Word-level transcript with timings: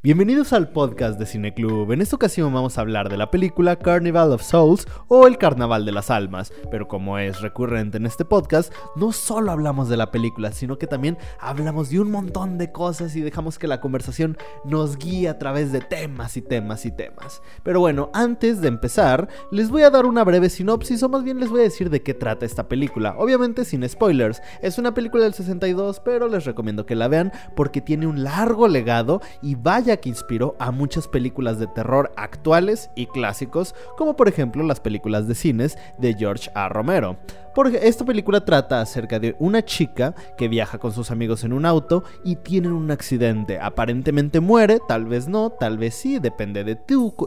Bienvenidos 0.00 0.52
al 0.52 0.68
podcast 0.68 1.18
de 1.18 1.26
Cineclub. 1.26 1.90
En 1.90 2.00
esta 2.00 2.14
ocasión 2.14 2.54
vamos 2.54 2.78
a 2.78 2.82
hablar 2.82 3.08
de 3.08 3.16
la 3.16 3.32
película 3.32 3.74
Carnival 3.74 4.30
of 4.30 4.44
Souls 4.44 4.86
o 5.08 5.26
El 5.26 5.38
Carnaval 5.38 5.84
de 5.84 5.90
las 5.90 6.08
Almas. 6.08 6.52
Pero 6.70 6.86
como 6.86 7.18
es 7.18 7.40
recurrente 7.40 7.96
en 7.96 8.06
este 8.06 8.24
podcast, 8.24 8.72
no 8.94 9.10
solo 9.10 9.50
hablamos 9.50 9.88
de 9.88 9.96
la 9.96 10.12
película, 10.12 10.52
sino 10.52 10.78
que 10.78 10.86
también 10.86 11.18
hablamos 11.40 11.90
de 11.90 11.98
un 11.98 12.12
montón 12.12 12.58
de 12.58 12.70
cosas 12.70 13.16
y 13.16 13.22
dejamos 13.22 13.58
que 13.58 13.66
la 13.66 13.80
conversación 13.80 14.38
nos 14.64 14.98
guíe 14.98 15.28
a 15.28 15.40
través 15.40 15.72
de 15.72 15.80
temas 15.80 16.36
y 16.36 16.42
temas 16.42 16.86
y 16.86 16.92
temas. 16.92 17.42
Pero 17.64 17.80
bueno, 17.80 18.08
antes 18.14 18.60
de 18.60 18.68
empezar, 18.68 19.28
les 19.50 19.68
voy 19.68 19.82
a 19.82 19.90
dar 19.90 20.06
una 20.06 20.22
breve 20.22 20.48
sinopsis 20.48 21.02
o 21.02 21.08
más 21.08 21.24
bien 21.24 21.40
les 21.40 21.50
voy 21.50 21.58
a 21.58 21.64
decir 21.64 21.90
de 21.90 22.04
qué 22.04 22.14
trata 22.14 22.46
esta 22.46 22.68
película. 22.68 23.16
Obviamente 23.18 23.64
sin 23.64 23.86
spoilers. 23.88 24.42
Es 24.62 24.78
una 24.78 24.94
película 24.94 25.24
del 25.24 25.34
62, 25.34 25.98
pero 26.04 26.28
les 26.28 26.44
recomiendo 26.44 26.86
que 26.86 26.94
la 26.94 27.08
vean 27.08 27.32
porque 27.56 27.80
tiene 27.80 28.06
un 28.06 28.22
largo 28.22 28.68
legado 28.68 29.20
y 29.42 29.56
vaya 29.56 29.87
que 29.96 30.10
inspiró 30.10 30.54
a 30.58 30.70
muchas 30.70 31.08
películas 31.08 31.58
de 31.58 31.66
terror 31.66 32.12
actuales 32.16 32.90
y 32.94 33.06
clásicos, 33.06 33.74
como 33.96 34.14
por 34.14 34.28
ejemplo 34.28 34.62
las 34.62 34.80
películas 34.80 35.26
de 35.26 35.34
cines 35.34 35.78
de 35.98 36.14
George 36.14 36.50
A. 36.54 36.68
Romero. 36.68 37.16
Porque 37.58 37.80
esta 37.88 38.04
película 38.04 38.44
trata 38.44 38.80
acerca 38.80 39.18
de 39.18 39.34
una 39.40 39.64
chica 39.64 40.14
que 40.36 40.46
viaja 40.46 40.78
con 40.78 40.92
sus 40.92 41.10
amigos 41.10 41.42
en 41.42 41.52
un 41.52 41.66
auto 41.66 42.04
y 42.22 42.36
tienen 42.36 42.70
un 42.70 42.92
accidente. 42.92 43.58
Aparentemente 43.58 44.38
muere, 44.38 44.78
tal 44.86 45.06
vez 45.06 45.26
no, 45.26 45.50
tal 45.50 45.76
vez 45.76 45.96
sí, 45.96 46.20
depende 46.20 46.62
de, 46.62 46.78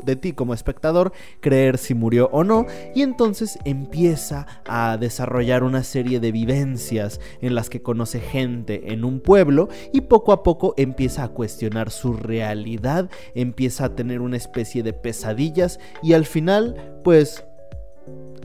de 0.05 0.15
ti 0.15 0.31
como 0.31 0.53
espectador 0.53 1.11
creer 1.41 1.77
si 1.77 1.95
murió 1.95 2.29
o 2.31 2.45
no. 2.45 2.65
Y 2.95 3.01
entonces 3.01 3.59
empieza 3.65 4.47
a 4.65 4.95
desarrollar 4.97 5.63
una 5.63 5.83
serie 5.83 6.21
de 6.21 6.31
vivencias 6.31 7.19
en 7.41 7.53
las 7.53 7.69
que 7.69 7.81
conoce 7.81 8.21
gente 8.21 8.93
en 8.93 9.03
un 9.03 9.19
pueblo 9.19 9.67
y 9.91 9.99
poco 9.99 10.31
a 10.31 10.43
poco 10.43 10.73
empieza 10.77 11.25
a 11.25 11.27
cuestionar 11.27 11.91
su 11.91 12.13
realidad, 12.13 13.09
empieza 13.35 13.83
a 13.83 13.95
tener 13.95 14.21
una 14.21 14.37
especie 14.37 14.81
de 14.81 14.93
pesadillas 14.93 15.77
y 16.01 16.13
al 16.13 16.25
final 16.25 17.01
pues 17.03 17.43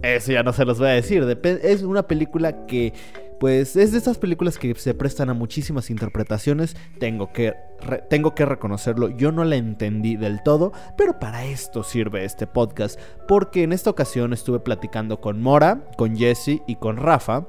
eso 0.02 0.32
ya 0.32 0.42
no 0.42 0.52
se 0.52 0.64
los 0.64 0.78
voy 0.78 0.88
a 0.88 0.92
decir. 0.92 1.24
es 1.62 1.82
una 1.82 2.06
película 2.06 2.66
que, 2.66 2.92
pues, 3.40 3.76
es 3.76 3.92
de 3.92 3.98
esas 3.98 4.18
películas 4.18 4.58
que 4.58 4.74
se 4.74 4.94
prestan 4.94 5.30
a 5.30 5.34
muchísimas 5.34 5.90
interpretaciones. 5.90 6.76
Tengo 6.98 7.32
que, 7.32 7.54
tengo 8.08 8.34
que 8.34 8.44
reconocerlo. 8.44 9.08
Yo 9.10 9.32
no 9.32 9.44
la 9.44 9.56
entendí 9.56 10.16
del 10.16 10.42
todo, 10.42 10.72
pero 10.96 11.18
para 11.18 11.44
esto 11.44 11.82
sirve 11.82 12.24
este 12.24 12.46
podcast. 12.46 13.00
Porque 13.28 13.62
en 13.62 13.72
esta 13.72 13.90
ocasión 13.90 14.32
estuve 14.32 14.60
platicando 14.60 15.20
con 15.20 15.42
Mora, 15.42 15.84
con 15.96 16.16
Jesse 16.16 16.62
y 16.66 16.76
con 16.76 16.96
Rafa 16.96 17.46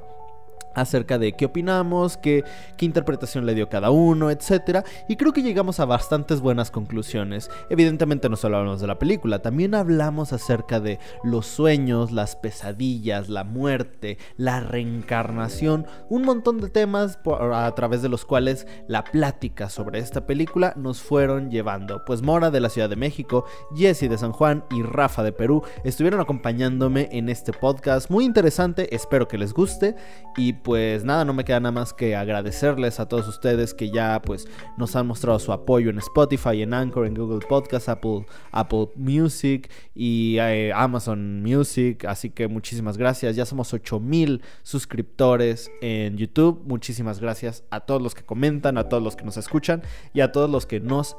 acerca 0.78 1.18
de 1.18 1.34
qué 1.34 1.46
opinamos, 1.46 2.18
qué, 2.18 2.44
qué, 2.78 2.86
interpretación 2.86 3.46
le 3.46 3.56
dio 3.56 3.68
cada 3.68 3.90
uno, 3.92 4.30
etc. 4.32 4.86
Y 5.10 5.16
creo 5.18 5.34
que 5.34 5.42
llegamos 5.42 5.80
a 5.80 5.86
bastantes 5.86 6.40
buenas 6.40 6.72
conclusiones. 6.72 7.50
Evidentemente 7.70 8.30
no 8.30 8.36
solo 8.36 8.58
hablamos 8.58 8.80
de 8.80 8.88
la 8.88 9.00
película, 9.00 9.42
también 9.42 9.76
hablamos 9.76 10.34
acerca 10.34 10.80
de 10.80 11.00
los 11.24 11.48
sueños, 11.48 12.12
las 12.12 12.36
pesadillas, 12.36 13.28
la 13.28 13.44
muerte, 13.44 14.18
la 14.38 14.60
reencarnación, 14.60 15.88
un 16.10 16.22
montón 16.22 16.60
de 16.60 16.70
temas 16.70 17.20
a 17.52 17.74
través 17.76 18.02
de 18.02 18.10
los 18.10 18.26
cuales 18.26 18.68
la 18.88 19.04
plática 19.04 19.70
sobre 19.70 20.00
esta 20.00 20.26
película 20.26 20.74
nos 20.78 21.02
fueron 21.02 21.50
llevando. 21.50 22.06
Pues 22.06 22.22
Mora 22.22 22.52
de 22.52 22.60
la 22.60 22.70
Ciudad 22.70 22.90
de 22.90 22.96
México, 22.96 23.46
Jesse 23.76 24.10
de 24.10 24.18
San 24.18 24.32
Juan 24.32 24.64
y 24.72 24.84
Rafa 24.84 25.24
de 25.24 25.32
Perú 25.32 25.64
estuvieron 25.84 26.20
acompañándome 26.20 27.10
en 27.12 27.30
este 27.30 27.52
podcast 27.52 28.10
muy 28.10 28.26
interesante, 28.26 28.94
espero 28.96 29.28
que 29.28 29.38
les 29.38 29.54
guste 29.54 29.96
y 30.36 30.54
pues 30.68 31.06
nada, 31.06 31.24
no 31.24 31.32
me 31.32 31.46
queda 31.46 31.62
nada 31.62 31.72
más 31.72 31.94
que 31.94 32.14
agradecerles 32.14 33.00
a 33.00 33.08
todos 33.08 33.26
ustedes 33.30 33.74
que 33.74 33.90
ya 33.90 34.22
pues 34.22 34.50
nos 34.78 34.98
han 34.98 35.08
mostrado 35.08 35.40
su 35.40 35.54
apoyo 35.54 35.90
en 35.90 35.98
Spotify, 36.00 36.62
en 36.62 36.74
Anchor, 36.74 37.08
en 37.08 37.14
Google 37.14 37.40
Podcast, 37.48 37.88
Apple, 37.88 38.26
Apple 38.52 38.90
Music 38.98 39.72
y 39.96 40.36
eh, 40.40 40.74
Amazon 40.74 41.42
Music. 41.42 42.04
Así 42.04 42.32
que 42.32 42.50
muchísimas 42.50 42.98
gracias. 42.98 43.38
Ya 43.38 43.46
somos 43.46 43.74
8000 43.74 44.42
suscriptores 44.62 45.72
en 45.82 46.18
YouTube. 46.18 46.62
Muchísimas 46.66 47.22
gracias 47.22 47.64
a 47.70 47.80
todos 47.80 48.02
los 48.02 48.14
que 48.14 48.26
comentan, 48.26 48.78
a 48.78 48.90
todos 48.90 49.02
los 49.02 49.16
que 49.16 49.24
nos 49.24 49.38
escuchan 49.38 49.84
y 50.14 50.20
a 50.20 50.34
todos 50.34 50.50
los 50.50 50.66
que 50.66 50.82
nos 50.82 51.16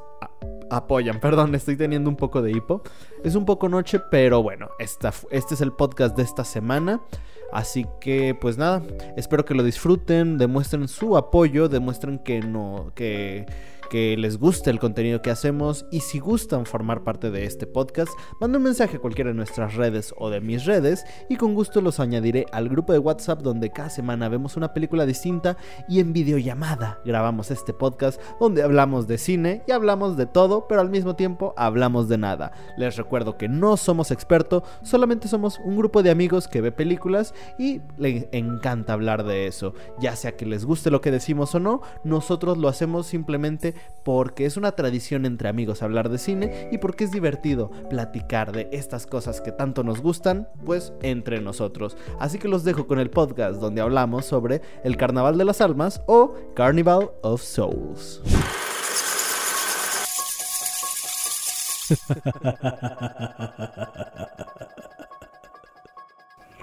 apoyan. 0.69 1.19
Perdón, 1.21 1.55
estoy 1.55 1.75
teniendo 1.75 2.09
un 2.09 2.15
poco 2.15 2.41
de 2.41 2.51
hipo. 2.51 2.81
Es 3.23 3.35
un 3.35 3.45
poco 3.45 3.69
noche, 3.69 3.99
pero 4.11 4.43
bueno, 4.43 4.69
esta, 4.79 5.13
este 5.31 5.55
es 5.55 5.61
el 5.61 5.71
podcast 5.71 6.15
de 6.15 6.23
esta 6.23 6.43
semana. 6.43 7.01
Así 7.51 7.85
que 7.99 8.35
pues 8.39 8.57
nada, 8.57 8.83
espero 9.17 9.43
que 9.43 9.55
lo 9.55 9.63
disfruten, 9.63 10.37
demuestren 10.37 10.87
su 10.87 11.17
apoyo, 11.17 11.67
demuestren 11.67 12.19
que 12.19 12.41
no 12.41 12.91
que 12.93 13.47
que 13.89 14.15
les 14.15 14.37
guste 14.37 14.69
el 14.69 14.79
contenido 14.79 15.21
que 15.21 15.31
hacemos 15.31 15.85
y 15.91 16.01
si 16.01 16.19
gustan 16.19 16.65
formar 16.65 17.03
parte 17.03 17.31
de 17.31 17.45
este 17.45 17.67
podcast, 17.67 18.11
manden 18.39 18.57
un 18.57 18.63
mensaje 18.63 18.97
a 18.97 18.99
cualquiera 18.99 19.31
de 19.31 19.35
nuestras 19.35 19.75
redes 19.75 20.13
o 20.17 20.29
de 20.29 20.41
mis 20.41 20.65
redes 20.65 21.03
y 21.27 21.35
con 21.35 21.55
gusto 21.55 21.81
los 21.81 21.99
añadiré 21.99 22.45
al 22.51 22.69
grupo 22.69 22.93
de 22.93 22.99
WhatsApp 22.99 23.41
donde 23.41 23.71
cada 23.71 23.89
semana 23.89 24.29
vemos 24.29 24.55
una 24.55 24.73
película 24.73 25.05
distinta 25.05 25.57
y 25.87 25.99
en 25.99 26.13
videollamada 26.13 27.01
grabamos 27.03 27.51
este 27.51 27.73
podcast 27.73 28.21
donde 28.39 28.63
hablamos 28.63 29.07
de 29.07 29.17
cine 29.17 29.63
y 29.67 29.71
hablamos 29.71 30.17
de 30.17 30.25
todo, 30.25 30.67
pero 30.67 30.81
al 30.81 30.89
mismo 30.89 31.15
tiempo 31.15 31.53
hablamos 31.57 32.07
de 32.07 32.17
nada. 32.17 32.51
Les 32.77 32.95
recuerdo 32.95 33.37
que 33.37 33.49
no 33.49 33.77
somos 33.77 34.11
expertos, 34.11 34.63
solamente 34.83 35.27
somos 35.27 35.59
un 35.59 35.77
grupo 35.77 36.03
de 36.03 36.11
amigos 36.11 36.47
que 36.47 36.61
ve 36.61 36.71
películas 36.71 37.33
y 37.57 37.81
les 37.97 38.27
encanta 38.31 38.93
hablar 38.93 39.23
de 39.23 39.47
eso, 39.47 39.73
ya 39.99 40.15
sea 40.15 40.35
que 40.35 40.45
les 40.45 40.65
guste 40.65 40.91
lo 40.91 41.01
que 41.01 41.11
decimos 41.11 41.55
o 41.55 41.59
no, 41.59 41.81
nosotros 42.03 42.57
lo 42.57 42.67
hacemos 42.67 43.07
simplemente 43.07 43.73
porque 44.03 44.45
es 44.45 44.57
una 44.57 44.71
tradición 44.71 45.25
entre 45.25 45.49
amigos 45.49 45.83
hablar 45.83 46.09
de 46.09 46.17
cine 46.17 46.69
y 46.71 46.79
porque 46.79 47.03
es 47.03 47.11
divertido 47.11 47.69
platicar 47.89 48.51
de 48.51 48.69
estas 48.71 49.05
cosas 49.05 49.41
que 49.41 49.51
tanto 49.51 49.83
nos 49.83 50.01
gustan, 50.01 50.47
pues 50.65 50.93
entre 51.01 51.41
nosotros. 51.41 51.97
Así 52.19 52.39
que 52.39 52.47
los 52.47 52.63
dejo 52.63 52.87
con 52.87 52.99
el 52.99 53.09
podcast 53.09 53.59
donde 53.59 53.81
hablamos 53.81 54.25
sobre 54.25 54.61
el 54.83 54.97
Carnaval 54.97 55.37
de 55.37 55.45
las 55.45 55.61
Almas 55.61 56.01
o 56.07 56.33
Carnival 56.55 57.11
of 57.21 57.41
Souls. 57.41 58.21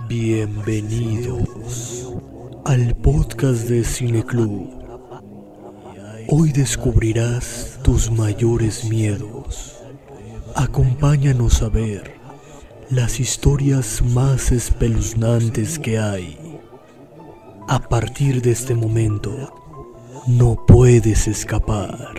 Bienvenidos 0.09 2.15
al 2.65 2.95
podcast 2.97 3.69
de 3.69 3.83
Cine 3.83 4.25
Club 4.25 4.86
Hoy 6.29 6.51
descubrirás 6.51 7.79
tus 7.85 8.11
mayores 8.11 8.85
miedos. 8.85 9.81
Acompáñanos 10.57 11.63
a 11.63 11.69
ver 11.69 12.17
las 12.91 13.21
historias 13.21 14.03
más 14.03 14.51
espeluznantes 14.51 15.79
que 15.79 16.01
hay. 16.01 16.61
A 17.69 17.79
partir 17.79 18.43
de 18.43 18.51
este 18.51 18.75
momento, 18.75 19.55
no 20.27 20.67
puedes 20.67 21.29
escapar. 21.29 22.15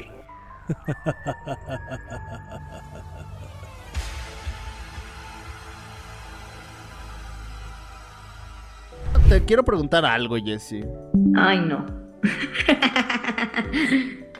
Te 9.28 9.44
quiero 9.44 9.66
preguntar 9.66 10.06
algo, 10.06 10.38
Jesse. 10.38 10.86
Ay, 11.36 11.60
no. 11.60 11.86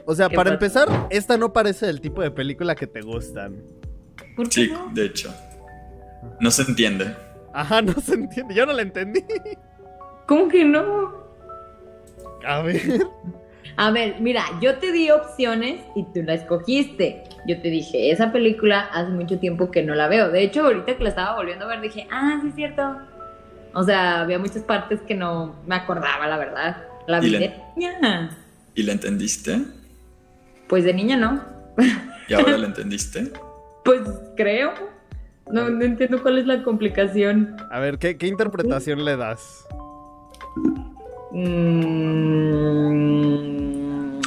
o 0.06 0.16
sea, 0.16 0.30
para 0.30 0.52
empezar, 0.52 0.88
esta 1.10 1.38
no 1.38 1.54
parece 1.54 1.90
el 1.90 2.02
tipo 2.02 2.22
de 2.22 2.32
película 2.32 2.76
que 2.76 2.88
te 2.88 3.02
gustan. 3.02 3.62
sí, 4.50 4.72
de 4.94 5.06
hecho. 5.06 5.34
No 6.40 6.52
se 6.52 6.64
entiende. 6.64 7.16
Ajá, 7.54 7.82
no 7.82 7.94
se 7.94 8.14
entiende. 8.14 8.54
Yo 8.54 8.66
no 8.66 8.74
la 8.74 8.82
entendí. 8.82 9.24
¿Cómo 10.28 10.48
que 10.48 10.66
no? 10.66 11.14
A 12.46 12.62
ver. 12.62 12.82
A 13.80 13.92
ver, 13.92 14.16
mira, 14.20 14.44
yo 14.60 14.80
te 14.80 14.92
di 14.92 15.12
opciones 15.12 15.82
y 15.96 16.04
tú 16.06 16.24
la 16.24 16.34
escogiste. 16.34 17.24
Yo 17.46 17.62
te 17.62 17.70
dije, 17.70 18.12
esa 18.12 18.32
película 18.32 18.90
hace 18.92 19.12
mucho 19.12 19.38
tiempo 19.38 19.70
que 19.70 19.84
no 19.84 19.94
la 19.94 20.08
veo. 20.08 20.30
De 20.30 20.42
hecho, 20.42 20.66
ahorita 20.66 20.98
que 20.98 21.04
la 21.04 21.10
estaba 21.10 21.36
volviendo 21.36 21.66
a 21.66 21.68
ver, 21.68 21.82
dije, 21.82 22.08
ah, 22.12 22.40
sí 22.42 22.50
es 22.50 22.56
cierto. 22.56 22.98
O 23.74 23.84
sea, 23.84 24.22
había 24.22 24.40
muchas 24.40 24.64
partes 24.64 25.00
que 25.02 25.14
no 25.14 25.56
me 25.68 25.76
acordaba, 25.76 26.28
la 26.28 26.38
verdad. 26.38 26.78
La 27.06 27.20
vi 27.20 27.32
de 27.32 27.54
niña. 27.76 28.32
¿Y 28.78 28.84
la 28.84 28.94
entendiste? 28.94 29.66
Pues 30.68 30.84
de 30.84 30.94
niña 30.94 31.18
no. 31.18 31.44
¿Y 32.30 32.34
ahora 32.36 32.60
la 32.60 32.68
entendiste? 32.74 33.32
Pues 33.84 34.02
creo. 34.36 34.72
No, 35.52 35.68
entiendo 35.68 36.22
cuál 36.22 36.38
es 36.38 36.46
la 36.46 36.62
complicación. 36.62 37.58
A 37.72 37.80
ver, 37.80 37.98
¿qué, 37.98 38.16
interpretación 38.28 39.04
le 39.04 39.18
das? 39.18 39.66
Mm, 41.32 42.60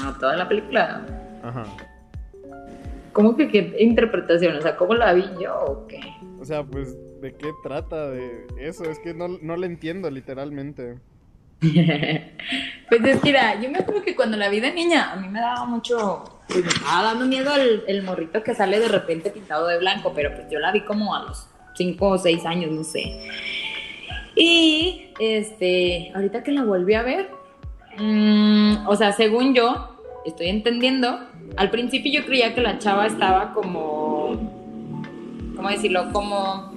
a 0.05 0.19
toda 0.19 0.37
la 0.37 0.49
película. 0.49 1.07
Ajá. 1.45 1.65
¿Cómo 3.13 3.37
que 3.37 3.47
qué 3.53 3.77
interpretación? 3.79 4.57
O 4.57 4.63
sea, 4.63 4.77
¿cómo 4.77 4.95
la 4.95 5.13
vi 5.13 5.31
yo 5.41 5.55
o 5.61 5.87
qué? 5.87 6.01
O 6.41 6.45
sea, 6.45 6.65
pues, 6.65 6.99
¿de 7.21 7.37
qué 7.37 7.53
trata 7.63 8.11
de 8.11 8.49
eso? 8.59 8.83
Es 8.83 8.99
que 8.99 9.15
no, 9.15 9.29
no 9.29 9.57
la 9.57 9.67
entiendo 9.67 10.11
literalmente. 10.11 10.99
pues 12.89 13.05
es 13.05 13.21
que, 13.21 13.27
mira, 13.29 13.61
yo 13.61 13.71
me 13.71 13.79
acuerdo 13.79 14.03
que 14.03 14.17
cuando 14.17 14.39
la 14.39 14.49
vi 14.49 14.61
de 14.61 14.73
niña, 14.73 15.13
a 15.13 15.17
mí 15.17 15.29
me 15.29 15.41
daba 15.41 15.67
mucho, 15.67 16.41
pues 16.49 16.65
me 16.65 16.71
estaba 16.71 17.03
dando 17.03 17.27
miedo 17.27 17.53
el, 17.55 18.03
morrito 18.03 18.43
que 18.43 18.55
sale 18.55 18.81
de 18.81 18.89
repente 18.89 19.31
pintado 19.31 19.67
de 19.67 19.79
blanco, 19.79 20.13
pero 20.15 20.35
pues 20.35 20.49
yo 20.51 20.59
la 20.59 20.73
vi 20.73 20.81
como 20.83 21.15
a 21.15 21.25
los 21.25 21.49
5 21.77 22.07
o 22.07 22.19
6 22.19 22.47
años, 22.47 22.71
no 22.71 22.83
sé. 22.83 23.29
Y 24.35 25.09
este, 25.19 26.13
ahorita 26.15 26.43
que 26.43 26.53
la 26.53 26.65
volví 26.65 26.95
a 26.95 27.03
ver, 27.03 27.29
mm, 27.99 28.89
o 28.89 28.97
sea, 28.97 29.13
según 29.13 29.55
yo, 29.55 29.99
estoy 30.25 30.49
entendiendo, 30.49 31.21
al 31.59 31.71
principio 31.71 32.11
yo 32.11 32.27
creía 32.27 32.55
que 32.55 32.63
la 32.63 32.79
chava 32.79 33.07
estaba 33.07 33.53
como, 33.53 34.51
¿cómo 35.55 35.69
decirlo? 35.69 36.11
Como 36.11 36.70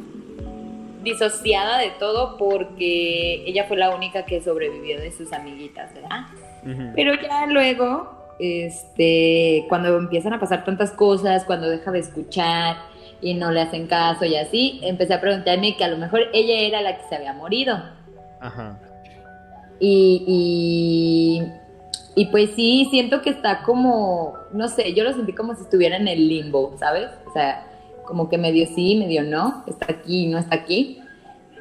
disociada 1.04 1.78
de 1.78 1.92
todo 2.00 2.38
porque 2.38 3.44
ella 3.46 3.66
fue 3.66 3.78
la 3.78 3.94
única 3.94 4.26
que 4.26 4.42
sobrevivió 4.42 5.00
de 5.00 5.12
sus 5.12 5.34
amiguitas, 5.34 5.94
¿verdad? 5.94 6.22
Pero 6.96 7.14
ya 7.22 7.46
luego, 7.46 8.36
este, 8.40 9.66
cuando 9.70 9.98
empiezan 9.98 10.34
a 10.34 10.40
pasar 10.40 10.64
tantas 10.64 10.92
cosas, 10.92 11.44
cuando 11.46 11.70
deja 11.70 11.92
de 11.92 12.00
escuchar 12.00 12.78
y 13.22 13.34
no 13.34 13.52
le 13.52 13.62
hacen 13.62 13.88
caso 13.88 14.26
y 14.26 14.36
así, 14.36 14.80
empecé 14.84 15.14
a 15.14 15.22
preguntarme 15.22 15.76
que 15.76 15.84
a 15.84 15.90
lo 15.90 15.98
mejor 15.98 16.22
ella 16.34 16.60
era 16.60 16.82
la 16.82 16.98
que 16.98 17.04
se 17.08 17.16
había 17.16 17.34
morido. 17.34 17.78
Ajá. 18.40 18.80
Y, 19.80 20.24
y, 22.16 22.22
y 22.22 22.26
pues 22.28 22.52
sí, 22.56 22.88
siento 22.92 23.22
que 23.22 23.32
está 23.32 23.64
como, 23.64 24.36
no 24.54 24.68
sé, 24.70 24.94
yo 24.94 25.04
lo 25.04 25.14
sentí 25.14 25.34
como 25.34 25.56
si 25.56 25.64
estuviera 25.64 25.98
en 25.98 26.08
el 26.08 26.28
limbo, 26.28 26.76
¿sabes? 26.80 27.10
O 27.26 27.34
sea, 27.34 27.68
como 28.14 28.30
que 28.30 28.38
medio 28.38 28.68
sí, 28.68 28.96
medio 28.96 29.24
no, 29.24 29.64
está 29.66 29.88
aquí, 29.92 30.28
no 30.28 30.38
está 30.38 30.54
aquí. 30.54 31.02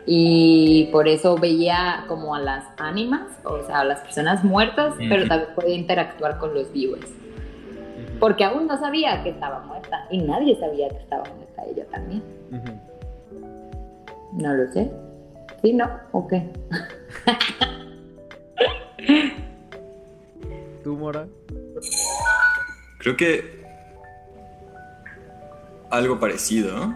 Y 0.05 0.91
por 0.93 1.09
eso 1.09 1.39
veía 1.39 2.05
como 2.09 2.35
a 2.35 2.41
las 2.41 2.67
ánimas, 2.77 3.23
o 3.43 3.63
sea, 3.63 3.81
a 3.81 3.85
las 3.85 4.01
personas 4.01 4.45
muertas, 4.45 4.93
pero 4.99 5.27
también 5.27 5.55
podía 5.55 5.75
interactuar 5.75 6.37
con 6.37 6.53
los 6.53 6.71
vivos. 6.71 7.01
Porque 8.21 8.45
aún 8.45 8.67
no 8.67 8.79
sabía 8.79 9.23
que 9.23 9.31
estaba 9.31 9.61
muerta 9.61 10.07
y 10.11 10.19
nadie 10.19 10.55
sabía 10.61 10.91
que 10.91 10.99
estaba 10.99 11.25
muerta 11.35 11.63
ella 11.71 11.87
también. 11.91 12.23
No 14.35 14.55
lo 14.55 14.71
sé. 14.73 14.93
¿Sí, 15.63 15.73
no? 15.73 15.89
¿O 16.13 16.29
qué? 16.29 16.51
¿Tú, 20.85 20.99
Mora? 20.99 21.27
Creo 22.99 23.17
que 23.17 23.62
algo 25.93 26.19
parecido. 26.19 26.95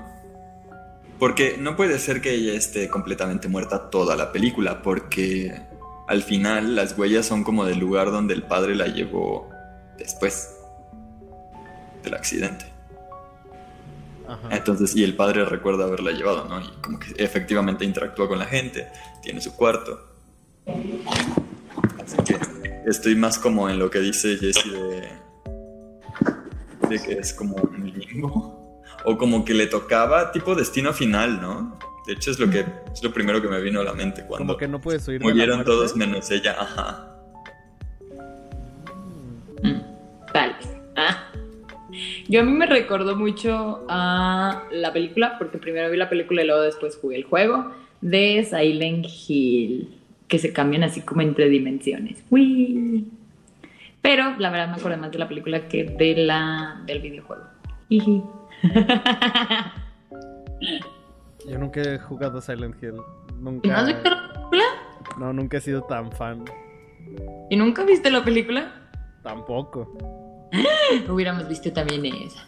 Porque 1.19 1.57
no 1.59 1.77
puede 1.77 1.99
ser 1.99 2.21
que 2.21 2.33
ella 2.35 2.53
esté 2.55 2.89
completamente 2.89 3.49
muerta 3.49 3.89
toda 3.91 4.17
la 4.17 4.33
película, 4.33 4.83
porque 4.83 5.63
al 6.09 6.23
final 6.23 6.77
las 6.77 6.99
huellas 6.99 7.25
son 7.25 7.43
como 7.43 7.65
del 7.65 7.79
lugar 7.79 8.11
donde 8.11 8.35
el 8.35 8.43
padre 8.43 8.75
la 8.75 8.87
llevó 8.87 9.49
después 9.97 10.55
del 12.03 12.15
accidente. 12.15 12.67
Ajá. 14.29 14.49
Entonces, 14.51 14.95
y 14.95 15.05
el 15.05 15.15
padre 15.15 15.45
recuerda 15.45 15.85
haberla 15.85 16.11
llevado, 16.11 16.47
¿no? 16.49 16.61
Y 16.61 16.69
como 16.83 16.99
que 16.99 17.15
efectivamente 17.17 17.85
interactúa 17.85 18.29
con 18.29 18.39
la 18.39 18.47
gente, 18.47 18.89
tiene 19.23 19.41
su 19.41 19.55
cuarto. 19.55 20.17
Así 22.03 22.17
que 22.25 22.37
estoy 22.87 23.15
más 23.15 23.39
como 23.39 23.71
en 23.71 23.79
lo 23.79 23.89
que 23.89 24.01
dice 24.01 24.37
Jesse 24.37 24.71
de, 24.71 25.09
de 26.89 27.03
que 27.03 27.13
es 27.13 27.33
como 27.33 27.57
un 27.57 27.91
limbo. 27.91 28.66
O 29.09 29.17
como 29.17 29.45
que 29.45 29.55
le 29.55 29.69
tocaba 29.69 30.33
tipo 30.33 30.57
destino 30.57 30.93
final, 30.93 31.41
¿no? 31.41 31.79
De 32.07 32.15
hecho, 32.15 32.33
es 32.33 32.41
lo 32.41 32.51
que 32.51 32.65
es 32.93 33.03
lo 33.03 33.13
primero 33.13 33.41
que 33.41 33.47
me 33.49 33.61
vino 33.61 33.81
a 33.81 33.85
la 33.85 33.93
mente 33.93 34.25
cuando 34.27 34.47
Como 34.47 34.57
que 34.57 34.67
no 34.67 34.81
puedes 34.81 35.07
huir 35.07 35.21
de 35.21 35.25
la 35.27 35.31
murieron 35.33 35.65
todos 35.65 35.97
menos 35.97 36.29
ella. 36.31 36.57
Ajá. 36.59 37.17
Mm, 39.63 39.81
Tal 40.33 40.55
vez. 40.55 40.69
Ah. 40.97 41.29
Yo 42.29 42.41
a 42.41 42.45
mí 42.45 42.53
me 42.53 42.67
recordó 42.67 43.17
mucho 43.17 43.85
a 43.89 44.65
la 44.73 44.93
película, 44.93 45.39
porque 45.39 45.59
primero 45.59 45.89
vi 45.91 45.97
la 45.97 46.09
película 46.09 46.43
y 46.43 46.47
luego 46.47 46.63
después 46.63 46.97
jugué 47.01 47.17
el 47.17 47.25
juego, 47.25 47.73
de 48.01 48.45
Silent 48.45 49.07
Hill, 49.07 50.01
que 50.27 50.39
se 50.41 50.53
cambian 50.53 50.83
así 50.83 51.01
como 51.03 51.23
entre 51.23 51.49
dimensiones. 51.49 52.25
Uy. 52.31 53.07
Pero 54.03 54.35
la 54.39 54.51
verdad 54.51 54.69
me 54.69 54.75
acuerdo 54.75 54.99
más 54.99 55.13
de 55.13 55.19
la 55.19 55.29
película 55.29 55.69
que 55.69 55.85
de 55.85 56.17
la, 56.17 56.83
del 56.87 57.01
videojuego. 57.01 57.45
Jiji. 57.89 58.23
Yo 61.49 61.59
nunca 61.59 61.81
he 61.83 61.99
jugado 61.99 62.41
Silent 62.41 62.83
Hill. 62.83 62.95
¿Y 63.29 63.33
Nunca. 63.43 63.69
no 63.69 63.77
has 63.77 63.87
visto 63.87 64.11
la 64.11 64.33
película? 64.51 64.65
No, 65.19 65.33
nunca 65.33 65.57
he 65.59 65.61
sido 65.61 65.83
tan 65.83 66.11
fan. 66.13 66.45
¿Y 67.51 67.57
nunca 67.57 67.85
viste 67.85 68.11
la 68.11 68.25
película? 68.25 68.73
Tampoco. 69.23 69.97
Hubiéramos 71.09 71.49
visto 71.49 71.73
también 71.73 72.07
esa. 72.07 72.45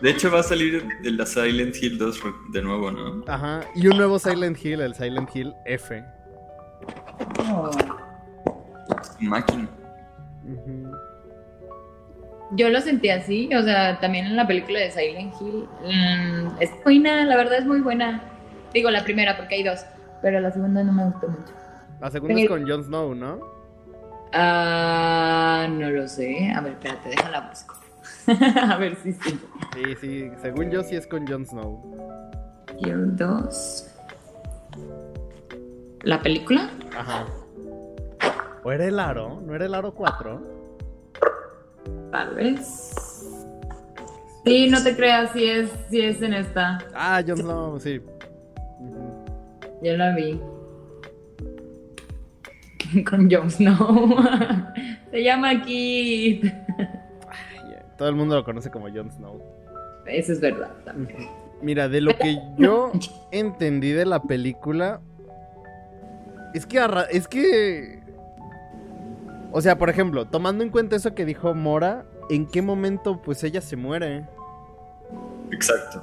De 0.00 0.10
hecho, 0.10 0.30
va 0.30 0.40
a 0.40 0.42
salir 0.42 0.86
de 1.02 1.10
la 1.10 1.24
Silent 1.26 1.74
Hill 1.80 1.98
2 1.98 2.20
de 2.52 2.62
nuevo, 2.62 2.90
¿no? 2.90 3.24
Ajá. 3.26 3.60
Y 3.74 3.86
un 3.86 3.96
nuevo 3.96 4.18
Silent 4.18 4.62
Hill, 4.64 4.80
el 4.80 4.94
Silent 4.94 5.34
Hill 5.34 5.54
F. 5.66 6.02
Máquina. 9.20 9.68
Ujú. 10.44 10.92
Yo 12.54 12.68
lo 12.68 12.80
sentí 12.80 13.08
así, 13.08 13.48
o 13.54 13.62
sea, 13.62 13.98
también 13.98 14.26
en 14.26 14.36
la 14.36 14.46
película 14.46 14.78
de 14.78 14.90
Silent 14.90 15.34
Hill. 15.40 15.66
mm, 15.84 16.60
es 16.60 16.70
buena, 16.84 17.24
la 17.24 17.36
verdad 17.36 17.58
es 17.58 17.66
muy 17.66 17.80
buena. 17.80 18.22
Digo, 18.74 18.90
la 18.90 19.04
primera, 19.04 19.36
porque 19.36 19.56
hay 19.56 19.62
dos, 19.62 19.84
pero 20.20 20.38
la 20.40 20.50
segunda 20.50 20.84
no 20.84 20.92
me 20.92 21.04
gustó 21.04 21.28
mucho. 21.28 21.52
La 22.00 22.10
segunda 22.10 22.40
es 22.40 22.48
con 22.48 22.68
Jon 22.68 22.84
Snow, 22.84 23.14
¿no? 23.14 23.40
Ah, 24.32 25.66
no 25.70 25.90
lo 25.90 26.08
sé. 26.08 26.52
A 26.54 26.60
ver, 26.60 26.72
espérate, 26.72 27.10
déjala 27.10 27.48
busco. 27.48 27.76
A 28.68 28.76
ver 28.76 28.96
si 28.96 29.12
sí. 29.12 29.38
Sí, 29.74 29.94
sí. 30.00 30.30
Según 30.40 30.70
yo, 30.70 30.82
sí 30.82 30.96
es 30.96 31.06
con 31.06 31.26
Jon 31.26 31.46
Snow. 31.46 31.80
Hill 32.78 33.16
2. 33.16 33.88
¿La 36.02 36.20
película? 36.20 36.70
Ajá. 36.96 37.26
¿O 38.64 38.72
era 38.72 38.86
el 38.86 38.98
aro? 38.98 39.40
¿No 39.40 39.54
era 39.54 39.66
el 39.66 39.74
aro 39.74 39.94
4? 39.94 40.51
Tal 42.10 42.34
vez. 42.34 42.92
Sí, 44.44 44.68
no 44.68 44.82
te 44.82 44.96
creas, 44.96 45.30
si 45.32 45.44
es, 45.44 45.70
si 45.88 46.00
es 46.00 46.20
en 46.20 46.34
esta. 46.34 46.78
Ah, 46.94 47.22
Jon 47.26 47.38
Snow, 47.38 47.78
sí. 47.78 48.00
Yo 49.82 49.96
la 49.96 50.14
vi. 50.14 50.40
Con 53.08 53.30
Jon 53.30 53.50
Snow. 53.50 54.16
Se 55.10 55.22
llama 55.22 55.52
eh, 55.66 56.40
Todo 57.98 58.08
el 58.08 58.14
mundo 58.14 58.34
lo 58.34 58.44
conoce 58.44 58.70
como 58.70 58.88
Jon 58.90 59.10
Snow. 59.10 59.40
Eso 60.06 60.32
es 60.32 60.40
verdad 60.40 60.72
también. 60.84 61.28
Mira, 61.60 61.88
de 61.88 62.00
lo 62.00 62.16
que 62.16 62.40
yo 62.58 62.92
entendí 63.30 63.92
de 63.92 64.06
la 64.06 64.22
película. 64.22 65.00
Es 66.54 66.66
que. 66.66 66.80
Es 67.10 67.28
que. 67.28 68.01
O 69.52 69.60
sea, 69.60 69.76
por 69.78 69.90
ejemplo, 69.90 70.26
tomando 70.26 70.64
en 70.64 70.70
cuenta 70.70 70.96
eso 70.96 71.14
que 71.14 71.24
dijo 71.26 71.54
Mora, 71.54 72.06
¿en 72.30 72.46
qué 72.46 72.62
momento 72.62 73.20
pues 73.22 73.44
ella 73.44 73.60
se 73.60 73.76
muere? 73.76 74.26
Exacto. 75.50 76.02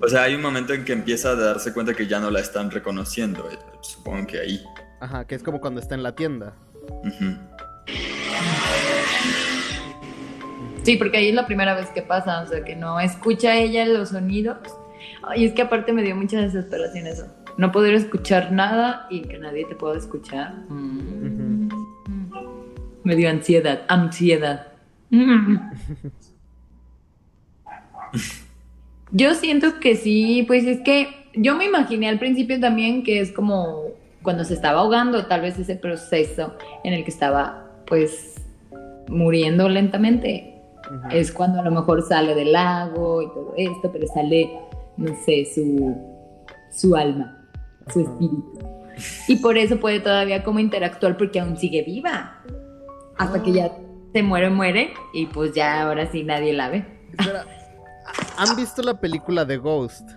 O 0.00 0.08
sea, 0.08 0.22
hay 0.22 0.34
un 0.36 0.42
momento 0.42 0.72
en 0.72 0.84
que 0.84 0.92
empieza 0.92 1.30
a 1.30 1.34
darse 1.34 1.72
cuenta 1.72 1.94
que 1.94 2.06
ya 2.06 2.20
no 2.20 2.30
la 2.30 2.38
están 2.40 2.70
reconociendo. 2.70 3.48
eh, 3.50 3.58
Supongo 3.80 4.26
que 4.28 4.38
ahí. 4.38 4.64
Ajá, 5.00 5.26
que 5.26 5.34
es 5.34 5.42
como 5.42 5.60
cuando 5.60 5.80
está 5.80 5.96
en 5.96 6.04
la 6.04 6.14
tienda. 6.14 6.54
Sí, 10.84 10.96
porque 10.96 11.16
ahí 11.16 11.28
es 11.30 11.34
la 11.34 11.46
primera 11.46 11.74
vez 11.74 11.88
que 11.88 12.02
pasa, 12.02 12.42
o 12.42 12.46
sea, 12.46 12.62
que 12.62 12.76
no 12.76 13.00
escucha 13.00 13.56
ella 13.56 13.84
los 13.86 14.10
sonidos. 14.10 14.58
Ay, 15.24 15.46
es 15.46 15.52
que 15.52 15.62
aparte 15.62 15.92
me 15.92 16.02
dio 16.02 16.14
mucha 16.14 16.40
desesperación 16.40 17.08
eso. 17.08 17.26
No 17.58 17.72
poder 17.72 17.94
escuchar 17.94 18.52
nada 18.52 19.06
y 19.10 19.22
que 19.22 19.38
nadie 19.38 19.64
te 19.64 19.74
pueda 19.74 19.96
escuchar. 19.96 20.54
Mm. 20.68 21.68
Me 23.04 23.16
dio 23.16 23.30
ansiedad, 23.30 23.82
ansiedad. 23.88 24.66
Mm. 25.10 25.56
Yo 29.12 29.34
siento 29.34 29.78
que 29.80 29.96
sí, 29.96 30.44
pues 30.46 30.64
es 30.66 30.80
que 30.80 31.08
yo 31.34 31.54
me 31.54 31.66
imaginé 31.66 32.08
al 32.08 32.18
principio 32.18 32.58
también 32.58 33.04
que 33.04 33.20
es 33.20 33.30
como 33.30 33.84
cuando 34.22 34.42
se 34.42 34.54
estaba 34.54 34.80
ahogando, 34.80 35.26
tal 35.26 35.42
vez 35.42 35.58
ese 35.58 35.76
proceso 35.76 36.54
en 36.82 36.92
el 36.92 37.04
que 37.04 37.10
estaba 37.10 37.70
pues 37.86 38.34
muriendo 39.08 39.68
lentamente. 39.68 40.54
Es 41.10 41.32
cuando 41.32 41.60
a 41.60 41.62
lo 41.62 41.70
mejor 41.70 42.02
sale 42.02 42.34
del 42.34 42.52
lago 42.52 43.22
y 43.22 43.26
todo 43.28 43.54
esto, 43.56 43.90
pero 43.92 44.06
sale, 44.06 44.50
no 44.96 45.14
sé, 45.24 45.46
su, 45.52 45.96
su 46.70 46.94
alma, 46.94 47.45
su 47.88 48.00
espíritu. 48.00 48.58
Y 49.28 49.36
por 49.36 49.58
eso 49.58 49.78
puede 49.78 50.00
todavía 50.00 50.42
como 50.42 50.58
interactuar 50.58 51.16
porque 51.16 51.40
aún 51.40 51.56
sigue 51.56 51.82
viva. 51.82 52.42
Hasta 53.18 53.42
que 53.42 53.52
ya 53.52 53.70
se 54.12 54.22
muere, 54.22 54.50
muere 54.50 54.94
y 55.12 55.26
pues 55.26 55.52
ya 55.54 55.82
ahora 55.82 56.06
sí 56.10 56.22
nadie 56.24 56.52
la 56.52 56.68
ve. 56.70 56.84
Espera, 57.18 57.44
¿Han 58.38 58.56
visto 58.56 58.82
la 58.82 58.98
película 59.00 59.44
de 59.44 59.56
Ghost? 59.58 60.10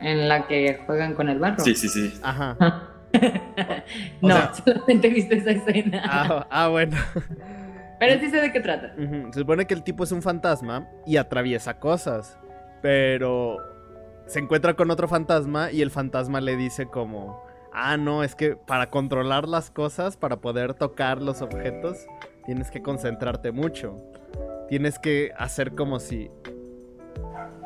En 0.00 0.28
la 0.28 0.46
que 0.46 0.80
juegan 0.86 1.14
con 1.14 1.28
el 1.28 1.38
barro. 1.38 1.62
Sí, 1.64 1.74
sí, 1.74 1.88
sí. 1.88 2.12
Ajá. 2.22 2.56
O 4.20 4.28
no, 4.28 4.34
sea- 4.34 4.52
solamente 4.54 5.06
he 5.08 5.10
visto 5.10 5.34
esa 5.34 5.52
escena. 5.52 6.02
Ah, 6.04 6.46
ah, 6.50 6.68
bueno. 6.68 6.96
Pero 7.98 8.20
sí 8.20 8.28
sé 8.28 8.42
de 8.42 8.52
qué 8.52 8.60
trata. 8.60 8.94
Se 9.32 9.38
supone 9.38 9.66
que 9.66 9.72
el 9.72 9.82
tipo 9.82 10.04
es 10.04 10.12
un 10.12 10.20
fantasma 10.20 10.86
y 11.06 11.16
atraviesa 11.16 11.78
cosas. 11.78 12.36
Pero 12.82 13.56
se 14.26 14.40
encuentra 14.40 14.74
con 14.74 14.90
otro 14.90 15.08
fantasma 15.08 15.70
y 15.70 15.82
el 15.82 15.90
fantasma 15.90 16.40
le 16.40 16.56
dice 16.56 16.86
como... 16.86 17.44
Ah, 17.72 17.96
no, 17.96 18.24
es 18.24 18.34
que 18.34 18.56
para 18.56 18.88
controlar 18.88 19.46
las 19.46 19.70
cosas, 19.70 20.16
para 20.16 20.40
poder 20.40 20.74
tocar 20.74 21.20
los 21.20 21.42
objetos, 21.42 22.06
tienes 22.44 22.70
que 22.70 22.82
concentrarte 22.82 23.52
mucho. 23.52 23.96
Tienes 24.68 24.98
que 24.98 25.32
hacer 25.36 25.74
como 25.74 26.00
si... 26.00 26.30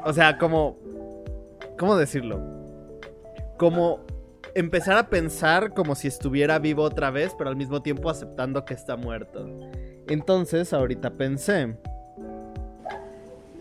O 0.04 0.12
sea, 0.12 0.36
como... 0.36 0.78
¿Cómo 1.78 1.96
decirlo? 1.96 2.40
Como 3.56 4.04
empezar 4.54 4.98
a 4.98 5.08
pensar 5.08 5.72
como 5.72 5.94
si 5.94 6.08
estuviera 6.08 6.58
vivo 6.58 6.82
otra 6.82 7.10
vez, 7.10 7.34
pero 7.38 7.48
al 7.48 7.56
mismo 7.56 7.82
tiempo 7.82 8.10
aceptando 8.10 8.64
que 8.64 8.74
está 8.74 8.96
muerto. 8.96 9.48
Entonces, 10.08 10.72
ahorita 10.72 11.10
pensé, 11.12 11.76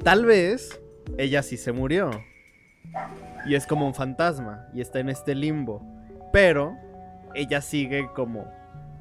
tal 0.03 0.25
vez 0.25 0.81
ella 1.17 1.43
sí 1.43 1.57
se 1.57 1.71
murió. 1.71 2.11
Y 3.45 3.55
es 3.55 3.65
como 3.65 3.85
un 3.87 3.93
fantasma 3.93 4.67
y 4.73 4.81
está 4.81 4.99
en 4.99 5.09
este 5.09 5.35
limbo. 5.35 5.81
Pero 6.31 6.75
ella 7.35 7.61
sigue 7.61 8.09
como 8.15 8.45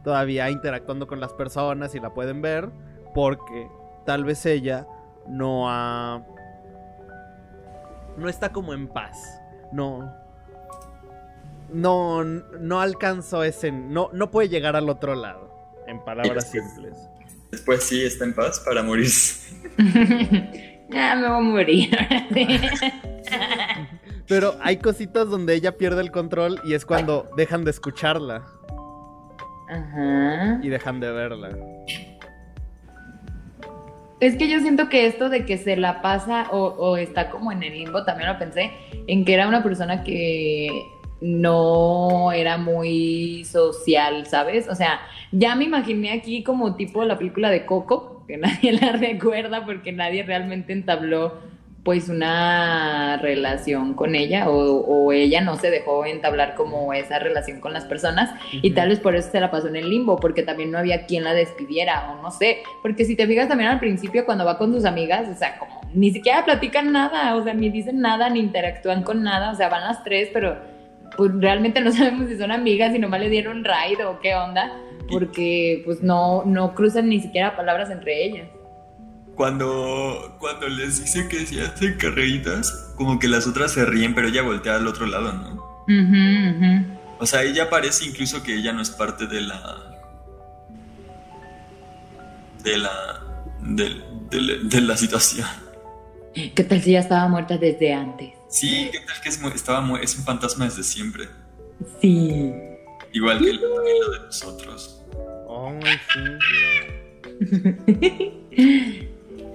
todavía 0.05 0.51
interactuando 0.51 1.07
con 1.07 1.21
las 1.21 1.33
personas 1.33 1.95
y 1.95 2.01
la 2.01 2.11
pueden 2.15 2.41
ver 2.41 2.71
porque 3.15 3.69
tal 4.07 4.25
vez 4.25 4.47
ella 4.47 4.87
no 5.27 5.69
ha 5.69 6.23
no 8.17 8.29
está 8.29 8.51
como 8.53 8.73
en 8.75 8.89
paz. 8.89 9.41
No 9.73 10.13
no 11.71 12.25
no 12.25 12.81
alcanzó 12.81 13.45
ese 13.45 13.71
no 13.71 14.09
no 14.13 14.31
puede 14.31 14.49
llegar 14.49 14.75
al 14.77 14.89
otro 14.89 15.15
lado 15.15 15.51
en 15.87 16.03
palabras 16.05 16.51
después- 16.53 16.65
simples. 16.73 17.09
Después 17.51 17.83
sí 17.83 18.05
está 18.05 18.25
en 18.25 18.35
paz 18.35 18.61
para 18.61 18.83
morirse. 18.83 19.57
ya 20.91 21.15
me 21.17 21.29
voy 21.29 21.37
a 21.37 21.41
morir. 21.41 21.99
Pero 24.29 24.55
hay 24.61 24.77
cositas 24.77 25.29
donde 25.29 25.55
ella 25.55 25.77
pierde 25.77 26.03
el 26.03 26.11
control 26.11 26.61
y 26.65 26.75
es 26.75 26.85
cuando 26.85 27.31
dejan 27.37 27.65
de 27.65 27.71
escucharla 27.71 28.45
Ajá. 29.69 30.61
y 30.63 30.69
dejan 30.69 31.01
de 31.01 31.11
verla. 31.11 31.51
Es 34.21 34.37
que 34.37 34.49
yo 34.49 34.59
siento 34.61 34.89
que 34.89 35.07
esto 35.07 35.29
de 35.29 35.47
que 35.47 35.59
se 35.59 35.77
la 35.77 36.03
pasa 36.03 36.49
o, 36.51 36.59
o 36.59 36.97
está 36.97 37.31
como 37.31 37.53
en 37.53 37.63
el 37.63 37.73
limbo, 37.73 38.05
también 38.05 38.29
lo 38.29 38.39
pensé, 38.39 38.73
en 39.07 39.25
que 39.25 39.35
era 39.35 39.47
una 39.47 39.63
persona 39.63 40.03
que 40.03 40.69
no 41.21 42.33
era 42.33 42.59
muy 42.59 43.45
social, 43.45 44.27
¿sabes? 44.27 44.69
O 44.69 44.75
sea, 44.75 45.01
ya 45.33 45.55
me 45.55 45.65
imaginé 45.65 46.13
aquí 46.13 46.43
como 46.43 46.77
tipo 46.77 47.05
la 47.05 47.19
película 47.19 47.51
de 47.51 47.67
Coco, 47.67 48.25
que 48.27 48.37
nadie 48.39 48.73
la 48.73 48.93
recuerda 48.93 49.65
porque 49.65 49.93
nadie 49.93 50.23
realmente 50.23 50.73
entabló 50.73 51.35
pues 51.89 52.11
una 52.11 53.17
relación 53.17 53.95
con 53.95 54.15
ella 54.15 54.51
o, 54.51 54.81
o 54.81 55.11
ella 55.11 55.41
no 55.41 55.57
se 55.57 55.71
dejó 55.71 56.05
entablar 56.05 56.55
como 56.55 56.93
esa 56.93 57.19
relación 57.19 57.61
con 57.61 57.73
las 57.73 57.87
personas 57.87 58.39
y 58.53 58.73
tal 58.73 58.91
vez 58.91 59.01
por 59.01 59.17
eso 59.17 59.31
se 59.31 59.41
la 59.41 59.51
pasó 59.51 59.69
en 59.69 59.77
el 59.77 59.89
limbo, 59.89 60.17
porque 60.17 60.43
también 60.43 60.71
no 60.71 60.77
había 60.77 61.07
quien 61.07 61.25
la 61.25 61.33
despidiera, 61.33 62.11
o 62.11 62.21
no 62.21 62.31
sé, 62.31 62.59
porque 62.83 63.07
si 63.07 63.17
te 63.17 63.27
fijas 63.27 63.49
también 63.49 63.71
al 63.71 63.81
principio 63.81 64.27
cuando 64.27 64.45
va 64.45 64.59
con 64.59 64.71
sus 64.71 64.85
amigas, 64.85 65.31
o 65.31 65.35
sea, 65.35 65.59
como 65.59 65.81
ni 65.95 66.11
siquiera 66.11 66.45
platican 66.45 66.93
nada, 66.93 67.35
o 67.37 67.43
sea, 67.43 67.55
ni 67.55 67.71
dicen 67.71 68.03
nada, 68.03 68.29
ni 68.29 68.41
interactúan 68.41 69.03
con 69.03 69.23
nada, 69.23 69.51
o 69.51 69.55
sea, 69.55 69.71
van 69.71 69.85
las 69.85 70.05
tres, 70.05 70.29
pero 70.31 70.59
pues 71.17 71.33
realmente 71.37 71.81
no 71.81 71.91
sabemos 71.93 72.29
si 72.29 72.37
son 72.37 72.53
amigas, 72.53 72.93
si 72.93 72.99
nomás 72.99 73.21
le 73.21 73.31
dieron 73.31 73.65
ride 73.65 74.05
o 74.05 74.21
qué 74.21 74.35
onda, 74.35 74.77
porque 75.11 75.81
pues 75.87 76.03
no, 76.03 76.45
no 76.45 76.75
cruzan 76.75 77.09
ni 77.09 77.19
siquiera 77.19 77.57
palabras 77.57 77.91
entre 77.91 78.27
ellas. 78.27 78.58
Cuando, 79.39 80.37
cuando 80.41 80.69
les 80.69 81.01
dice 81.01 81.29
que 81.29 81.47
se 81.47 81.63
hacen 81.63 81.97
carreritas, 81.97 82.93
como 82.97 83.21
que 83.21 83.29
las 83.29 83.47
otras 83.47 83.71
se 83.73 83.85
ríen, 83.87 84.13
pero 84.13 84.27
ella 84.27 84.43
voltea 84.43 84.75
al 84.75 84.87
otro 84.89 85.07
lado, 85.07 85.33
¿no? 85.33 85.65
O 87.21 87.25
sea, 87.25 87.45
ella 87.45 87.71
parece 87.71 88.05
incluso 88.07 88.43
que 88.43 88.57
ella 88.57 88.73
no 88.73 88.83
es 88.83 88.91
parte 88.91 89.27
de 89.29 89.41
la. 89.43 89.61
de 92.65 92.79
la. 92.79 92.91
de, 93.63 94.03
de 94.31 94.41
la- 94.41 94.55
de 94.69 94.81
la 94.81 94.97
situación. 94.97 95.47
¿Qué 96.35 96.65
tal 96.65 96.83
si 96.83 96.91
ya 96.93 96.99
estaba 97.01 97.29
muerta 97.29 97.57
desde 97.59 97.93
antes? 97.95 98.35
Sí, 98.51 98.89
¿qué 98.93 98.99
tal 99.07 99.21
que 99.23 99.29
es, 99.29 99.41
estaba 99.55 99.81
mu- 99.81 99.97
es 99.99 100.17
un 100.19 100.25
fantasma 100.25 100.65
desde 100.65 100.83
siempre? 100.83 101.29
Sí. 102.03 102.53
Igual 103.13 103.39
que 103.39 103.53
también 103.53 104.01
lo 104.05 104.11
de 104.11 104.19
nosotros. 104.27 105.01
Ay, 105.85 105.97
sí. 106.13 106.21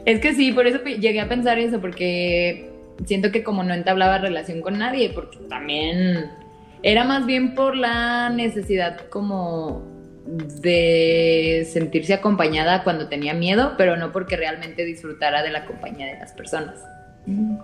Es 0.06 0.20
que 0.20 0.34
sí, 0.34 0.52
por 0.52 0.68
eso 0.68 0.84
llegué 0.84 1.22
a 1.22 1.30
pensar 1.30 1.60
eso, 1.60 1.80
porque 1.80 2.70
siento 3.06 3.32
que 3.32 3.44
como 3.44 3.64
no 3.64 3.74
entablaba 3.74 4.18
relación 4.18 4.62
con 4.62 4.78
nadie, 4.80 5.10
porque 5.10 5.38
también 5.50 6.30
era 6.82 7.04
más 7.06 7.26
bien 7.26 7.56
por 7.56 7.76
la 7.76 8.30
necesidad 8.30 9.08
como 9.08 9.82
de 10.62 11.68
sentirse 11.72 12.14
acompañada 12.14 12.84
cuando 12.84 13.08
tenía 13.08 13.34
miedo, 13.34 13.74
pero 13.78 13.98
no 13.98 14.12
porque 14.12 14.38
realmente 14.38 14.86
disfrutara 14.86 15.44
de 15.44 15.52
la 15.52 15.66
compañía 15.66 16.08
de 16.08 16.20
las 16.20 16.34
personas. 16.34 16.76
Mm. 17.26 17.58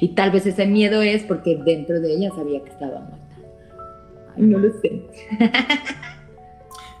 Y 0.00 0.08
tal 0.08 0.30
vez 0.30 0.46
ese 0.46 0.66
miedo 0.66 1.02
es 1.02 1.22
porque 1.22 1.56
dentro 1.64 2.00
de 2.00 2.14
ella 2.14 2.30
sabía 2.34 2.62
que 2.62 2.70
estaba 2.70 3.00
muerta. 3.00 3.18
Ay, 4.36 4.42
no 4.42 4.58
lo 4.58 4.70
sé. 4.80 5.02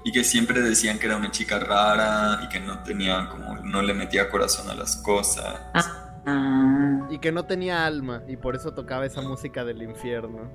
Y 0.08 0.10
que 0.10 0.24
siempre 0.24 0.62
decían 0.62 0.98
que 0.98 1.04
era 1.04 1.18
una 1.18 1.30
chica 1.30 1.58
rara 1.58 2.40
y 2.42 2.48
que 2.48 2.60
no 2.60 2.82
tenía 2.82 3.28
como. 3.28 3.56
no 3.56 3.82
le 3.82 3.92
metía 3.92 4.30
corazón 4.30 4.70
a 4.70 4.74
las 4.74 4.96
cosas. 4.96 5.60
Ah. 5.74 7.06
Y 7.10 7.18
que 7.18 7.30
no 7.30 7.44
tenía 7.44 7.84
alma 7.84 8.22
y 8.26 8.38
por 8.38 8.56
eso 8.56 8.72
tocaba 8.72 9.04
esa 9.04 9.20
música 9.20 9.66
del 9.66 9.82
infierno. 9.82 10.50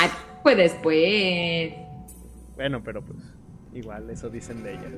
Ay, 0.00 0.08
pues 0.42 0.56
después. 0.56 1.74
Bueno, 2.54 2.82
pero 2.82 3.04
pues 3.04 3.18
igual 3.74 4.08
eso 4.08 4.30
dicen 4.30 4.62
de 4.62 4.72
ella. 4.72 4.88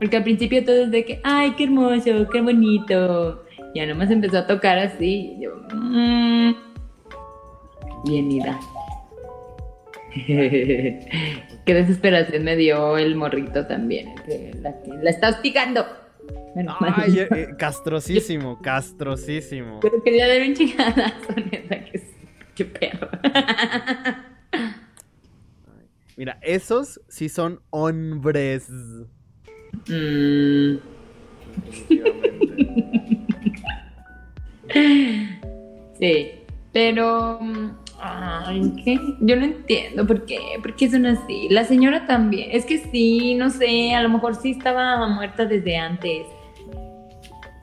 Porque 0.00 0.16
al 0.16 0.24
principio 0.24 0.64
todo 0.64 0.82
es 0.82 0.90
de 0.90 1.04
que, 1.04 1.20
ay, 1.22 1.52
qué 1.52 1.64
hermoso, 1.64 2.28
qué 2.32 2.40
bonito. 2.40 3.44
Ya 3.72 3.86
nomás 3.86 4.10
empezó 4.10 4.38
a 4.38 4.48
tocar 4.48 4.80
así. 4.80 5.36
y 5.36 5.44
yo, 5.44 5.62
mm, 5.72 6.54
bien 8.04 8.32
ida. 8.32 8.58
qué 10.26 11.74
desesperación 11.74 12.44
me 12.44 12.56
dio 12.56 12.98
el 12.98 13.14
morrito 13.14 13.66
también. 13.66 14.14
que 14.26 14.52
La, 14.60 14.74
la 15.02 15.10
está 15.10 15.30
hostigando. 15.30 15.86
Mal. 16.54 16.94
Ay, 16.96 17.18
eh, 17.20 17.28
eh, 17.30 17.48
castrosísimo, 17.56 18.60
castrosísimo. 18.60 19.80
Pero 19.80 20.02
quería 20.02 20.26
dar 20.28 20.40
un 20.42 20.54
chingadazo, 20.54 21.32
neta, 21.36 21.84
que 21.84 22.02
qué 22.54 22.64
perro. 22.64 23.08
Mira, 26.16 26.38
esos 26.42 27.00
sí 27.08 27.28
son 27.28 27.60
hombres. 27.70 28.68
Mm. 29.88 30.76
Sí, 35.98 36.30
pero. 36.72 37.38
Yo 38.52 39.36
no 39.36 39.44
entiendo 39.44 40.06
por 40.06 40.24
qué. 40.26 40.38
¿Por 40.62 40.74
qué 40.76 40.90
son 40.90 41.06
así? 41.06 41.48
La 41.50 41.64
señora 41.64 42.06
también. 42.06 42.50
Es 42.52 42.64
que 42.66 42.78
sí, 42.78 43.34
no 43.34 43.50
sé. 43.50 43.94
A 43.94 44.02
lo 44.02 44.08
mejor 44.08 44.34
sí 44.36 44.52
estaba 44.52 45.06
muerta 45.08 45.44
desde 45.46 45.76
antes. 45.76 46.26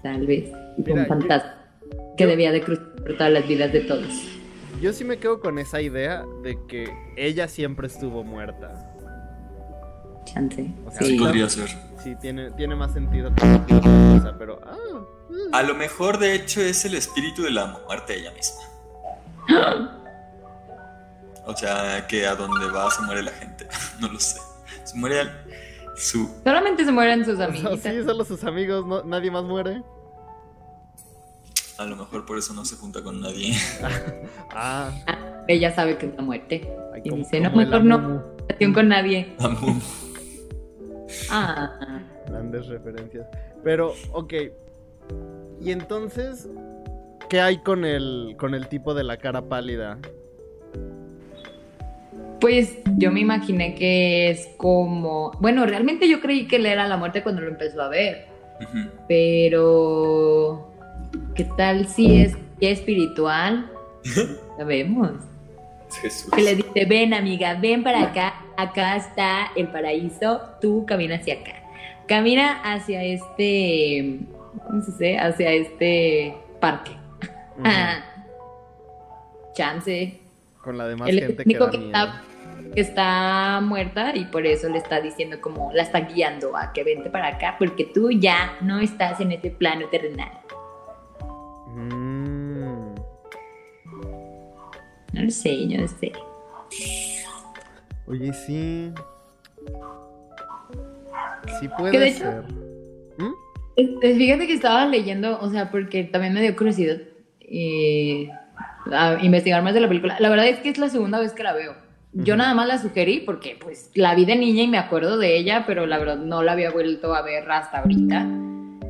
Tal 0.04 0.26
vez. 0.28 0.52
Mira, 0.78 1.02
un 1.02 1.06
fantasma 1.08 1.56
que 2.18 2.24
yo- 2.24 2.30
debía 2.30 2.52
de 2.52 2.62
cruzar 2.62 2.86
por 2.96 3.18
todas 3.18 3.32
las 3.34 3.48
vidas 3.48 3.72
de 3.74 3.82
todos. 3.82 4.08
Yo 4.82 4.94
sí 4.94 5.04
me 5.04 5.18
quedo 5.18 5.40
con 5.40 5.58
esa 5.60 5.82
idea 5.82 6.24
de 6.44 6.58
que 6.68 6.88
ella 7.16 7.48
siempre 7.48 7.88
estuvo 7.88 8.24
muerta. 8.24 8.94
Chance. 10.26 10.72
O 10.86 10.92
sea, 10.92 11.02
Sí, 11.02 11.18
podría 11.18 11.50
ser. 11.50 11.70
Sí, 12.04 12.16
tiene, 12.22 12.52
tiene 12.52 12.76
más 12.76 12.94
sentido 12.94 13.34
que 13.34 13.42
cosa, 13.42 14.36
pero. 14.38 14.60
Ah, 14.66 14.76
mm. 15.30 15.54
A 15.56 15.64
lo 15.64 15.74
mejor, 15.74 16.20
de 16.20 16.36
hecho, 16.36 16.62
es 16.62 16.86
el 16.86 16.94
espíritu 16.96 17.42
de 17.44 17.52
la 17.52 17.66
muerte 17.88 18.16
ella 18.20 18.32
misma. 18.34 18.62
O 21.48 21.56
sea, 21.56 22.06
que 22.08 22.28
a 22.28 22.36
donde 22.36 22.70
va 22.70 22.92
se 22.92 23.02
muere 23.04 23.24
la 23.24 23.32
gente. 23.32 23.68
No 24.00 24.08
lo 24.10 24.20
sé. 24.20 24.40
Se 24.84 24.96
muere 24.98 25.22
al- 25.22 25.44
su. 25.96 26.30
Solamente 26.44 26.86
se 26.86 26.92
mueren 26.92 27.26
sus 27.26 27.40
amiguitas. 27.40 27.80
sí, 27.82 28.04
solo 28.04 28.24
sus 28.24 28.44
amigos, 28.44 28.86
no- 28.86 29.04
nadie 29.04 29.32
más 29.32 29.44
muere. 29.44 29.82
A 31.80 31.86
lo 31.86 31.96
mejor 31.96 32.26
por 32.26 32.38
eso 32.38 32.54
no 32.54 32.66
se 32.66 32.76
junta 32.76 33.02
con 33.04 33.22
nadie. 33.22 33.54
Ah, 34.60 34.92
Ella 35.48 35.74
sabe 35.76 35.98
que 35.98 36.08
es 36.08 36.16
la 36.16 36.22
muerte. 36.24 36.68
ay, 36.94 37.02
Y 37.04 37.10
dice, 37.16 37.40
no, 37.40 37.50
el 37.50 37.56
mejor 37.56 37.84
no. 37.84 38.24
Relación 38.48 38.74
con 38.74 38.88
nadie. 38.90 39.36
Amu. 39.40 39.80
Ah. 41.30 42.02
Grandes 42.28 42.68
referencias. 42.68 43.28
Pero, 43.64 43.94
ok. 44.12 44.34
Y 45.62 45.72
entonces, 45.72 46.48
¿qué 47.30 47.40
hay 47.42 47.60
con 47.60 47.86
el, 47.86 48.36
con 48.40 48.54
el 48.56 48.68
tipo 48.68 48.94
de 48.94 49.04
la 49.04 49.18
cara 49.18 49.44
pálida? 49.48 49.98
Pues 52.40 52.78
yo 52.98 53.12
me 53.12 53.22
imaginé 53.22 53.76
que 53.76 54.30
es 54.30 54.48
como. 54.58 55.32
Bueno, 55.40 55.66
realmente 55.66 56.08
yo 56.08 56.22
creí 56.22 56.48
que 56.48 56.58
él 56.58 56.66
era 56.66 56.88
la 56.88 56.98
muerte 56.98 57.24
cuando 57.24 57.42
lo 57.42 57.50
empezó 57.50 57.82
a 57.82 57.90
ver. 57.90 58.28
Pero. 59.08 60.72
¿Qué 61.36 61.46
tal 61.58 61.88
si 61.88 62.22
es 62.22 62.36
ya 62.60 62.70
espiritual? 62.70 63.72
Sabemos. 64.58 65.12
Es 65.90 65.98
Jesús. 65.98 66.32
Que 66.32 66.42
le 66.42 66.56
dice: 66.56 66.86
Ven, 66.86 67.14
amiga, 67.14 67.56
ven 67.56 67.84
para 67.84 68.04
acá. 68.04 68.36
Acá 68.58 68.96
está 68.98 69.52
el 69.56 69.68
paraíso. 69.70 70.42
Tú 70.62 70.86
camina 70.86 71.16
hacia 71.16 71.36
acá. 71.36 71.64
Camina 72.08 72.62
hacia 72.64 73.04
este. 73.04 74.20
¿Cómo 74.66 74.82
se 74.82 74.92
dice? 74.92 75.18
Hacia 75.18 75.52
este 75.52 76.36
parque. 76.60 76.92
Chance. 79.54 80.20
Con 80.62 80.78
la 80.78 80.88
demás 80.88 81.10
el 81.10 81.20
gente 81.20 81.44
que 81.46 81.58
da 81.58 81.72
que 81.72 81.78
está, 81.78 82.22
que 82.78 82.82
está 82.82 83.60
muerta 83.60 84.16
y 84.16 84.26
por 84.26 84.46
eso 84.46 84.70
le 84.70 84.78
está 84.78 85.02
diciendo 85.02 85.42
como 85.42 85.72
la 85.74 85.82
está 85.82 86.02
guiando 86.02 86.56
a 86.56 86.74
que 86.74 86.84
vente 86.84 87.10
para 87.10 87.30
acá 87.30 87.56
porque 87.58 87.86
tú 87.86 88.12
ya 88.12 88.56
no 88.62 88.78
estás 88.80 89.20
en 89.20 89.32
este 89.32 89.50
plano 89.50 89.88
terrenal. 89.90 90.30
Mm. 91.70 92.94
No 95.12 95.24
lo 95.24 95.30
sé, 95.32 95.66
no 95.66 95.88
sé. 95.88 96.12
Oye, 98.06 98.32
sí. 98.32 98.94
Sí 101.60 101.68
Que 101.68 101.70
puede 101.80 101.98
de 101.98 102.08
hecho- 102.10 102.20
ser. 102.20 102.44
¿Mm? 103.18 103.34
Este, 103.76 104.16
Fíjate 104.18 104.46
que 104.46 104.54
estaba 104.54 104.86
leyendo, 104.86 105.40
o 105.42 105.50
sea, 105.50 105.72
porque 105.72 106.04
también 106.04 106.36
me 106.36 106.44
dio 106.44 106.56
curiosidad 106.56 106.98
eh, 107.42 108.30
a 108.92 109.18
investigar 109.24 109.64
más 109.64 109.74
de 109.74 109.80
la 109.80 109.88
película. 109.88 110.16
La 110.20 110.30
verdad 110.30 110.46
es 110.48 110.60
que 110.60 110.70
es 110.70 110.78
la 110.78 110.90
segunda 110.90 111.20
vez 111.20 111.34
que 111.34 111.42
la 111.42 111.54
veo. 111.54 111.87
Yo 112.14 112.36
nada 112.36 112.54
más 112.54 112.68
la 112.68 112.78
sugerí 112.80 113.20
porque 113.20 113.58
pues 113.60 113.92
la 113.94 114.16
vi 114.16 114.26
de 114.26 114.36
niña 114.36 114.64
y 114.64 114.68
me 114.68 114.78
acuerdo 114.78 115.18
de 115.18 115.38
ella, 115.38 115.66
pero 115.68 115.86
la 115.86 116.00
verdad 116.00 116.18
no 116.18 116.42
la 116.42 116.54
había 116.54 116.72
vuelto 116.72 117.14
a 117.14 117.22
ver 117.22 117.50
hasta 117.52 117.80
ahorita. 117.80 118.26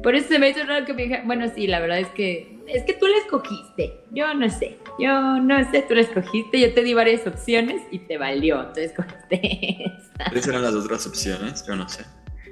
Por 0.02 0.16
eso 0.16 0.30
se 0.30 0.40
me 0.40 0.50
hizo 0.50 0.64
raro 0.66 0.86
que 0.86 0.94
me 0.94 1.04
dije, 1.04 1.22
bueno, 1.26 1.46
sí, 1.54 1.68
la 1.68 1.80
verdad 1.80 2.00
es 2.00 2.08
que 2.10 2.58
es 2.68 2.84
que 2.84 2.94
tú 2.94 3.08
la 3.08 3.18
escogiste. 3.18 4.02
Yo 4.12 4.34
no 4.34 4.50
sé. 4.50 4.78
Yo 5.00 5.40
no 5.40 5.72
sé, 5.72 5.84
tú 5.88 5.96
la 5.96 6.02
escogiste. 6.02 6.60
Yo 6.60 6.74
te 6.74 6.84
di 6.84 6.94
varias 6.94 7.26
opciones 7.26 7.82
y 7.92 8.00
te 8.00 8.18
valió. 8.18 8.68
Tú 8.74 8.82
escogiste. 8.82 9.78
¿Cuáles 10.18 10.48
eran 10.48 10.64
las 10.64 10.74
otras 10.74 11.08
opciones? 11.08 11.66
Yo 11.66 11.76
no 11.76 11.88
sé. 11.88 12.04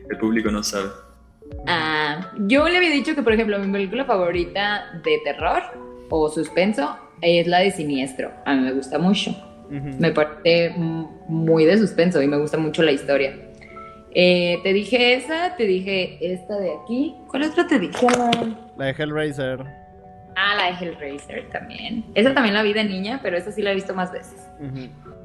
El 0.09 0.17
público 0.17 0.49
no 0.51 0.63
sabe. 0.63 0.89
Ah, 1.67 2.31
yo 2.39 2.67
le 2.67 2.77
había 2.77 2.89
dicho 2.91 3.13
que, 3.13 3.23
por 3.23 3.33
ejemplo, 3.33 3.59
mi 3.59 3.71
película 3.71 4.05
favorita 4.05 5.01
de 5.03 5.19
terror 5.23 5.63
o 6.09 6.29
suspenso 6.29 6.97
es 7.21 7.47
la 7.47 7.59
de 7.59 7.71
Siniestro. 7.71 8.31
A 8.45 8.53
mí 8.53 8.61
me 8.61 8.71
gusta 8.71 8.97
mucho. 8.97 9.35
Me 9.69 10.11
parece 10.11 10.73
muy 11.27 11.65
de 11.65 11.77
suspenso 11.77 12.21
y 12.21 12.27
me 12.27 12.37
gusta 12.37 12.57
mucho 12.57 12.83
la 12.83 12.91
historia. 12.91 13.35
Eh, 14.13 14.59
te 14.63 14.71
dije 14.71 15.15
esa, 15.15 15.55
te 15.57 15.65
dije 15.65 16.17
esta 16.21 16.57
de 16.57 16.71
aquí. 16.71 17.15
¿Cuál 17.27 17.43
otra 17.43 17.67
te 17.67 17.79
dije? 17.79 18.07
La 18.77 18.85
de 18.85 18.91
Hellraiser. 18.91 19.59
Ah, 20.37 20.55
la 20.55 20.65
de 20.65 20.85
Hellraiser 20.85 21.49
también. 21.49 22.05
Esa 22.13 22.33
también 22.33 22.53
la 22.53 22.63
vi 22.63 22.73
de 22.73 22.83
niña, 22.85 23.19
pero 23.21 23.35
esa 23.37 23.51
sí 23.51 23.61
la 23.61 23.71
he 23.71 23.75
visto 23.75 23.93
más 23.93 24.11
veces. 24.11 24.47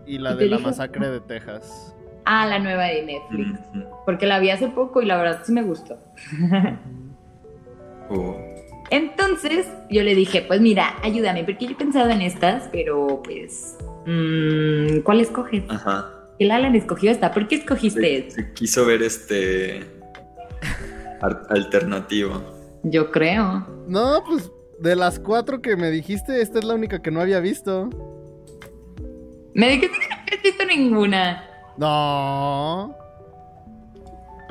Y 0.07 0.19
la 0.19 0.33
¿Y 0.33 0.37
de 0.37 0.47
la 0.47 0.57
dije? 0.57 0.69
masacre 0.69 1.09
de 1.09 1.21
Texas. 1.21 1.95
Ah, 2.25 2.47
la 2.47 2.59
nueva 2.59 2.85
de 2.85 3.03
Netflix. 3.05 3.61
Porque 4.05 4.27
la 4.27 4.39
vi 4.41 4.51
hace 4.51 4.69
poco 4.69 5.03
y 5.03 5.07
la 5.07 5.17
verdad 5.17 5.41
sí 5.45 5.53
me 5.53 5.63
gustó. 5.63 5.97
Oh. 8.09 8.37
Entonces 8.91 9.69
yo 9.89 10.03
le 10.03 10.17
dije, 10.17 10.43
pues 10.43 10.61
mira, 10.61 10.97
ayúdame, 11.05 11.45
porque 11.45 11.67
yo 11.67 11.73
he 11.73 11.77
pensado 11.77 12.11
en 12.11 12.23
estas, 12.23 12.69
pero 12.73 13.23
pues, 13.23 13.79
mm, 14.07 15.01
¿cuál 15.03 15.21
escoges? 15.21 15.65
Ajá. 15.69 16.11
El 16.39 16.51
Alan 16.51 16.75
escogió 16.75 17.11
esta, 17.11 17.33
¿por 17.33 17.47
qué 17.49 17.57
escogiste 17.57 18.01
Se, 18.01 18.17
esta? 18.19 18.35
se 18.37 18.53
quiso 18.55 18.87
ver 18.87 19.03
este. 19.03 19.85
alternativo. 21.51 22.43
Yo 22.83 23.11
creo. 23.11 23.67
No, 23.87 24.23
pues 24.27 24.51
de 24.79 24.97
las 24.97 25.19
cuatro 25.19 25.61
que 25.61 25.77
me 25.77 25.91
dijiste, 25.91 26.41
esta 26.41 26.59
es 26.59 26.65
la 26.65 26.75
única 26.75 27.03
que 27.03 27.11
no 27.11 27.21
había 27.21 27.41
visto. 27.41 27.91
Me 29.55 29.69
dijiste 29.71 29.99
que 29.99 30.09
no 30.09 30.15
habías 30.23 30.43
visto 30.43 30.65
ninguna. 30.65 31.45
No. 31.77 32.97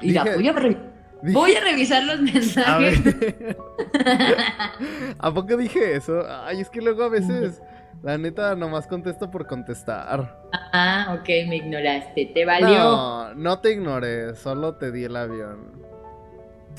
Y 0.02 0.14
voy 0.18 0.48
a, 0.48 0.54
re- 0.54 0.78
Dije- 1.24 1.34
voy 1.34 1.56
a 1.56 1.62
revisar 1.62 2.04
los 2.04 2.20
A 2.20 2.22
mensajes. 2.22 3.04
ver. 3.04 3.58
¿A 5.20 5.34
poco 5.34 5.58
dije 5.58 5.96
eso? 5.96 6.24
Ay, 6.46 6.62
es 6.62 6.70
que 6.70 6.82
luego 6.82 7.04
a 7.04 7.10
veces, 7.10 7.62
la 8.04 8.18
neta, 8.18 8.56
nomás 8.56 8.88
contesto 8.88 9.30
por 9.30 9.46
contestar. 9.48 10.42
ah, 10.74 11.18
ok, 11.20 11.28
me 11.48 11.58
ignoraste. 11.58 12.32
Te 12.34 12.46
valió. 12.46 12.68
No, 12.68 13.34
no 13.36 13.60
te 13.60 13.72
ignoré, 13.74 14.36
solo 14.36 14.76
te 14.76 14.92
di 14.92 15.04
el 15.04 15.16
avión. 15.16 15.80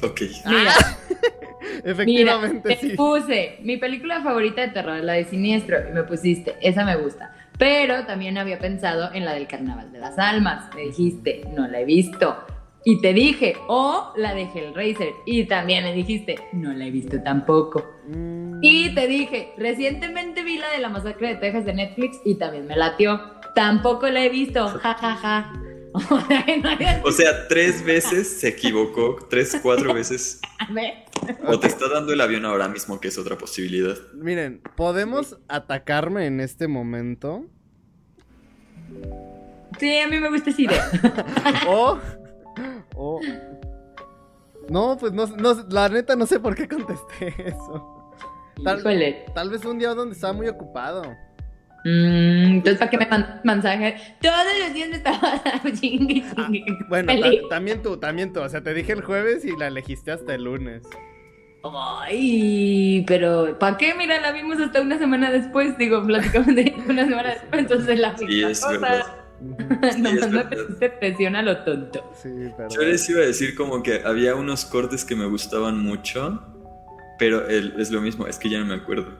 Ok. 0.02 0.20
Mira, 0.46 0.72
Efectivamente, 1.84 2.68
Mira, 2.68 2.80
te 2.80 2.88
sí. 2.90 2.96
puse 2.96 3.58
mi 3.62 3.76
película 3.76 4.22
favorita 4.22 4.62
de 4.62 4.68
terror, 4.68 5.00
la 5.02 5.14
de 5.14 5.24
Siniestro, 5.24 5.76
y 5.88 5.92
me 5.92 6.04
pusiste, 6.04 6.56
esa 6.62 6.84
me 6.84 6.96
gusta. 6.96 7.34
Pero 7.58 8.06
también 8.06 8.38
había 8.38 8.58
pensado 8.58 9.12
en 9.12 9.26
la 9.26 9.34
del 9.34 9.46
Carnaval 9.46 9.92
de 9.92 9.98
las 9.98 10.18
Almas. 10.18 10.74
Me 10.74 10.82
dijiste, 10.82 11.42
no 11.54 11.68
la 11.68 11.80
he 11.80 11.84
visto. 11.84 12.34
Y 12.82 13.02
te 13.02 13.12
dije, 13.12 13.56
o 13.68 14.14
la 14.16 14.34
de 14.34 14.44
Hellraiser. 14.44 15.10
Y 15.26 15.44
también 15.44 15.84
me 15.84 15.92
dijiste, 15.92 16.36
no 16.54 16.72
la 16.72 16.86
he 16.86 16.90
visto 16.90 17.22
tampoco. 17.22 17.84
Mm, 18.08 18.49
Y 18.62 18.94
te 18.94 19.06
dije, 19.06 19.52
recientemente 19.56 20.42
vi 20.42 20.58
la 20.58 20.70
de 20.70 20.78
la 20.78 20.88
masacre 20.88 21.28
de 21.28 21.34
Texas 21.36 21.64
de 21.64 21.72
Netflix 21.74 22.18
y 22.24 22.34
también 22.36 22.66
me 22.66 22.76
latió. 22.76 23.20
Tampoco 23.54 24.06
la 24.08 24.24
he 24.24 24.28
visto, 24.28 24.68
ja, 24.68 24.94
ja, 24.94 25.16
ja. 25.16 25.52
O 25.92 25.98
sea, 26.20 26.44
no 26.62 26.70
había- 26.70 27.02
O 27.04 27.10
sea, 27.10 27.48
tres 27.48 27.84
veces 27.84 28.38
se 28.40 28.48
equivocó, 28.48 29.16
tres, 29.28 29.58
cuatro 29.60 29.92
veces. 29.92 30.40
¿Ves? 30.70 30.92
O 31.46 31.58
te 31.58 31.66
está 31.66 31.88
dando 31.88 32.12
el 32.12 32.20
avión 32.20 32.44
ahora 32.44 32.68
mismo, 32.68 33.00
que 33.00 33.08
es 33.08 33.18
otra 33.18 33.36
posibilidad. 33.36 33.96
Miren, 34.14 34.60
podemos 34.76 35.36
atacarme 35.48 36.26
en 36.26 36.40
este 36.40 36.68
momento. 36.68 37.44
Sí, 39.78 39.98
a 39.98 40.08
mí 40.08 40.18
me 40.20 40.28
gusta 40.30 40.50
esa 40.50 40.62
idea. 40.62 40.90
O. 41.68 41.98
O. 42.94 43.20
No, 44.68 44.96
pues 44.98 45.12
no, 45.12 45.26
no, 45.26 45.54
la 45.70 45.88
neta 45.88 46.14
no 46.16 46.26
sé 46.26 46.38
por 46.38 46.54
qué 46.54 46.68
contesté 46.68 47.34
eso. 47.48 47.99
Tal, 48.64 48.78
Híjole. 48.80 49.24
tal 49.34 49.50
vez 49.50 49.64
un 49.64 49.78
día 49.78 49.94
donde 49.94 50.14
estaba 50.14 50.32
muy 50.32 50.48
ocupado. 50.48 51.02
Mm, 51.84 52.56
entonces, 52.56 52.78
¿para 52.78 52.90
qué 52.90 52.98
me 52.98 53.06
mandas 53.06 53.42
mensaje? 53.44 53.96
Todos 54.20 54.36
los 54.64 54.74
días 54.74 54.90
me 54.90 54.96
estaba 54.96 55.40
chingue, 55.80 56.22
chingue. 56.36 56.64
Bueno, 56.88 57.12
ta- 57.20 57.48
también 57.48 57.80
tú, 57.82 57.96
también 57.96 58.32
tú. 58.32 58.40
O 58.40 58.48
sea, 58.48 58.62
te 58.62 58.74
dije 58.74 58.92
el 58.92 59.02
jueves 59.02 59.44
y 59.46 59.56
la 59.56 59.68
elegiste 59.68 60.10
hasta 60.12 60.34
el 60.34 60.44
lunes. 60.44 60.82
Ay, 61.62 63.04
pero 63.06 63.58
¿para 63.58 63.76
qué? 63.76 63.94
Mira, 63.94 64.20
la 64.20 64.32
vimos 64.32 64.58
hasta 64.60 64.80
una 64.80 64.98
semana 64.98 65.30
después. 65.30 65.76
Digo, 65.78 66.02
platicamos 66.04 66.54
de 66.54 66.74
una 66.88 67.04
semana 67.06 67.30
después, 67.30 67.60
entonces 67.62 67.98
la 67.98 68.16
Sí, 68.16 68.24
misma 68.26 68.50
es 68.50 68.60
cosa. 68.60 69.16
Sí, 69.40 70.02
Nomás 70.02 70.22
es 70.26 70.30
me 70.30 70.42
verdad. 70.42 70.50
pusiste 70.50 70.90
presión 70.90 71.36
a 71.36 71.42
lo 71.42 71.64
tonto. 71.64 72.10
Sí. 72.14 72.28
Yo 72.74 72.82
les 72.82 73.08
iba 73.08 73.20
a 73.20 73.26
decir 73.26 73.54
como 73.54 73.82
que 73.82 74.02
había 74.04 74.34
unos 74.34 74.66
cortes 74.66 75.04
que 75.04 75.16
me 75.16 75.24
gustaban 75.26 75.78
mucho, 75.82 76.42
pero 77.20 77.46
el- 77.48 77.74
es 77.78 77.92
lo 77.92 78.00
mismo, 78.00 78.26
es 78.26 78.36
que 78.38 78.48
ya 78.50 78.58
no 78.58 78.64
me 78.66 78.74
acuerdo. 78.74 79.12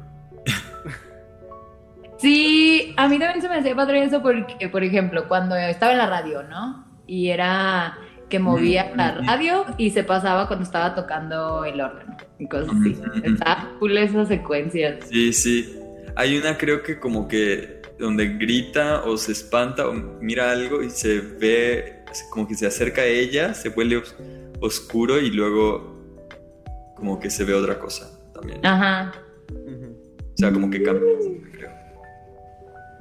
Sí, 2.19 2.93
a 2.97 3.09
mí 3.09 3.19
también 3.19 3.41
se 3.41 3.49
me 3.49 3.57
hacía 3.57 3.75
padre 3.75 4.03
eso 4.05 4.21
porque, 4.21 4.69
por 4.69 4.85
ejemplo, 4.85 5.27
cuando 5.27 5.55
estaba 5.57 5.93
en 5.93 5.99
la 5.99 6.07
radio, 6.07 6.43
¿no? 6.43 6.85
Y 7.07 7.29
era 7.29 7.97
que 8.29 8.39
movía 8.39 8.91
Mm, 8.93 8.97
la 8.97 9.13
mm, 9.13 9.23
mm. 9.23 9.27
radio 9.27 9.65
y 9.79 9.91
se 9.91 10.05
pasaba 10.05 10.47
cuando 10.47 10.65
estaba 10.65 10.95
tocando 10.95 11.65
el 11.65 11.81
órgano 11.81 12.17
y 12.39 12.47
cosas 12.47 12.75
así. 12.81 12.97
Está 13.25 13.69
cool 13.79 13.97
esas 13.97 14.29
secuencias. 14.29 15.07
Sí, 15.09 15.33
sí. 15.33 15.77
Hay 16.17 16.37
una 16.37 16.57
creo 16.59 16.83
que 16.83 17.01
como 17.01 17.27
que 17.27 17.81
donde 17.99 18.29
grita 18.37 19.03
o 19.05 19.17
se 19.17 19.33
espanta 19.33 19.89
o 19.89 19.93
mira 19.95 20.51
algo 20.51 20.83
y 20.83 20.91
se 20.91 21.21
ve 21.21 22.05
como 22.31 22.47
que 22.47 22.55
se 22.55 22.67
acerca 22.67 23.03
a 23.03 23.07
ella, 23.07 23.55
se 23.55 23.71
vuelve 23.71 23.97
os- 23.99 24.15
oscuro 24.61 25.19
y 25.21 25.31
luego 25.31 25.89
como 27.01 27.19
que 27.19 27.29
se 27.31 27.43
ve 27.45 27.55
otra 27.55 27.79
cosa 27.79 28.09
también. 28.33 28.65
Ajá. 28.65 29.13
O 29.53 30.37
sea, 30.37 30.53
como 30.53 30.71
que 30.71 30.83
cambia, 30.83 31.03
creo. 31.53 31.71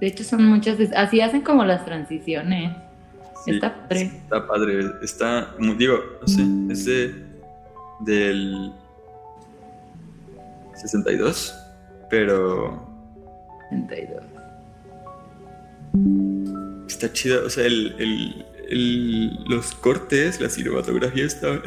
De 0.01 0.07
hecho, 0.07 0.23
son 0.23 0.43
muchas. 0.45 0.77
Así 0.95 1.21
hacen 1.21 1.41
como 1.41 1.63
las 1.65 1.85
transiciones. 1.85 2.75
Sí, 3.45 3.51
Está 3.51 3.81
padre. 3.87 4.01
Está 4.01 4.47
padre. 4.47 4.79
Está, 5.03 5.55
digo, 5.77 5.99
no 6.21 6.27
sé, 6.27 6.41
es 6.71 6.85
de, 6.85 7.13
del 8.01 8.71
62, 10.75 11.55
pero 12.09 12.85
32. 13.69 14.23
está 16.87 17.11
chida. 17.13 17.39
O 17.45 17.49
sea, 17.49 17.65
el, 17.65 17.95
el- 17.99 18.45
el- 18.69 19.43
los 19.45 19.73
cortes, 19.75 20.39
la 20.41 20.49
cinematografía 20.49 21.25
está, 21.25 21.61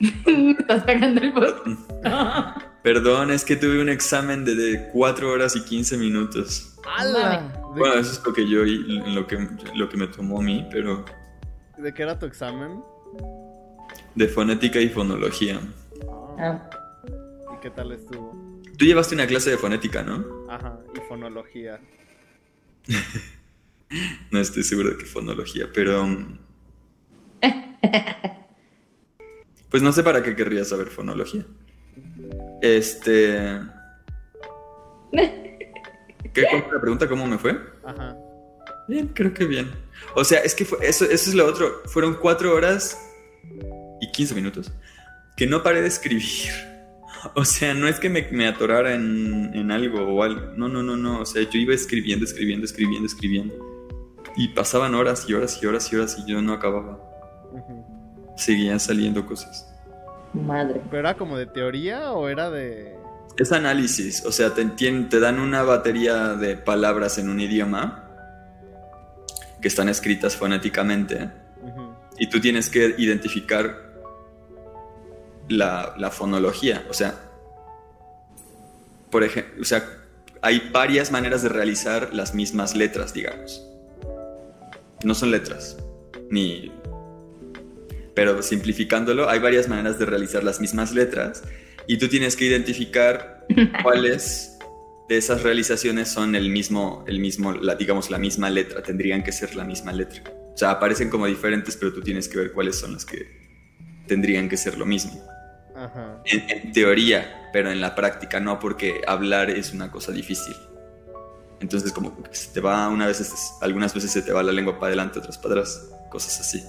está, 0.00 0.30
Estás 0.30 0.84
pegando 0.84 1.20
el 1.20 1.32
bot. 1.32 1.64
Perdón, 2.82 3.30
es 3.30 3.44
que 3.44 3.56
tuve 3.56 3.80
un 3.80 3.88
examen 3.88 4.44
de, 4.44 4.54
de 4.54 4.88
4 4.92 5.30
horas 5.30 5.56
y 5.56 5.62
15 5.62 5.96
minutos. 5.98 6.76
¡Hala! 6.86 7.52
¿De, 7.74 7.80
Bueno, 7.80 7.94
eso 7.94 8.12
es 8.12 8.22
lo 8.24 8.32
que 8.32 8.48
yo 8.48 8.64
y 8.64 8.78
lo 9.12 9.26
que, 9.26 9.48
lo 9.74 9.88
que 9.88 9.96
me 9.96 10.06
tomó 10.06 10.40
a 10.40 10.42
mí, 10.42 10.66
pero 10.70 11.04
de 11.78 11.94
qué 11.94 12.02
era 12.02 12.18
tu 12.18 12.26
examen? 12.26 12.82
de 14.14 14.28
fonética 14.28 14.80
y 14.80 14.88
fonología. 14.88 15.60
Ah, 16.38 16.68
¿Y 17.54 17.60
qué 17.60 17.70
tal 17.70 17.92
estuvo? 17.92 18.34
Tú 18.76 18.84
llevaste 18.84 19.14
una 19.14 19.26
clase 19.26 19.50
de 19.50 19.58
fonética, 19.58 20.02
¿no? 20.02 20.24
Ajá, 20.48 20.78
y 20.94 21.00
fonología. 21.08 21.80
No 24.30 24.38
estoy 24.38 24.64
seguro 24.64 24.90
de 24.90 24.98
que 24.98 25.06
fonología, 25.06 25.70
pero... 25.72 26.06
Pues 29.70 29.82
no 29.82 29.92
sé 29.92 30.02
para 30.02 30.22
qué 30.22 30.34
querrías 30.34 30.68
saber 30.68 30.88
fonología. 30.88 31.44
Este... 32.62 33.60
¿Qué 36.32 36.44
¿Cuál 36.50 36.62
fue 36.64 36.72
la 36.74 36.80
pregunta? 36.80 37.08
¿Cómo 37.08 37.26
me 37.26 37.38
fue? 37.38 37.58
Ajá. 37.84 38.16
Bien, 38.88 39.08
creo 39.08 39.32
que 39.34 39.44
bien. 39.44 39.70
O 40.14 40.24
sea, 40.24 40.38
es 40.40 40.54
que 40.54 40.64
fue- 40.64 40.78
eso, 40.86 41.04
eso 41.04 41.30
es 41.30 41.34
lo 41.34 41.46
otro. 41.46 41.82
Fueron 41.86 42.14
cuatro 42.14 42.54
horas 42.54 42.98
y 44.00 44.10
15 44.12 44.34
minutos 44.34 44.72
que 45.36 45.46
no 45.46 45.62
paré 45.62 45.82
de 45.82 45.88
escribir. 45.88 46.50
O 47.34 47.44
sea, 47.44 47.74
no 47.74 47.88
es 47.88 47.98
que 48.00 48.08
me, 48.08 48.28
me 48.30 48.46
atorara 48.46 48.94
en, 48.94 49.50
en 49.54 49.70
algo 49.72 50.00
o 50.02 50.22
algo. 50.22 50.52
No, 50.56 50.68
no, 50.68 50.82
no, 50.82 50.96
no. 50.96 51.20
O 51.20 51.26
sea, 51.26 51.42
yo 51.42 51.58
iba 51.58 51.74
escribiendo, 51.74 52.24
escribiendo, 52.24 52.64
escribiendo, 52.64 53.06
escribiendo. 53.06 53.54
Y 54.36 54.48
pasaban 54.48 54.94
horas 54.94 55.26
y 55.28 55.34
horas 55.34 55.60
y 55.62 55.66
horas 55.66 55.92
y 55.92 55.96
horas 55.96 56.16
y 56.18 56.30
yo 56.30 56.40
no 56.42 56.52
acababa. 56.52 57.00
Seguían 58.38 58.78
saliendo 58.78 59.26
cosas. 59.26 59.68
madre. 60.32 60.80
¿Pero 60.90 61.00
era 61.00 61.14
como 61.16 61.36
de 61.36 61.46
teoría 61.46 62.12
o 62.12 62.28
era 62.28 62.50
de...? 62.50 62.96
Es 63.36 63.52
análisis. 63.52 64.24
O 64.24 64.32
sea, 64.32 64.54
te, 64.54 64.64
te 64.64 65.20
dan 65.20 65.40
una 65.40 65.62
batería 65.62 66.34
de 66.34 66.56
palabras 66.56 67.18
en 67.18 67.28
un 67.28 67.40
idioma 67.40 68.04
que 69.60 69.68
están 69.68 69.88
escritas 69.88 70.36
fonéticamente. 70.36 71.30
Y 72.18 72.28
tú 72.28 72.40
tienes 72.40 72.68
que 72.68 72.94
identificar 72.98 73.92
la, 75.48 75.94
la 75.98 76.10
fonología. 76.10 76.84
O 76.90 76.94
sea, 76.94 77.14
por 79.10 79.24
ejemplo, 79.24 79.62
o 79.62 79.64
sea, 79.64 79.84
hay 80.42 80.70
varias 80.72 81.10
maneras 81.10 81.42
de 81.42 81.48
realizar 81.48 82.12
las 82.12 82.34
mismas 82.34 82.76
letras, 82.76 83.12
digamos. 83.14 83.64
No 85.04 85.14
son 85.14 85.32
letras, 85.32 85.76
ni... 86.30 86.72
Pero 88.18 88.42
simplificándolo, 88.42 89.30
hay 89.30 89.38
varias 89.38 89.68
maneras 89.68 89.96
de 89.96 90.04
realizar 90.04 90.42
las 90.42 90.58
mismas 90.58 90.92
letras 90.92 91.44
y 91.86 91.98
tú 91.98 92.08
tienes 92.08 92.34
que 92.34 92.46
identificar 92.46 93.46
cuáles 93.84 94.58
de 95.08 95.16
esas 95.16 95.44
realizaciones 95.44 96.08
son 96.08 96.34
el 96.34 96.50
mismo, 96.50 97.04
el 97.06 97.20
mismo, 97.20 97.52
la, 97.52 97.76
digamos, 97.76 98.10
la 98.10 98.18
misma 98.18 98.50
letra, 98.50 98.82
tendrían 98.82 99.22
que 99.22 99.30
ser 99.30 99.54
la 99.54 99.62
misma 99.62 99.92
letra. 99.92 100.24
O 100.52 100.58
sea, 100.58 100.72
aparecen 100.72 101.10
como 101.10 101.26
diferentes, 101.26 101.76
pero 101.76 101.92
tú 101.92 102.00
tienes 102.00 102.28
que 102.28 102.38
ver 102.38 102.52
cuáles 102.52 102.74
son 102.74 102.94
las 102.94 103.04
que 103.04 103.24
tendrían 104.08 104.48
que 104.48 104.56
ser 104.56 104.76
lo 104.76 104.84
mismo. 104.84 105.24
Ajá. 105.76 106.20
En, 106.24 106.50
en 106.50 106.72
teoría, 106.72 107.48
pero 107.52 107.70
en 107.70 107.80
la 107.80 107.94
práctica 107.94 108.40
no, 108.40 108.58
porque 108.58 109.00
hablar 109.06 109.48
es 109.48 109.72
una 109.72 109.92
cosa 109.92 110.10
difícil. 110.10 110.56
Entonces, 111.60 111.92
como 111.92 112.20
que 112.20 112.34
se 112.34 112.50
te 112.50 112.58
va, 112.58 112.88
una 112.88 113.06
vez, 113.06 113.54
algunas 113.60 113.94
veces 113.94 114.10
se 114.10 114.22
te 114.22 114.32
va 114.32 114.42
la 114.42 114.50
lengua 114.50 114.74
para 114.74 114.88
adelante, 114.88 115.20
otras 115.20 115.38
para 115.38 115.54
atrás, 115.54 115.88
cosas 116.10 116.40
así. 116.40 116.64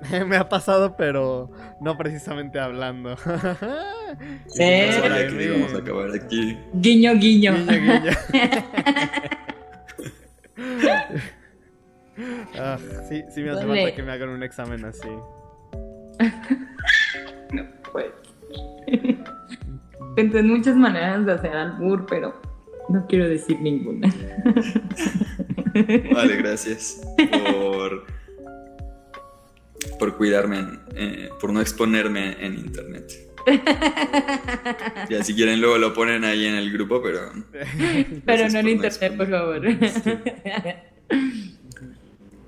Me 0.26 0.36
ha 0.36 0.48
pasado, 0.48 0.96
pero 0.96 1.50
no 1.80 1.96
precisamente 1.96 2.58
hablando. 2.58 3.16
Sí. 4.46 4.58
Que 4.58 5.44
íbamos 5.44 5.74
a 5.74 5.78
acabar 5.78 6.10
aquí. 6.14 6.56
Guiño, 6.74 7.14
guiño. 7.14 7.54
Guiño, 7.54 7.80
guiño. 7.90 8.12
Ah, 12.58 12.78
sí, 13.10 13.22
sí 13.28 13.42
me 13.42 13.50
hace 13.50 13.66
falta 13.66 13.94
que 13.94 14.02
me 14.02 14.12
hagan 14.12 14.30
un 14.30 14.42
examen 14.42 14.82
así. 14.86 15.08
Pues. 17.92 18.06
Pensé 20.16 20.38
en 20.38 20.48
muchas 20.48 20.76
maneras 20.76 21.26
de 21.26 21.32
hacer 21.32 21.54
albur, 21.54 22.06
pero 22.06 22.40
no 22.88 23.06
quiero 23.06 23.28
decir 23.28 23.60
ninguna. 23.60 24.08
Vale, 26.14 26.36
gracias 26.36 27.02
por, 27.16 28.06
por 29.98 30.16
cuidarme, 30.16 30.58
en- 30.58 30.80
eh, 30.94 31.28
por 31.40 31.52
no 31.52 31.60
exponerme 31.60 32.36
en 32.44 32.54
internet. 32.54 33.12
Ya 35.08 35.22
si 35.22 35.34
quieren 35.34 35.60
luego 35.60 35.78
lo 35.78 35.94
ponen 35.94 36.24
ahí 36.24 36.46
en 36.46 36.54
el 36.56 36.72
grupo, 36.72 37.00
pero... 37.02 37.20
Pero 38.26 38.48
no 38.48 38.58
en 38.58 38.68
internet, 38.68 39.16
por 39.16 39.30
favor. 39.30 39.60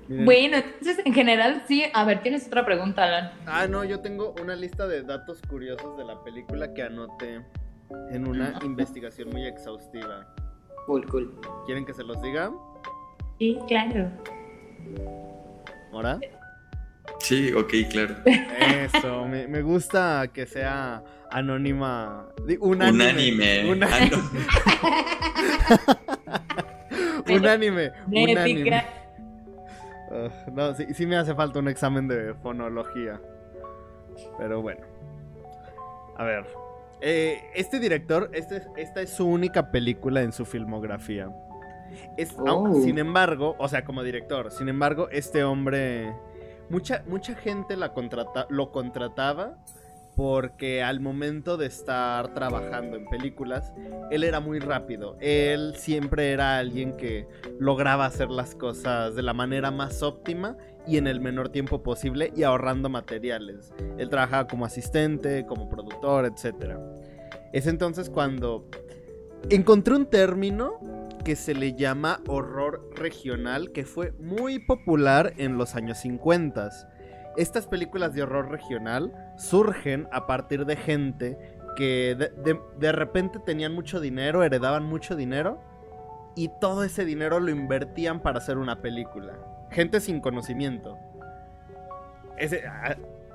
Bueno, 0.07 0.57
entonces 0.57 0.99
en 1.05 1.13
general 1.13 1.63
sí. 1.67 1.83
A 1.93 2.03
ver, 2.03 2.21
tienes 2.23 2.47
otra 2.47 2.65
pregunta, 2.65 3.03
Alan. 3.03 3.31
Ah, 3.45 3.67
no, 3.67 3.83
yo 3.83 3.99
tengo 3.99 4.33
una 4.41 4.55
lista 4.55 4.87
de 4.87 5.03
datos 5.03 5.39
curiosos 5.47 5.95
de 5.97 6.03
la 6.03 6.21
película 6.23 6.73
que 6.73 6.81
anoté 6.83 7.41
en 8.11 8.27
una 8.27 8.57
investigación 8.63 9.29
muy 9.29 9.45
exhaustiva. 9.45 10.33
Cool, 10.87 11.05
cool. 11.05 11.39
¿Quieren 11.67 11.85
que 11.85 11.93
se 11.93 12.03
los 12.03 12.19
diga? 12.23 12.51
Sí, 13.37 13.59
claro. 13.67 14.09
¿Ahora? 15.93 16.19
Sí, 17.19 17.51
ok, 17.53 17.73
claro. 17.89 18.15
Eso, 18.25 19.25
me, 19.25 19.47
me 19.47 19.61
gusta 19.61 20.29
que 20.33 20.45
sea 20.45 21.03
anónima. 21.31 22.27
Unánime. 22.59 23.69
Unánime. 23.71 23.71
Unánime. 27.27 27.91
Unánime. 28.31 28.83
no, 30.53 30.73
sí, 30.73 30.85
sí 30.93 31.05
me 31.05 31.17
hace 31.17 31.35
falta 31.35 31.59
un 31.59 31.67
examen 31.67 32.07
de 32.07 32.33
fonología. 32.35 33.19
Pero 34.37 34.61
bueno. 34.61 34.81
A 36.17 36.23
ver. 36.23 36.45
Eh, 37.01 37.39
este 37.55 37.79
director, 37.79 38.29
este, 38.33 38.61
esta 38.75 39.01
es 39.01 39.11
su 39.11 39.25
única 39.25 39.71
película 39.71 40.21
en 40.21 40.33
su 40.33 40.45
filmografía. 40.45 41.29
Es- 42.17 42.35
Oh. 42.37 42.73
Sin 42.81 42.97
embargo, 42.97 43.55
o 43.57 43.67
sea, 43.69 43.85
como 43.85 44.03
director, 44.03 44.51
sin 44.51 44.67
embargo, 44.69 45.07
este 45.11 45.43
hombre. 45.43 46.13
Mucha, 46.69 47.03
mucha 47.07 47.35
gente 47.35 47.75
lo 47.77 48.71
contrataba 48.71 49.57
porque 50.15 50.83
al 50.83 50.99
momento 50.99 51.55
de 51.55 51.65
estar 51.65 52.33
trabajando 52.33 52.97
en 52.97 53.05
películas, 53.05 53.71
él 54.11 54.25
era 54.25 54.41
muy 54.41 54.59
rápido. 54.59 55.15
Él 55.21 55.75
siempre 55.77 56.31
era 56.31 56.57
alguien 56.57 56.97
que 56.97 57.25
lograba 57.57 58.05
hacer 58.05 58.29
las 58.29 58.53
cosas 58.53 59.15
de 59.15 59.21
la 59.21 59.33
manera 59.33 59.71
más 59.71 60.03
óptima 60.03 60.57
y 60.85 60.97
en 60.97 61.07
el 61.07 61.21
menor 61.21 61.49
tiempo 61.49 61.83
posible 61.83 62.33
y 62.35 62.43
ahorrando 62.43 62.89
materiales. 62.89 63.71
Él 63.97 64.09
trabajaba 64.09 64.47
como 64.47 64.65
asistente, 64.65 65.45
como 65.45 65.69
productor, 65.69 66.25
etc. 66.25 66.77
Es 67.53 67.65
entonces 67.65 68.09
cuando 68.09 68.67
encontré 69.49 69.95
un 69.95 70.05
término 70.05 70.79
que 71.29 71.35
se 71.35 71.53
le 71.53 71.73
llama 71.73 72.21
horror 72.25 72.89
regional 72.95 73.71
que 73.71 73.85
fue 73.85 74.13
muy 74.13 74.57
popular 74.57 75.33
en 75.37 75.59
los 75.59 75.75
años 75.75 75.99
50. 75.99 76.71
Estas 77.37 77.67
películas 77.67 78.15
de 78.15 78.23
horror 78.23 78.49
regional 78.49 79.13
surgen 79.37 80.07
a 80.11 80.25
partir 80.25 80.65
de 80.65 80.75
gente 80.75 81.37
que 81.75 82.15
de, 82.15 82.91
repente 82.91 83.37
tenían 83.45 83.75
mucho 83.75 83.99
dinero, 83.99 84.41
heredaban 84.41 84.85
mucho 84.85 85.15
dinero 85.15 85.61
y 86.35 86.49
todo 86.59 86.83
ese 86.83 87.05
dinero 87.05 87.39
lo 87.39 87.51
invertían 87.51 88.23
para 88.23 88.39
hacer 88.39 88.57
una 88.57 88.81
película. 88.81 89.37
Gente 89.69 89.99
sin 89.99 90.21
conocimiento. 90.21 90.97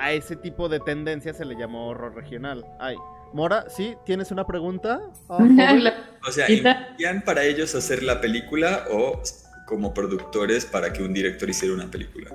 A 0.01 0.13
ese 0.13 0.35
tipo 0.35 0.69
de 0.69 0.81
tendencia 0.81 1.33
se 1.33 1.45
le 1.45 1.55
llamó 1.55 1.91
horror 1.91 2.13
regional. 2.17 2.67
Ay, 2.81 2.97
Mora, 3.35 3.69
¿sí? 3.69 3.97
¿Tienes 4.07 4.31
una 4.31 4.47
pregunta? 4.47 5.03
O 6.27 6.33
sea, 6.33 6.51
¿invertían 6.51 7.21
para 7.21 7.45
ellos 7.45 7.75
hacer 7.75 8.03
la 8.03 8.19
película 8.19 8.87
o 8.91 9.21
como 9.67 9.93
productores 9.93 10.65
para 10.65 10.91
que 10.91 11.03
un 11.03 11.13
director 11.13 11.51
hiciera 11.51 11.75
una 11.75 11.91
película? 11.91 12.31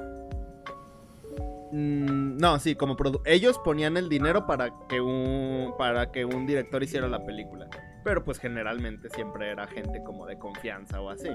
Mm, 1.71 2.37
no, 2.37 2.59
sí, 2.59 2.75
como 2.75 2.95
ellos 3.25 3.57
ponían 3.65 3.97
el 3.97 4.09
dinero 4.09 4.45
para 4.45 4.71
que 4.87 5.01
un 5.01 5.73
para 5.75 6.11
que 6.11 6.23
un 6.23 6.45
director 6.45 6.83
hiciera 6.83 7.07
la 7.07 7.25
película. 7.25 7.67
Pero 8.03 8.23
pues 8.23 8.37
generalmente 8.37 9.09
siempre 9.09 9.49
era 9.49 9.65
gente 9.65 10.03
como 10.03 10.27
de 10.27 10.37
confianza 10.37 11.01
o 11.01 11.09
así. 11.09 11.29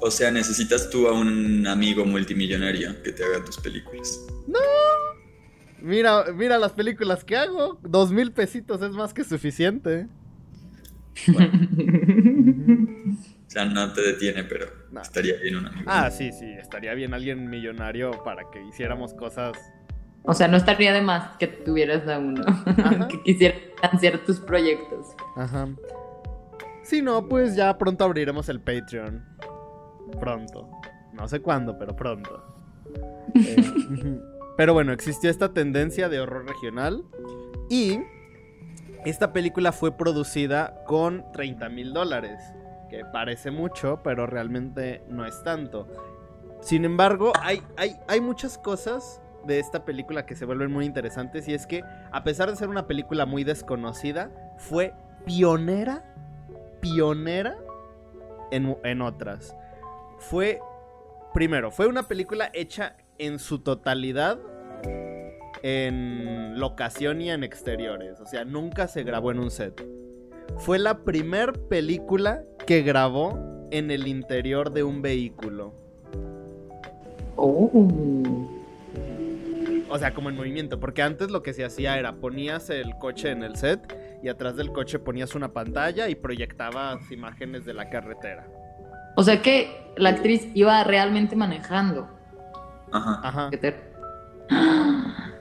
O 0.00 0.10
sea, 0.10 0.30
necesitas 0.30 0.90
tú 0.90 1.08
a 1.08 1.12
un 1.12 1.66
amigo 1.66 2.04
multimillonario 2.04 3.02
que 3.02 3.12
te 3.12 3.24
haga 3.24 3.42
tus 3.42 3.56
películas. 3.58 4.20
Mira, 5.82 6.24
mira 6.34 6.58
las 6.58 6.72
películas 6.72 7.24
que 7.24 7.36
hago. 7.36 7.78
Dos 7.82 8.12
mil 8.12 8.32
pesitos 8.32 8.80
es 8.82 8.92
más 8.92 9.12
que 9.12 9.24
suficiente. 9.24 10.06
O 13.46 13.50
sea, 13.54 13.66
no 13.66 13.92
te 13.92 14.00
detiene, 14.00 14.44
pero 14.44 14.64
No. 14.90 15.02
estaría 15.02 15.34
bien 15.36 15.56
un 15.56 15.66
amigo. 15.66 15.84
Ah, 15.86 16.10
sí, 16.10 16.32
sí, 16.32 16.46
estaría 16.52 16.94
bien 16.94 17.12
alguien 17.12 17.50
millonario 17.50 18.12
para 18.24 18.44
que 18.50 18.62
hiciéramos 18.66 19.12
cosas 19.12 19.52
O 20.22 20.32
sea, 20.32 20.48
no 20.48 20.56
estaría 20.56 20.90
de 20.94 21.02
más 21.02 21.36
que 21.36 21.48
tuvieras 21.48 22.08
a 22.08 22.18
uno, 22.18 22.42
que 23.10 23.22
quisiera 23.24 23.54
financiar 23.76 24.18
tus 24.24 24.40
proyectos. 24.40 25.08
Ajá. 25.36 25.68
Si 26.82 27.02
no, 27.02 27.28
pues 27.28 27.54
ya 27.54 27.76
pronto 27.76 28.04
abriremos 28.04 28.48
el 28.48 28.58
Patreon. 28.58 29.22
Pronto. 30.18 30.70
No 31.12 31.28
sé 31.28 31.40
cuándo, 31.40 31.76
pero 31.78 31.94
pronto. 31.94 32.42
Eh. 33.34 34.18
Pero 34.56 34.74
bueno, 34.74 34.92
existió 34.92 35.30
esta 35.30 35.52
tendencia 35.52 36.08
de 36.08 36.20
horror 36.20 36.46
regional. 36.46 37.04
Y 37.68 38.00
esta 39.04 39.32
película 39.32 39.72
fue 39.72 39.96
producida 39.96 40.84
con 40.84 41.24
30 41.32 41.68
mil 41.68 41.92
dólares. 41.92 42.40
Que 42.90 43.04
parece 43.06 43.50
mucho, 43.50 44.00
pero 44.04 44.26
realmente 44.26 45.02
no 45.08 45.24
es 45.24 45.42
tanto. 45.42 45.88
Sin 46.60 46.84
embargo, 46.84 47.32
hay, 47.40 47.62
hay, 47.76 47.96
hay 48.06 48.20
muchas 48.20 48.58
cosas 48.58 49.22
de 49.46 49.58
esta 49.58 49.84
película 49.84 50.26
que 50.26 50.36
se 50.36 50.44
vuelven 50.44 50.70
muy 50.70 50.84
interesantes. 50.84 51.48
Y 51.48 51.54
es 51.54 51.66
que, 51.66 51.82
a 52.10 52.22
pesar 52.22 52.50
de 52.50 52.56
ser 52.56 52.68
una 52.68 52.86
película 52.86 53.24
muy 53.24 53.44
desconocida, 53.44 54.30
fue 54.58 54.92
pionera, 55.24 56.04
pionera 56.80 57.56
en, 58.50 58.76
en 58.84 59.00
otras. 59.00 59.56
Fue, 60.18 60.60
primero, 61.32 61.70
fue 61.70 61.86
una 61.86 62.04
película 62.04 62.50
hecha 62.52 62.96
en 63.26 63.38
su 63.38 63.60
totalidad 63.60 64.38
en 65.62 66.58
locación 66.58 67.20
y 67.20 67.30
en 67.30 67.44
exteriores. 67.44 68.20
O 68.20 68.26
sea, 68.26 68.44
nunca 68.44 68.88
se 68.88 69.04
grabó 69.04 69.30
en 69.30 69.38
un 69.38 69.50
set. 69.50 69.86
Fue 70.58 70.78
la 70.78 70.98
primer 71.04 71.52
película 71.68 72.42
que 72.66 72.82
grabó 72.82 73.38
en 73.70 73.90
el 73.90 74.06
interior 74.06 74.72
de 74.72 74.82
un 74.82 75.02
vehículo. 75.02 75.74
Oh. 77.36 78.48
O 79.88 79.98
sea, 79.98 80.14
como 80.14 80.30
en 80.30 80.36
movimiento. 80.36 80.80
Porque 80.80 81.02
antes 81.02 81.30
lo 81.30 81.42
que 81.42 81.52
se 81.52 81.64
hacía 81.64 81.98
era 81.98 82.14
ponías 82.14 82.70
el 82.70 82.96
coche 82.98 83.30
en 83.30 83.42
el 83.42 83.56
set 83.56 83.80
y 84.22 84.28
atrás 84.28 84.56
del 84.56 84.72
coche 84.72 84.98
ponías 84.98 85.34
una 85.34 85.52
pantalla 85.52 86.08
y 86.08 86.14
proyectabas 86.14 87.10
imágenes 87.10 87.64
de 87.64 87.74
la 87.74 87.88
carretera. 87.88 88.46
O 89.16 89.22
sea 89.22 89.42
que 89.42 89.70
la 89.96 90.10
actriz 90.10 90.48
iba 90.54 90.82
realmente 90.84 91.36
manejando. 91.36 92.08
Ajá. 92.92 93.20
Ajá. 93.22 93.50
Que 93.50 93.56
te- 93.58 93.92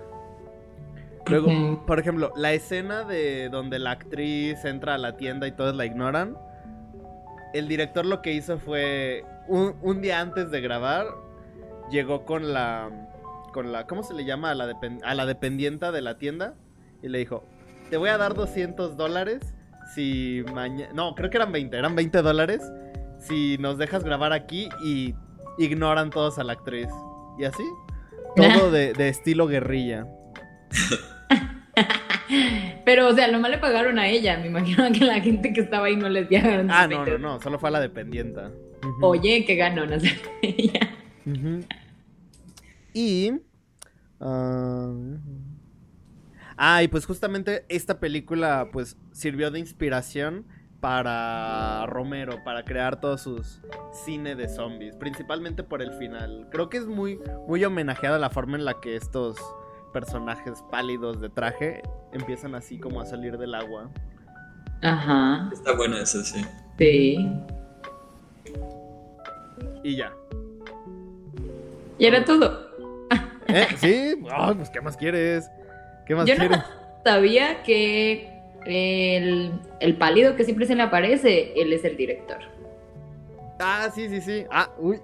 Luego, 1.28 1.86
por 1.86 2.00
ejemplo, 2.00 2.34
la 2.36 2.52
escena 2.52 3.04
de 3.04 3.48
donde 3.50 3.80
la 3.80 3.92
actriz 3.92 4.66
entra 4.66 4.96
a 4.96 4.98
la 4.98 5.16
tienda 5.18 5.48
y 5.48 5.52
todos 5.54 5.76
la 5.76 5.86
ignoran. 5.86 6.36
El 7.54 7.68
director 7.68 8.06
lo 8.06 8.22
que 8.22 8.34
hizo 8.34 8.58
fue 8.58 9.24
un, 9.48 9.76
un 9.82 10.02
día 10.02 10.20
antes 10.20 10.52
de 10.52 10.62
grabar 10.62 11.06
llegó 11.90 12.26
con 12.26 12.54
la 12.54 12.90
con 13.54 13.72
la 13.74 13.86
¿cómo 13.86 14.02
se 14.04 14.14
le 14.14 14.24
llama 14.24 14.52
a 14.52 14.56
la 14.56 14.74
a 15.04 15.14
la 15.16 15.26
dependienta 15.26 15.92
de 15.92 16.02
la 16.02 16.18
tienda 16.18 16.54
y 17.04 17.10
le 17.10 17.18
dijo 17.18 17.44
te 17.90 17.98
voy 17.98 18.08
a 18.10 18.18
dar 18.18 18.34
200 18.34 18.96
dólares 18.96 19.40
si 19.94 20.42
mañana 20.54 20.90
no 20.94 21.14
creo 21.16 21.30
que 21.30 21.36
eran 21.36 21.52
20 21.52 21.78
eran 21.78 21.94
20 21.96 22.22
dólares 22.22 22.62
si 23.20 23.58
nos 23.58 23.78
dejas 23.78 24.06
grabar 24.06 24.32
aquí 24.32 24.70
y 24.86 25.14
ignoran 25.58 26.12
todos 26.12 26.40
a 26.40 26.46
la 26.46 26.54
actriz 26.54 26.88
y 27.40 27.44
así 27.46 27.64
todo 28.36 28.72
de, 28.72 28.94
de 28.94 29.10
estilo 29.10 29.48
guerrilla 29.48 30.08
Pero, 32.86 33.08
o 33.08 33.14
sea, 33.14 33.28
nomás 33.30 33.52
le 33.52 33.58
pagaron 33.58 34.00
a 34.00 34.08
ella. 34.08 34.38
Me 34.38 34.48
imagino 34.48 34.92
que 34.92 35.06
la 35.06 35.20
gente 35.20 35.54
que 35.54 35.62
estaba 35.62 35.88
ahí 35.88 35.96
no 35.96 36.10
les 36.10 36.28
dieron. 36.30 36.70
Ah, 36.72 36.88
no, 36.88 37.06
no, 37.06 37.18
no, 37.18 37.42
solo 37.42 37.60
fue 37.60 37.70
a 37.70 37.74
la 37.74 37.80
dependienta. 37.80 38.52
Ujú. 38.84 39.06
Oye, 39.06 39.46
qué 39.46 39.56
ganó, 39.56 39.86
no 39.86 40.00
sé. 40.00 40.18
ella. 40.42 40.90
Ujú. 41.26 41.60
Y. 42.94 43.34
ah, 44.20 44.94
ah, 46.58 46.84
y 46.84 46.88
pues 46.88 47.06
justamente 47.06 47.66
esta 47.70 48.00
película 48.00 48.70
pues 48.72 48.98
sirvió 49.12 49.52
de 49.52 49.60
inspiración 49.60 50.46
para 50.82 51.86
Romero, 51.86 52.44
para 52.44 52.64
crear 52.64 53.00
todos 53.00 53.22
sus 53.22 53.62
cine 54.04 54.36
de 54.36 54.50
zombies, 54.50 54.96
principalmente 54.98 55.64
por 55.64 55.82
el 55.82 55.94
final. 55.94 56.48
Creo 56.52 56.70
que 56.70 56.78
es 56.78 56.88
muy, 56.88 57.20
muy 57.48 57.64
homenajeada 57.64 58.18
la 58.20 58.30
forma 58.32 58.58
en 58.58 58.66
la 58.66 58.74
que 58.82 58.96
estos 58.96 59.38
personajes 59.94 60.64
pálidos 60.72 61.22
de 61.22 61.30
traje 61.30 61.84
empiezan 62.14 62.56
así 62.56 62.80
como 62.80 63.00
a 63.00 63.06
salir 63.06 63.38
del 63.38 63.54
agua. 63.54 63.90
Ajá, 64.82 65.50
Está 65.54 65.76
bueno 65.76 65.98
eso, 65.98 66.24
sí. 66.24 66.44
sí. 66.78 67.30
Y 69.84 69.96
ya. 69.98 70.12
Y 72.00 72.06
era 72.08 72.26
todo. 72.26 72.72
¿Eh? 73.48 73.68
¿Sí? 73.78 74.16
Pues 74.56 74.70
¿qué 74.72 74.82
más 74.82 74.98
quieres? 74.98 75.50
¿Qué 76.08 76.16
más 76.16 76.26
Yo 76.26 76.36
quieres? 76.36 76.58
no 76.58 76.64
sabía 77.04 77.62
que 77.64 78.31
el, 78.66 79.52
el 79.80 79.98
pálido 79.98 80.36
que 80.36 80.44
siempre 80.44 80.66
se 80.66 80.76
le 80.76 80.84
aparece, 80.84 81.54
él 81.60 81.74
es 81.74 81.84
el 81.84 81.98
director. 81.98 82.40
Ah, 83.60 83.90
sí, 83.94 84.10
sí, 84.10 84.22
sí. 84.22 84.46
Ah, 84.50 84.70
uy. 84.78 85.00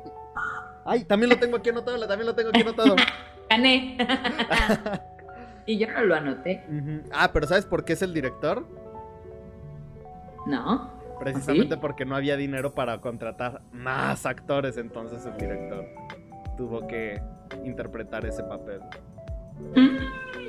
Ay, 0.86 1.04
también 1.04 1.30
lo 1.30 1.38
tengo 1.38 1.58
aquí 1.58 1.70
anotado, 1.70 2.00
también 2.08 2.28
lo 2.28 2.36
tengo 2.36 2.50
aquí 2.50 2.62
anotado. 2.62 2.96
Gané. 3.50 3.98
y 5.65 5.78
yo 5.78 5.88
no 5.91 6.04
lo 6.04 6.15
anoté. 6.15 6.63
Ah, 7.12 7.32
pero 7.32 7.48
¿sabes 7.48 7.65
por 7.65 7.84
qué 7.86 7.93
es 7.93 8.02
el 8.02 8.13
director? 8.13 8.65
¿no? 10.48 10.89
Precisamente 11.20 11.76
¿Sí? 11.76 11.82
porque 11.82 12.06
no 12.06 12.15
había 12.15 12.38
dinero 12.38 12.74
para 12.74 13.00
contratar 13.02 13.62
más 13.72 14.26
actores, 14.26 14.78
entonces 14.78 15.26
el 15.26 15.38
director 15.38 15.86
tuvo 16.56 16.88
que 16.88 17.22
interpretar 17.65 18.26
ese 18.26 18.43
papel. 18.43 18.82
Mm, 19.76 19.98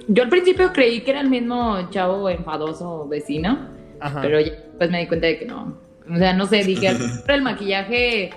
Yo 0.09 0.23
al 0.23 0.31
principio 0.31 0.73
creí 0.73 1.03
que 1.03 1.11
era 1.11 1.21
el 1.21 1.29
mismo 1.29 1.91
chavo 1.91 2.31
enfadoso 2.31 3.07
vecino, 3.07 3.69
Ajá. 4.01 4.23
pero 4.23 4.41
ya 4.41 4.53
después 4.53 4.91
me 4.91 5.01
di 5.01 5.07
cuenta 5.07 5.27
de 5.27 5.39
que 5.39 5.45
no. 5.45 5.79
O 6.11 6.17
sea, 6.17 6.33
no 6.33 6.47
sé, 6.47 6.65
dije, 6.65 6.89
el 7.29 7.43
maquillaje, 7.43 8.31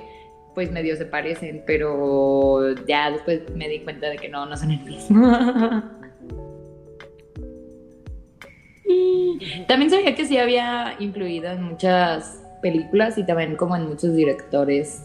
pues 0.53 0.69
medio 0.69 0.97
se 0.97 1.05
parecen, 1.05 1.63
pero 1.65 2.75
ya 2.85 3.11
después 3.11 3.41
me 3.55 3.69
di 3.69 3.79
cuenta 3.79 4.09
de 4.09 4.17
que 4.17 4.27
no, 4.27 4.45
no 4.45 4.57
son 4.57 4.71
el 4.71 4.81
mismo. 4.81 5.81
Y 8.93 9.39
también 9.67 9.89
sabía 9.89 10.15
que 10.15 10.25
sí 10.25 10.37
había 10.37 10.95
influido 10.99 11.49
en 11.49 11.63
muchas 11.63 12.43
películas 12.61 13.17
y 13.17 13.25
también 13.25 13.55
como 13.55 13.75
en 13.75 13.87
muchos 13.87 14.13
directores, 14.13 15.03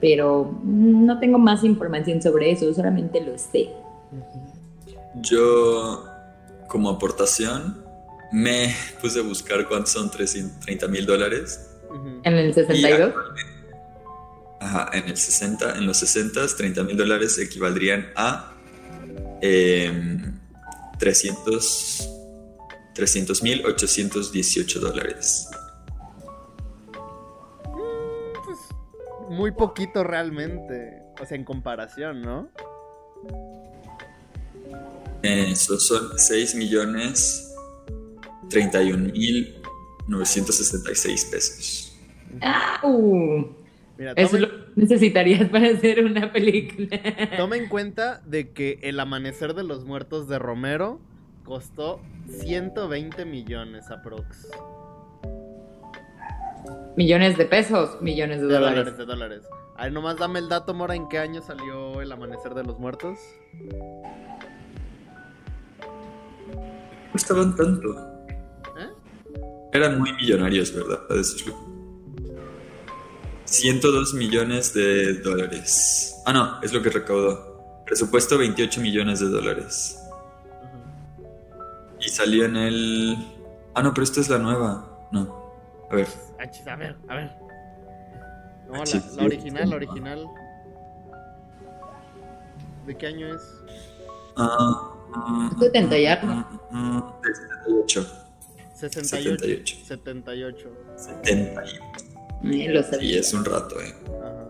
pero 0.00 0.54
no 0.62 1.18
tengo 1.18 1.38
más 1.38 1.64
información 1.64 2.22
sobre 2.22 2.52
eso, 2.52 2.72
solamente 2.72 3.20
lo 3.20 3.36
sé. 3.36 3.70
Yo, 5.16 6.04
como 6.68 6.90
aportación, 6.90 7.84
me 8.32 8.74
puse 9.00 9.20
a 9.20 9.22
buscar 9.22 9.68
cuántos 9.68 9.92
son 9.92 10.10
330 10.10 10.88
mil 10.88 11.04
dólares. 11.06 11.68
En 12.24 12.34
el 12.34 12.50
Y 12.50 12.52
62. 12.54 13.08
actualmente- 13.08 13.52
Ajá, 14.60 14.90
en 14.92 15.08
el 15.08 15.16
60, 15.16 15.76
en 15.76 15.86
los 15.86 15.96
60, 15.98 16.46
30 16.56 16.84
mil 16.84 16.96
dólares 16.96 17.36
equivaldrían 17.38 18.06
a 18.14 18.54
em, 19.40 20.38
300 20.98 22.08
mil 23.42 23.66
818 23.66 24.78
dólares. 24.78 25.48
Pues, 28.44 28.58
muy 29.30 29.50
poquito 29.50 30.04
realmente. 30.04 31.02
O 31.20 31.26
sea, 31.26 31.36
en 31.36 31.44
comparación, 31.44 32.22
¿no? 32.22 32.48
Esos 35.22 35.86
son 35.86 36.18
6 36.18 36.54
millones 36.56 37.54
31 38.50 39.12
mil 39.12 39.54
966 40.08 41.24
pesos. 41.26 41.96
¡Au! 42.82 43.54
Mira, 43.98 44.12
Eso 44.16 44.36
toma, 44.36 44.36
es 44.36 44.40
lo 44.40 44.48
que 44.48 44.80
necesitarías 44.80 45.48
para 45.50 45.68
hacer 45.68 46.04
una 46.04 46.32
película. 46.32 46.88
toma 47.36 47.56
en 47.56 47.68
cuenta 47.68 48.20
de 48.26 48.50
que 48.52 48.78
El 48.82 48.98
Amanecer 49.00 49.54
de 49.54 49.62
los 49.62 49.84
Muertos 49.84 50.28
de 50.28 50.38
Romero 50.38 50.98
costó 51.44 52.00
120 52.40 53.24
millones 53.24 53.90
aprox. 53.90 54.48
Millones 56.96 57.38
de 57.38 57.46
pesos, 57.46 58.00
millones 58.02 58.40
de 58.40 58.46
De 58.48 58.54
dólares. 58.54 58.76
dólares, 58.76 58.98
de 58.98 59.04
dólares. 59.06 59.42
A 59.76 59.84
ver, 59.84 59.92
nomás 59.92 60.16
dame 60.18 60.38
el 60.38 60.48
dato, 60.48 60.74
Mora, 60.74 60.94
¿en 60.94 61.08
qué 61.08 61.18
año 61.18 61.40
salió 61.42 62.00
El 62.02 62.12
Amanecer 62.12 62.54
de 62.54 62.64
los 62.64 62.78
Muertos? 62.78 63.18
No 67.12 67.16
estaban 67.16 67.54
tanto. 67.56 67.90
¿Eh? 68.78 68.88
Eran 69.72 69.98
muy 69.98 70.12
millonarios, 70.14 70.72
¿verdad? 70.74 71.00
Eso 71.10 71.36
es 71.36 71.46
lo- 71.46 71.72
102 73.44 74.14
millones 74.14 74.72
de 74.72 75.14
dólares. 75.20 76.14
Ah, 76.24 76.32
no, 76.32 76.60
es 76.62 76.72
lo 76.72 76.80
que 76.82 76.88
recaudó. 76.88 77.82
Presupuesto 77.84 78.38
28 78.38 78.80
millones 78.80 79.20
de 79.20 79.28
dólares. 79.28 79.98
Y 82.00 82.08
salió 82.08 82.46
en 82.46 82.56
el... 82.56 83.16
Ah, 83.74 83.82
no, 83.82 83.92
pero 83.92 84.04
esta 84.04 84.20
es 84.20 84.28
la 84.30 84.38
nueva. 84.38 85.06
No. 85.12 85.52
A 85.90 85.94
ver. 85.96 86.08
Ah, 86.40 86.70
a 86.72 86.76
ver, 86.76 86.96
a 87.08 87.14
ver. 87.14 87.30
No, 88.68 88.74
Ah, 88.80 88.84
la, 88.86 89.16
la 89.16 89.24
original, 89.24 89.68
la 89.70 89.76
original. 89.76 90.26
¿De 92.86 92.96
qué 92.96 93.06
año 93.06 93.34
es? 93.34 93.42
Ah, 94.36 94.91
70 95.60 95.98
y 95.98 96.06
algo. 96.06 96.26
ah, 96.32 96.60
ah, 96.72 97.20
78. 97.66 98.06
68. 98.74 99.38
78. 99.38 99.76
78. 99.86 100.68
78. 100.96 101.80
Eh, 102.44 102.68
lo 102.70 102.82
Sí, 102.82 102.90
sabía. 102.90 103.20
es 103.20 103.32
un 103.34 103.44
rato, 103.44 103.80
eh. 103.80 103.94
Ajá. 104.20 104.48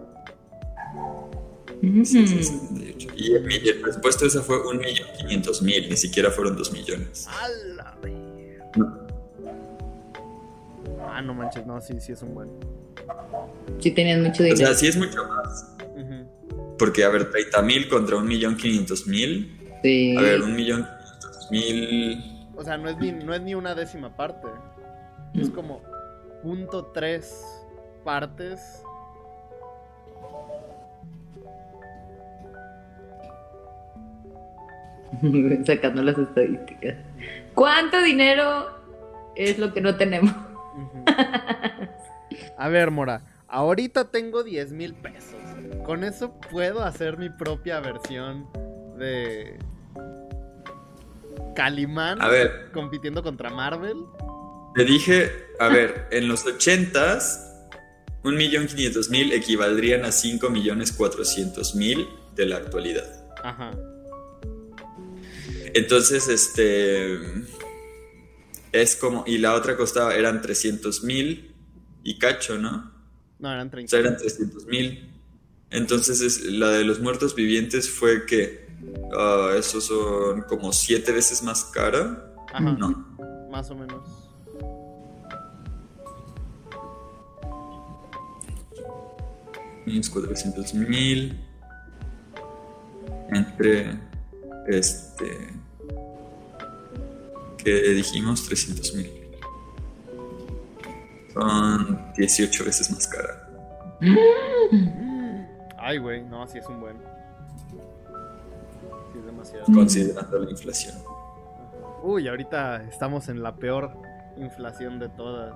78. 2.04 3.08
Y 3.16 3.32
el, 3.34 3.52
y 3.64 3.68
el 3.68 3.80
presupuesto 3.80 4.24
de 4.24 4.28
esa 4.28 4.42
fue 4.42 4.56
1.500.000, 4.62 5.88
ni 5.90 5.96
siquiera 5.96 6.30
fueron 6.30 6.56
2 6.56 6.72
millones. 6.72 7.26
¡Hala! 7.28 7.96
No. 8.76 9.02
Ah, 11.08 11.20
no 11.20 11.34
manches, 11.34 11.66
no, 11.66 11.80
sí, 11.80 11.94
sí 12.00 12.12
es 12.12 12.22
un 12.22 12.34
buen. 12.34 12.48
Sí 13.80 13.90
tenían 13.90 14.22
mucho 14.22 14.42
O 14.42 14.46
dinero. 14.46 14.66
sea, 14.68 14.74
sí 14.74 14.86
es 14.86 14.96
mucho 14.96 15.18
más. 15.26 15.74
Ujú. 15.96 16.76
Porque, 16.78 17.04
a 17.04 17.08
ver, 17.10 17.30
30.000 17.30 17.88
contra 17.88 18.16
1.500.000. 18.16 19.58
Sí. 19.82 20.16
A 20.16 20.20
ver, 20.20 20.40
1.500.000. 20.40 22.32
O 22.56 22.62
sea, 22.62 22.78
no 22.78 22.88
es, 22.88 22.96
ni, 22.98 23.12
no 23.12 23.34
es 23.34 23.40
ni 23.42 23.54
una 23.54 23.74
décima 23.74 24.14
parte. 24.16 24.48
Es 25.34 25.50
como 25.50 25.82
punto 26.42 26.86
tres 26.86 27.44
partes. 28.04 28.82
Sacando 35.66 36.02
las 36.02 36.18
estadísticas. 36.18 36.96
¿Cuánto 37.54 38.02
dinero 38.02 38.70
es 39.36 39.58
lo 39.58 39.72
que 39.72 39.80
no 39.80 39.96
tenemos? 39.96 40.34
A 42.56 42.68
ver, 42.68 42.90
Mora, 42.90 43.22
ahorita 43.48 44.10
tengo 44.10 44.42
10 44.42 44.72
mil 44.72 44.94
pesos. 44.94 45.40
Con 45.84 46.04
eso 46.04 46.32
puedo 46.50 46.82
hacer 46.84 47.18
mi 47.18 47.28
propia 47.28 47.80
versión 47.80 48.46
de 48.98 49.58
Calimán 51.54 52.20
A 52.22 52.28
ver, 52.28 52.70
compitiendo 52.72 53.22
contra 53.22 53.50
Marvel. 53.50 53.96
te 54.74 54.84
dije, 54.84 55.30
a 55.60 55.68
ver, 55.68 56.08
en 56.10 56.26
los 56.28 56.44
80s, 56.46 57.38
1.500.000 58.22 59.32
equivaldrían 59.32 60.04
a 60.04 60.08
5.400.000 60.08 62.08
de 62.34 62.46
la 62.46 62.56
actualidad. 62.56 63.04
Ajá. 63.42 63.72
Entonces, 65.74 66.28
este. 66.28 67.18
Es 68.72 68.96
como. 68.96 69.24
Y 69.26 69.38
la 69.38 69.54
otra 69.54 69.76
costaba, 69.76 70.14
eran 70.14 70.40
300.000 70.42 71.50
y 72.04 72.18
cacho, 72.18 72.58
¿no? 72.58 72.92
No, 73.38 73.52
eran 73.52 73.68
O 73.68 73.70
30. 73.70 73.90
sea, 73.90 74.00
eran 74.00 74.16
300.000. 74.16 75.08
Entonces, 75.70 76.20
es- 76.20 76.44
la 76.44 76.68
de 76.70 76.84
los 76.84 77.00
muertos 77.00 77.34
vivientes 77.34 77.90
fue 77.90 78.26
que. 78.26 78.61
Ah, 79.16 79.52
esos 79.58 79.84
son 79.86 80.42
como 80.42 80.72
siete 80.72 81.12
veces 81.12 81.42
más 81.42 81.64
cara. 81.64 82.32
Ajá, 82.52 82.60
No. 82.60 82.88
más 83.50 83.70
o 83.70 83.74
menos. 83.74 84.02
Unos 89.86 90.08
400 90.10 90.74
mil. 90.74 91.38
Entre. 93.30 93.98
Este. 94.68 95.48
¿Qué 97.58 97.72
dijimos? 97.90 98.44
300 98.46 98.94
mil. 98.94 99.10
Son 101.32 102.12
18 102.16 102.64
veces 102.64 102.90
más 102.90 103.06
cara. 103.08 103.48
Ay, 105.78 105.98
güey, 105.98 106.22
no, 106.24 106.46
sí 106.46 106.58
es 106.58 106.66
un 106.66 106.80
buen. 106.80 106.96
Sí 109.12 109.18
es 109.18 109.24
demasiado. 109.24 109.64
Considerando 109.72 110.38
la 110.38 110.50
inflación. 110.50 110.94
Uy, 112.02 112.28
ahorita 112.28 112.82
estamos 112.84 113.28
en 113.28 113.42
la 113.42 113.54
peor 113.54 113.92
inflación 114.36 114.98
de 114.98 115.08
todas. 115.08 115.54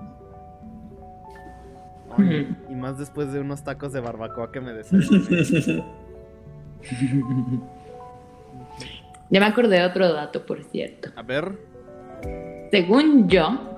Ay, 2.17 2.55
y 2.69 2.75
más 2.75 2.97
después 2.97 3.33
de 3.33 3.41
unos 3.41 3.63
tacos 3.63 3.91
de 3.91 3.99
barbacoa 3.99 4.51
que 4.51 4.61
me 4.61 4.73
desayuné. 4.73 5.83
Ya 9.29 9.41
me 9.41 9.45
acordé 9.45 9.79
de 9.79 9.85
otro 9.85 10.13
dato, 10.13 10.45
por 10.45 10.63
cierto. 10.63 11.09
A 11.17 11.21
ver. 11.21 11.51
Según 12.71 13.27
yo, 13.27 13.77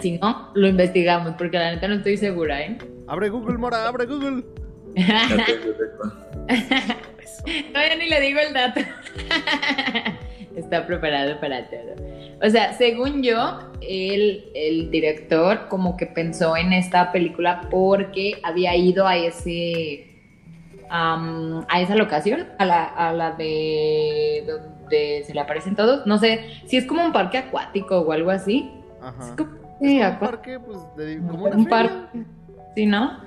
si 0.00 0.18
no, 0.18 0.50
lo 0.54 0.66
investigamos, 0.66 1.34
porque 1.38 1.58
la 1.58 1.74
neta 1.74 1.86
no 1.86 1.94
estoy 1.94 2.16
segura, 2.16 2.60
¿eh? 2.60 2.76
Abre 3.06 3.28
Google, 3.28 3.56
Mora, 3.58 3.86
abre 3.86 4.06
Google. 4.06 4.42
Todavía 7.72 7.96
ni 7.96 8.08
le 8.08 8.20
digo 8.20 8.40
el 8.40 8.52
dato. 8.52 8.80
Está 10.56 10.86
preparado 10.86 11.38
para 11.40 11.68
todo. 11.70 11.94
O 12.42 12.50
sea, 12.50 12.72
según 12.74 13.22
yo, 13.22 13.70
el, 13.80 14.44
el 14.54 14.90
director 14.90 15.68
como 15.68 15.96
que 15.96 16.06
pensó 16.06 16.56
en 16.56 16.72
esta 16.72 17.12
película 17.12 17.62
porque 17.70 18.40
había 18.42 18.74
ido 18.76 19.06
a 19.06 19.16
ese 19.16 20.06
am, 20.88 21.64
a 21.68 21.80
esa 21.80 21.94
locación, 21.94 22.46
a 22.58 22.64
la, 22.64 22.84
a 22.84 23.12
la 23.12 23.32
de 23.32 24.44
donde 24.46 25.22
se 25.24 25.32
le 25.34 25.40
aparecen 25.40 25.76
todos. 25.76 26.06
No 26.06 26.18
sé 26.18 26.40
si 26.66 26.76
es 26.76 26.86
como 26.86 27.04
un 27.04 27.12
parque 27.12 27.38
acuático 27.38 28.00
o 28.00 28.12
algo 28.12 28.30
así. 28.30 28.70
Ajá. 29.00 29.24
Es 29.30 29.36
como- 29.36 29.52
sí, 29.80 29.96
un 29.98 30.02
acuático. 30.02 30.30
parque, 30.30 30.58
pues, 30.60 30.78
de, 30.96 31.18
como 31.18 31.44
un 31.44 31.66
parque, 31.66 31.94
¿sí, 32.74 32.86
no? 32.86 33.18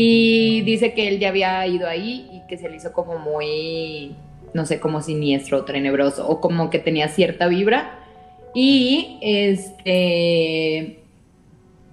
Y 0.00 0.60
dice 0.60 0.94
que 0.94 1.08
él 1.08 1.18
ya 1.18 1.30
había 1.30 1.66
ido 1.66 1.88
ahí 1.88 2.30
y 2.32 2.46
que 2.46 2.56
se 2.56 2.68
le 2.68 2.76
hizo 2.76 2.92
como 2.92 3.18
muy, 3.18 4.14
no 4.54 4.64
sé, 4.64 4.78
como 4.78 5.02
siniestro, 5.02 5.64
tenebroso, 5.64 6.28
o 6.28 6.40
como 6.40 6.70
que 6.70 6.78
tenía 6.78 7.08
cierta 7.08 7.48
vibra. 7.48 7.98
Y 8.54 9.18
este, 9.20 11.00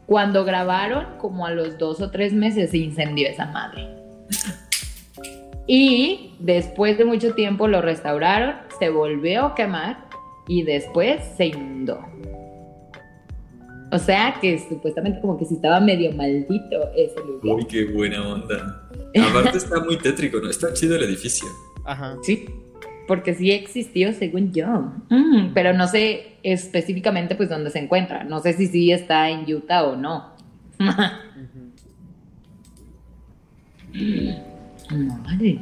cuando 0.06 0.46
grabaron, 0.46 1.18
como 1.18 1.48
a 1.48 1.52
los 1.52 1.80
dos 1.80 2.00
o 2.00 2.12
tres 2.12 2.32
meses 2.32 2.70
se 2.70 2.78
incendió 2.78 3.28
esa 3.28 3.48
madre. 3.48 3.90
Y 5.66 6.36
después 6.38 7.00
de 7.00 7.06
mucho 7.06 7.34
tiempo 7.34 7.68
lo 7.68 7.82
restauraron, 7.82 8.54
se 8.78 8.92
volvió 8.92 9.46
a 9.46 9.56
quemar 9.56 10.06
y 10.48 10.62
después 10.62 11.24
se 11.38 11.48
inundó. 11.48 12.06
O 13.96 14.00
sea 14.00 14.38
que 14.42 14.60
supuestamente 14.60 15.22
como 15.22 15.38
que 15.38 15.46
si 15.46 15.54
estaba 15.56 15.80
medio 15.80 16.12
maldito 16.12 16.90
ese 16.98 17.18
lugar. 17.22 17.56
Uy, 17.56 17.66
qué 17.66 17.86
buena 17.86 18.28
onda. 18.28 18.90
Aparte 19.30 19.58
está 19.58 19.80
muy 19.80 19.98
tétrico, 19.98 20.42
¿no? 20.42 20.50
Está 20.50 20.74
chido 20.74 20.98
el 20.98 21.04
edificio. 21.04 21.48
Ajá. 21.86 22.18
Sí, 22.22 22.46
porque 23.08 23.34
sí 23.34 23.52
existió 23.52 24.12
según 24.12 24.52
yo. 24.52 24.92
Mm, 25.10 25.54
pero 25.54 25.72
no 25.72 25.88
sé 25.88 26.36
específicamente 26.44 27.36
pues 27.36 27.48
dónde 27.48 27.70
se 27.70 27.80
encuentra. 27.80 28.26
No 28.26 28.42
sé 28.42 28.52
si 28.52 28.68
sí 28.68 28.92
está 28.92 29.30
en 29.30 29.50
Utah 29.50 29.86
o 29.86 29.96
no. 29.96 30.36
Madre. 34.92 35.62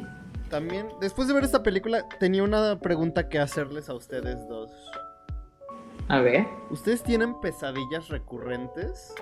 También, 0.50 0.88
después 1.00 1.28
de 1.28 1.34
ver 1.34 1.44
esta 1.44 1.62
película, 1.62 2.08
tenía 2.18 2.42
una 2.42 2.80
pregunta 2.80 3.28
que 3.28 3.38
hacerles 3.38 3.88
a 3.88 3.94
ustedes 3.94 4.36
dos. 4.48 4.72
A 6.08 6.20
ver. 6.20 6.46
¿Ustedes 6.70 7.02
tienen 7.02 7.40
pesadillas 7.40 8.08
recurrentes? 8.08 9.14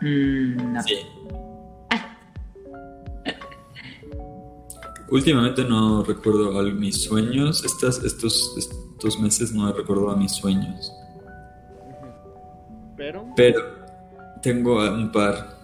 Mm, 0.00 0.72
no. 0.72 0.82
Sí. 0.82 0.98
Últimamente 5.10 5.64
no 5.64 6.02
recuerdo 6.02 6.58
al- 6.58 6.74
mis 6.74 7.04
sueños. 7.04 7.64
Estas, 7.64 8.02
estos, 8.02 8.54
estos 8.56 9.20
meses 9.20 9.52
no 9.52 9.70
recuerdo 9.72 10.10
a 10.10 10.16
mis 10.16 10.32
sueños. 10.32 10.92
Pero. 12.96 13.26
Pero 13.36 13.60
tengo 14.42 14.76
un 14.92 15.12
par. 15.12 15.54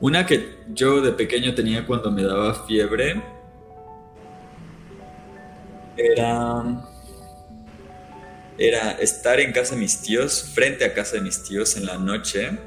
Una 0.00 0.26
que 0.26 0.58
yo 0.68 1.00
de 1.00 1.12
pequeño 1.12 1.54
tenía 1.54 1.86
cuando 1.86 2.10
me 2.10 2.22
daba 2.22 2.54
fiebre. 2.66 3.22
Era. 5.96 6.84
Era 8.58 8.92
estar 8.92 9.40
en 9.40 9.52
casa 9.52 9.74
de 9.74 9.80
mis 9.80 10.00
tíos, 10.02 10.42
frente 10.54 10.84
a 10.84 10.94
casa 10.94 11.16
de 11.16 11.22
mis 11.22 11.42
tíos 11.42 11.76
en 11.76 11.86
la 11.86 11.98
noche. 11.98 12.46
Ajá. 12.46 12.58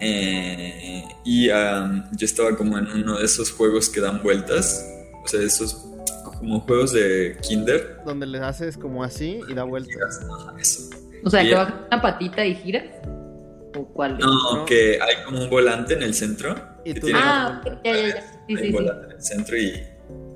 Eh, 0.00 1.04
y 1.24 1.50
am, 1.50 2.08
yo 2.16 2.24
estaba 2.24 2.56
como 2.56 2.78
en 2.78 2.86
uno 2.90 3.18
de 3.18 3.24
esos 3.24 3.52
juegos 3.52 3.88
que 3.88 4.00
dan 4.00 4.22
vueltas. 4.22 4.86
O 5.22 5.28
sea, 5.28 5.42
esos 5.42 5.74
como 6.38 6.60
juegos 6.60 6.92
de 6.92 7.36
kinder. 7.42 7.98
Donde 8.06 8.26
le 8.26 8.38
haces 8.38 8.76
como 8.78 9.04
así 9.04 9.40
y 9.48 9.54
da 9.54 9.64
vueltas. 9.64 10.20
Ajá, 10.30 10.54
eso. 10.58 10.88
O 11.22 11.28
sea, 11.28 11.40
que 11.42 11.48
Bien. 11.48 11.58
bajas 11.58 11.74
una 11.88 12.00
patita 12.02 12.46
y 12.46 12.54
giras. 12.54 12.84
¿O 13.76 13.84
cuál? 13.86 14.18
No, 14.18 14.56
No. 14.56 14.64
que 14.64 14.98
hay 15.00 15.22
como 15.26 15.42
un 15.42 15.50
volante 15.50 15.92
en 15.94 16.02
el 16.02 16.14
centro. 16.14 16.56
Y 16.84 16.94
que 16.94 17.00
tú 17.00 17.06
tiene- 17.08 17.20
Ah, 17.22 17.60
ok, 17.64 17.72
ya, 17.84 17.92
ya, 17.92 18.06
ya. 18.08 18.20
Sí, 18.22 18.22
hay 18.22 18.46
sí, 18.48 18.54
un 18.54 18.58
sí. 18.62 18.72
volante 18.72 19.04
en 19.06 19.12
el 19.12 19.22
centro 19.22 19.56
y, 19.58 19.82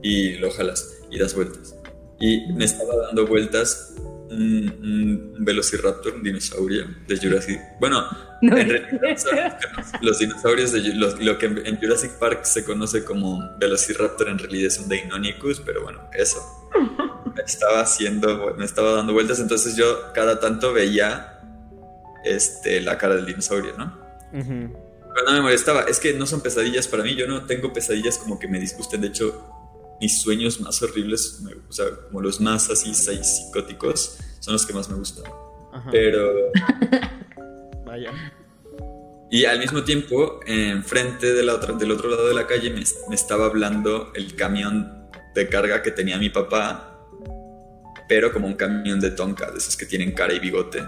y 0.02 0.32
lo 0.34 0.50
jalas 0.50 0.86
y 1.10 1.18
das 1.18 1.34
vueltas. 1.34 1.73
Y 2.20 2.52
me 2.52 2.64
estaba 2.64 2.94
dando 3.06 3.26
vueltas 3.26 3.94
un, 4.30 5.32
un 5.38 5.44
velociraptor, 5.44 6.14
un 6.14 6.22
dinosaurio 6.22 6.86
de 7.06 7.16
Jurassic. 7.18 7.60
Bueno, 7.80 8.02
No, 8.42 8.56
en 8.56 8.68
realidad 8.68 9.58
los- 10.00 10.18
dinosaurios 10.18 10.72
de 10.72 10.80
los- 10.94 11.20
lo 11.20 11.38
que 11.38 11.46
en 11.46 11.76
Jurassic 11.78 12.12
Park 12.18 12.44
se 12.44 12.64
conoce 12.64 13.04
como 13.04 13.40
velociraptor 13.58 14.28
en 14.28 14.38
realidad 14.38 14.68
es 14.68 14.78
un 14.78 14.88
Deinonychus, 14.88 15.60
pero 15.60 15.82
bueno, 15.82 16.08
eso. 16.12 16.38
Me 17.34 17.42
estaba 17.46 17.80
haciendo, 17.80 18.54
me 18.56 18.64
estaba 18.64 18.92
dando 18.92 19.12
vueltas, 19.12 19.40
entonces 19.40 19.76
yo 19.76 20.12
cada 20.14 20.40
tanto 20.40 20.72
veía 20.72 21.40
este, 22.24 22.80
la 22.80 22.96
cara 22.98 23.16
del 23.16 23.26
dinosaurio, 23.26 23.74
¿no? 23.76 23.84
Ujú. 24.32 24.76
Pero 25.14 25.26
no 25.26 25.32
me 25.32 25.40
molestaba, 25.42 25.82
es 25.82 26.00
que 26.00 26.12
no 26.14 26.26
son 26.26 26.40
pesadillas 26.40 26.88
para 26.88 27.02
mí, 27.04 27.14
yo 27.14 27.26
no 27.28 27.44
tengo 27.44 27.72
pesadillas 27.72 28.18
como 28.18 28.38
que 28.38 28.48
me 28.48 28.58
disgusten, 28.58 29.00
de 29.00 29.08
hecho, 29.08 29.48
mis 30.00 30.20
sueños 30.22 30.60
más 30.60 30.82
horribles, 30.82 31.40
me- 31.42 31.54
o 31.54 31.72
sea, 31.72 31.86
como 32.08 32.20
los 32.20 32.40
más 32.40 32.68
así 32.70 32.90
psi- 32.90 33.22
psicóticos, 33.22 34.18
son 34.40 34.52
los 34.54 34.66
que 34.66 34.72
más 34.72 34.88
me 34.88 34.96
gustan. 34.96 35.24
Ajá. 35.72 35.88
Pero, 35.90 36.32
Vaya. 37.84 38.10
y 39.30 39.44
al 39.44 39.58
mismo 39.58 39.82
tiempo, 39.84 40.40
enfrente 40.46 41.32
de 41.32 41.42
la 41.42 41.54
otra, 41.54 41.72
del 41.74 41.90
otro 41.90 42.08
lado 42.08 42.26
de 42.28 42.34
la 42.34 42.46
calle 42.46 42.70
me, 42.70 42.82
me 43.08 43.14
estaba 43.14 43.46
hablando 43.46 44.12
el 44.14 44.34
camión 44.36 45.08
de 45.34 45.48
carga 45.48 45.82
que 45.82 45.90
tenía 45.90 46.18
mi 46.18 46.30
papá, 46.30 46.90
pero 48.08 48.32
como 48.32 48.46
un 48.46 48.54
camión 48.54 49.00
de 49.00 49.10
tonka, 49.10 49.50
de 49.50 49.58
esos 49.58 49.76
que 49.76 49.86
tienen 49.86 50.12
cara 50.12 50.32
y 50.34 50.38
bigote. 50.38 50.80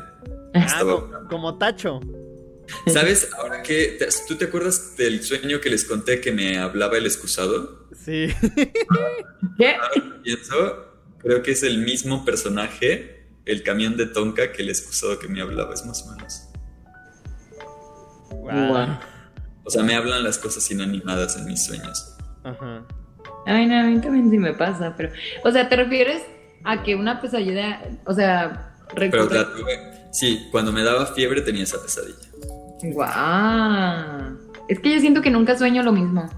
Ah, 0.55 0.65
Estaba- 0.67 0.97
co- 1.01 1.29
como 1.29 1.57
Tacho. 1.59 2.01
¿Sabes? 2.87 3.31
Ahora 3.39 3.63
que, 3.63 3.99
¿tú 4.27 4.37
te 4.37 4.47
acuerdas 4.47 4.97
del 4.97 5.23
sueño 5.23 5.61
que 5.61 5.71
les 5.71 5.85
conté 5.85 6.21
que 6.21 6.33
me 6.33 6.59
hablaba 6.59 6.97
el 6.97 7.07
excusado? 7.07 7.89
Sí. 8.05 8.29
¿Qué? 9.59 9.75
Ahora 9.75 9.91
que 9.95 10.01
pienso, 10.23 10.87
creo 11.19 11.43
que 11.43 11.53
es 11.53 11.63
el 11.63 11.79
mismo 11.79 12.25
personaje, 12.25 13.29
el 13.45 13.63
camión 13.63 13.97
de 13.97 14.07
Tonka, 14.07 14.53
que 14.53 14.63
el 14.63 14.69
excusado 14.69 15.19
que 15.19 15.29
me 15.29 15.41
hablaba, 15.41 15.75
es 15.75 15.85
más 15.85 16.03
o 16.03 16.13
menos. 16.15 16.43
Guau. 18.31 18.99
O 19.65 19.71
sea, 19.71 19.83
me 19.83 19.97
hablan 19.97 20.23
las 20.23 20.39
cosas 20.39 20.71
inanimadas 20.71 21.37
en 21.37 21.47
mis 21.47 21.65
sueños. 21.65 22.17
Ajá. 22.45 22.87
Ay, 23.47 23.67
no, 23.67 23.81
a 23.81 23.83
mí 23.85 24.01
también 24.01 24.31
sí 24.31 24.39
me 24.39 24.55
pasa, 24.55 24.95
pero... 24.97 25.11
O 25.45 25.51
sea, 25.51 25.69
¿te 25.69 25.77
refieres 25.77 26.23
a 26.65 26.83
que 26.83 26.95
una 26.95 27.21
pesadilla, 27.21 27.81
o 28.05 28.13
sea, 28.13 28.77
Pero 28.95 29.01
recurre... 29.01 29.35
la 29.35 29.53
tuve. 29.53 29.97
Sí, 30.13 30.49
cuando 30.51 30.73
me 30.73 30.83
daba 30.83 31.07
fiebre 31.07 31.41
tenía 31.43 31.65
esa 31.65 31.81
pesadilla. 31.83 32.29
Guau. 32.83 34.37
Es 34.69 34.81
que 34.81 34.95
yo 34.95 35.01
siento 35.01 35.23
que 35.23 35.31
nunca 35.31 35.57
sueño 35.57 35.83
lo 35.83 35.93
mismo. 35.93 36.29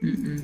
Mm, 0.00 0.08
mm. 0.08 0.42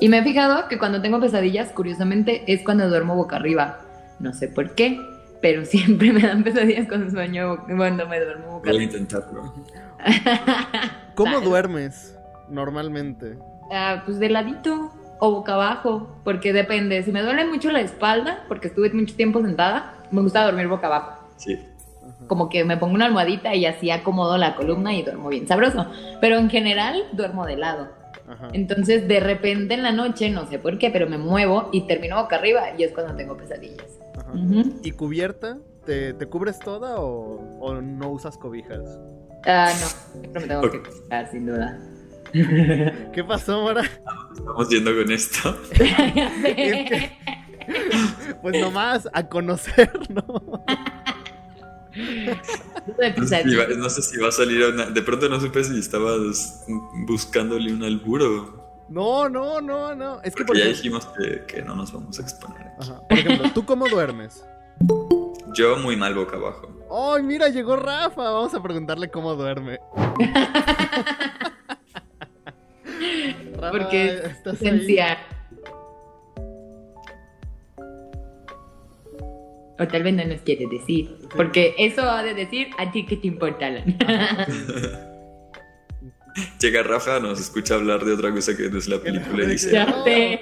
Y 0.00 0.08
me 0.08 0.18
he 0.18 0.22
fijado 0.22 0.68
que 0.68 0.78
cuando 0.78 1.00
tengo 1.00 1.20
pesadillas, 1.20 1.70
curiosamente, 1.70 2.50
es 2.52 2.62
cuando 2.62 2.88
duermo 2.88 3.14
boca 3.14 3.36
arriba. 3.36 3.80
No 4.18 4.32
sé 4.32 4.48
por 4.48 4.74
qué, 4.74 5.00
pero 5.40 5.64
siempre 5.64 6.12
me 6.12 6.20
dan 6.20 6.42
pesadillas 6.42 6.88
cuando 6.88 7.10
sueño, 7.10 7.64
cuando 7.66 8.06
me 8.08 8.20
duermo 8.20 8.46
boca 8.52 8.70
Voy 8.70 8.76
a 8.76 8.84
arriba. 8.84 8.92
intentarlo. 8.92 9.54
¿Cómo 11.14 11.40
duermes 11.40 12.16
normalmente? 12.48 13.38
Ah, 13.72 14.02
pues 14.04 14.18
de 14.18 14.28
ladito 14.28 14.92
o 15.18 15.30
boca 15.30 15.54
abajo, 15.54 16.16
porque 16.24 16.52
depende. 16.52 17.02
Si 17.02 17.10
me 17.12 17.22
duele 17.22 17.46
mucho 17.46 17.70
la 17.70 17.80
espalda, 17.80 18.44
porque 18.48 18.68
estuve 18.68 18.90
mucho 18.90 19.14
tiempo 19.16 19.40
sentada, 19.42 19.94
me 20.10 20.20
gusta 20.20 20.44
dormir 20.44 20.68
boca 20.68 20.86
abajo. 20.88 21.28
Sí. 21.36 21.58
Como 22.26 22.48
que 22.48 22.64
me 22.64 22.76
pongo 22.76 22.94
una 22.94 23.06
almohadita 23.06 23.54
y 23.54 23.66
así 23.66 23.90
acomodo 23.90 24.36
la 24.38 24.54
columna 24.56 24.94
y 24.94 25.02
duermo 25.02 25.28
bien 25.28 25.46
sabroso. 25.46 25.86
Pero 26.20 26.36
en 26.38 26.48
general 26.50 27.04
duermo 27.12 27.46
de 27.46 27.56
lado. 27.56 27.88
Ajá. 28.28 28.48
Entonces 28.52 29.06
de 29.06 29.20
repente 29.20 29.74
en 29.74 29.82
la 29.82 29.92
noche, 29.92 30.30
no 30.30 30.46
sé 30.48 30.58
por 30.58 30.78
qué, 30.78 30.90
pero 30.90 31.08
me 31.08 31.18
muevo 31.18 31.68
y 31.72 31.82
termino 31.86 32.20
boca 32.20 32.36
arriba 32.36 32.62
y 32.76 32.82
es 32.82 32.92
cuando 32.92 33.14
tengo 33.14 33.36
pesadillas. 33.36 33.86
Ajá. 34.18 34.30
¿Y 34.82 34.90
cubierta? 34.92 35.58
¿Te, 35.84 36.14
te 36.14 36.26
cubres 36.26 36.58
toda 36.58 36.96
o, 36.98 37.58
o 37.60 37.74
no 37.80 38.10
usas 38.10 38.36
cobijas? 38.38 38.80
Ah, 39.46 39.70
no, 39.80 40.20
siempre 40.20 40.40
me 40.42 40.48
tengo 40.48 40.62
que 40.70 40.82
cuidar, 40.82 41.30
sin 41.30 41.46
duda. 41.46 41.78
¿Qué 43.12 43.24
pasó, 43.26 43.62
Mara? 43.62 43.82
Estamos 44.34 44.68
yendo 44.68 44.90
con 44.96 45.12
esto. 45.12 45.56
Es 46.44 46.90
que- 46.90 47.10
Pues 48.42 48.60
nomás 48.60 49.08
a 49.12 49.28
conocer, 49.28 49.90
¿no? 50.08 50.64
No 53.16 53.26
sé, 53.26 53.42
si 53.42 53.54
va, 53.56 53.66
no 53.76 53.88
sé 53.90 54.02
si 54.02 54.18
va 54.18 54.28
a 54.28 54.32
salir 54.32 54.62
a 54.64 54.68
una- 54.68 54.86
De 54.86 55.02
pronto 55.02 55.28
no 55.28 55.40
supe 55.40 55.64
si 55.64 55.78
estabas 55.78 56.64
buscándole 57.06 57.72
un 57.72 57.82
alburo. 57.84 58.84
No, 58.88 59.28
no, 59.28 59.60
no, 59.60 59.94
no. 59.94 60.20
Es 60.22 60.34
que 60.34 60.44
por 60.44 60.48
Porque 60.48 60.60
ya 60.60 60.66
ejemplo, 60.70 61.00
dijimos 61.00 61.06
que, 61.18 61.44
que 61.56 61.62
no 61.62 61.74
nos 61.74 61.92
vamos 61.92 62.18
a 62.18 62.22
exponer. 62.22 62.60
aquí. 62.60 62.90
Ajá. 62.90 63.00
Por 63.08 63.18
ejemplo, 63.18 63.50
¿tú 63.52 63.64
cómo 63.64 63.88
duermes? 63.88 64.44
Yo 65.54 65.76
muy 65.78 65.96
mal 65.96 66.14
boca 66.14 66.36
abajo. 66.36 66.68
¡Ay, 67.16 67.22
mira, 67.22 67.48
llegó 67.48 67.76
Rafa! 67.76 68.22
Vamos 68.30 68.54
a 68.54 68.62
preguntarle 68.62 69.10
cómo 69.10 69.34
duerme. 69.34 69.80
Rafa, 73.54 73.70
Porque 73.70 74.20
¿estás 74.26 74.60
ahí? 74.62 74.96
O 79.78 79.86
tal 79.86 80.02
vez 80.02 80.14
no 80.14 80.24
nos 80.24 80.40
quiere 80.40 80.66
decir. 80.66 81.16
Porque 81.34 81.74
eso 81.78 82.02
ha 82.02 82.22
de 82.22 82.34
decir 82.34 82.68
a 82.78 82.90
ti 82.90 83.04
que 83.04 83.16
te 83.16 83.26
importa. 83.28 83.66
Alan. 83.66 83.96
Llega 86.60 86.82
Rafa, 86.82 87.18
nos 87.20 87.40
escucha 87.40 87.76
hablar 87.76 88.04
de 88.04 88.12
otra 88.12 88.30
cosa 88.30 88.56
que 88.56 88.68
no 88.68 88.78
es 88.78 88.88
la 88.88 88.98
película 88.98 89.44
y 89.44 89.46
dice, 89.46 89.70
Ya 89.72 89.86
sé. 90.04 90.40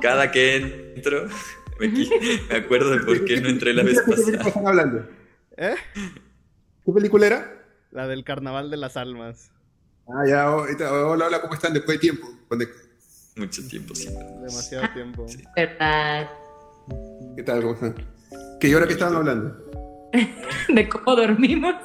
Cada 0.00 0.30
que 0.30 0.92
entro, 0.94 1.28
me, 1.80 2.56
acuerdo 2.56 2.90
de 2.90 3.00
por 3.00 3.24
qué 3.24 3.40
no 3.40 3.48
entré 3.48 3.74
la 3.74 3.82
vez 3.82 4.00
¿Qué 4.00 4.12
película 4.12 4.38
pasada. 4.38 4.48
están 4.48 4.66
hablando? 4.68 5.06
¿Eh? 5.56 5.74
¿Qué 6.84 6.92
película 6.92 7.26
era? 7.26 7.64
La 7.90 8.06
del 8.06 8.24
Carnaval 8.24 8.70
de 8.70 8.76
las 8.76 8.96
Almas. 8.96 9.50
Ah, 10.08 10.24
ya, 10.28 10.50
oh, 10.50 10.60
ahorita- 10.60 10.92
hola, 10.92 11.26
hola, 11.26 11.40
¿cómo 11.40 11.54
están 11.54 11.74
después 11.74 11.96
de 11.98 12.00
tiempo? 12.00 12.28
Mucho 13.36 13.66
tiempo 13.68 13.92
vernos. 13.94 14.52
Demasiado 14.52 14.94
tiempo. 14.94 15.26
Sí. 15.28 15.42
¿Verdad? 15.56 16.30
¿Qué 17.36 17.42
tal? 17.42 17.60
¿Cómo 17.62 17.74
están? 17.74 17.94
¿Qué 18.60 18.68
y 18.68 18.72
ahora 18.72 18.86
qué 18.86 18.92
estaban 18.94 19.16
hablando? 19.16 19.56
De 20.68 20.88
cómo 20.88 21.16
dormimos. 21.16 21.74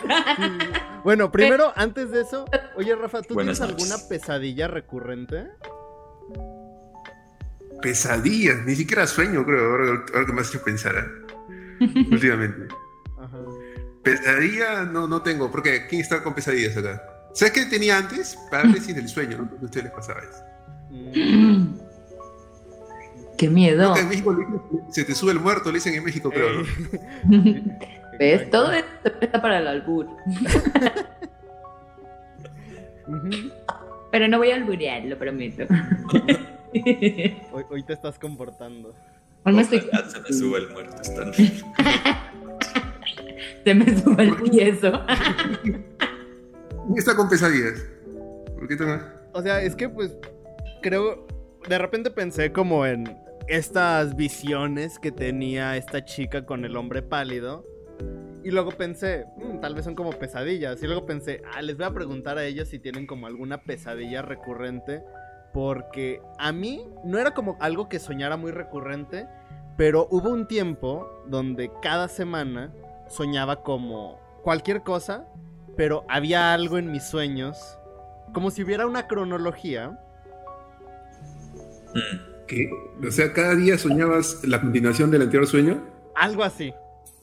Bueno, 1.04 1.32
primero, 1.32 1.74
antes 1.76 2.12
de 2.12 2.22
eso, 2.22 2.46
oye 2.76 2.96
Rafa, 2.96 3.24
¿tú 3.24 3.34
Buenas 3.34 3.58
tienes 3.58 3.74
noches. 3.74 3.92
alguna 3.92 4.08
pesadilla 4.08 4.68
recurrente? 4.68 5.48
Pesadillas, 7.82 8.64
ni 8.66 8.76
siquiera 8.76 9.08
sueño, 9.08 9.44
creo, 9.44 9.72
ahora, 9.72 10.06
ahora 10.14 10.26
que 10.28 10.34
me 10.34 10.42
has 10.42 10.50
hecho 10.50 10.64
pensar, 10.64 10.96
¿eh? 10.96 11.78
últimamente. 12.12 12.68
Ajá. 13.20 13.38
Pesadilla 14.04 14.84
no, 14.84 15.08
no 15.08 15.24
tengo, 15.24 15.50
porque 15.50 15.88
¿quién 15.90 16.02
está 16.02 16.22
con 16.22 16.36
pesadillas 16.36 16.78
acá? 16.78 17.02
¿Sabes 17.34 17.54
qué 17.54 17.66
tenía 17.66 17.98
antes? 17.98 18.38
Parálisis 18.52 18.96
del 18.96 19.10
sueño, 19.10 19.38
¿no? 19.40 19.50
¿A 19.60 19.66
ustedes 19.66 19.86
les 19.86 19.94
pasaba 19.94 20.20
eso? 20.22 20.44
Mm, 20.92 21.80
Qué 23.42 23.50
miedo. 23.50 23.92
Creo 23.92 23.94
que 23.96 24.02
en 24.02 24.10
México 24.10 24.34
le 24.34 24.46
dicen, 24.46 24.62
se 24.92 25.04
te 25.04 25.16
sube 25.16 25.32
el 25.32 25.40
muerto, 25.40 25.70
le 25.72 25.80
dicen 25.80 25.96
en 25.96 26.04
México, 26.04 26.30
creo. 26.30 26.62
¿Ves? 28.20 28.52
Todo 28.52 28.72
esto 28.72 29.12
está 29.20 29.42
para 29.42 29.58
el 29.58 29.68
albur. 29.68 30.06
Pero 34.12 34.28
no 34.28 34.38
voy 34.38 34.52
a 34.52 34.56
alburear, 34.58 35.04
lo 35.06 35.18
prometo. 35.18 35.64
Hoy, 37.52 37.64
hoy 37.72 37.82
te 37.84 37.94
estás 37.94 38.20
comportando. 38.20 38.94
Hoy 39.44 39.54
me 39.54 39.64
estoy... 39.64 39.80
Ojalá 39.92 40.08
se 40.08 40.20
me 40.22 40.34
suba 40.34 40.60
el 40.60 40.70
muerto. 40.70 41.02
Están... 41.02 41.34
Se 43.64 43.74
me 43.74 43.98
sube 43.98 44.22
el 44.24 44.36
piezo. 44.36 45.02
¿Quién 45.64 45.84
está 46.96 47.16
con 47.16 47.28
pesadillas? 47.28 47.84
¿Por 48.56 48.68
qué 48.68 48.76
tan- 48.76 49.04
O 49.34 49.42
sea, 49.42 49.64
es 49.64 49.76
que 49.76 49.90
pues 49.90 50.16
creo, 50.84 51.26
de 51.68 51.78
repente 51.80 52.12
pensé 52.12 52.52
como 52.52 52.86
en 52.86 53.06
estas 53.48 54.16
visiones 54.16 55.00
que 55.00 55.12
tenía 55.12 55.78
esta 55.78 56.06
chica 56.06 56.46
con 56.46 56.66
el 56.66 56.76
hombre 56.78 57.02
pálido. 57.02 57.66
Y 58.44 58.52
luego 58.52 58.72
pensé, 58.72 59.26
"Mm, 59.38 59.60
tal 59.60 59.76
vez 59.76 59.86
son 59.86 59.96
como 59.96 60.12
pesadillas. 60.12 60.82
Y 60.82 60.88
luego 60.88 61.06
pensé, 61.06 61.42
ah, 61.54 61.62
les 61.62 61.78
voy 61.78 61.86
a 61.86 61.92
preguntar 61.94 62.38
a 62.38 62.46
ellos 62.46 62.70
si 62.70 62.80
tienen 62.80 63.06
como 63.06 63.28
alguna 63.28 63.64
pesadilla 63.64 64.22
recurrente. 64.22 65.04
Porque 65.54 66.22
a 66.40 66.52
mí 66.52 66.88
no 67.04 67.20
era 67.20 67.34
como 67.34 67.58
algo 67.60 67.90
que 67.90 68.00
soñara 68.00 68.38
muy 68.38 68.52
recurrente. 68.52 69.28
Pero 69.78 70.08
hubo 70.10 70.30
un 70.30 70.48
tiempo 70.48 71.08
donde 71.28 71.72
cada 71.82 72.08
semana 72.08 72.74
soñaba 73.08 73.64
como 73.64 74.20
cualquier 74.44 74.82
cosa. 74.82 75.26
Pero 75.78 76.04
había 76.10 76.54
algo 76.54 76.78
en 76.78 76.92
mis 76.92 77.04
sueños. 77.04 77.78
Como 78.34 78.50
si 78.50 78.64
hubiera 78.64 78.86
una 78.88 79.08
cronología. 79.08 80.00
Mm. 81.94 82.31
¿Qué? 82.52 82.70
O 83.08 83.12
sea, 83.12 83.32
cada 83.32 83.56
día 83.56 83.78
soñabas 83.78 84.44
la 84.46 84.60
continuación 84.60 85.10
del 85.10 85.22
anterior 85.22 85.48
sueño. 85.48 85.82
Algo 86.16 86.44
así. 86.44 86.74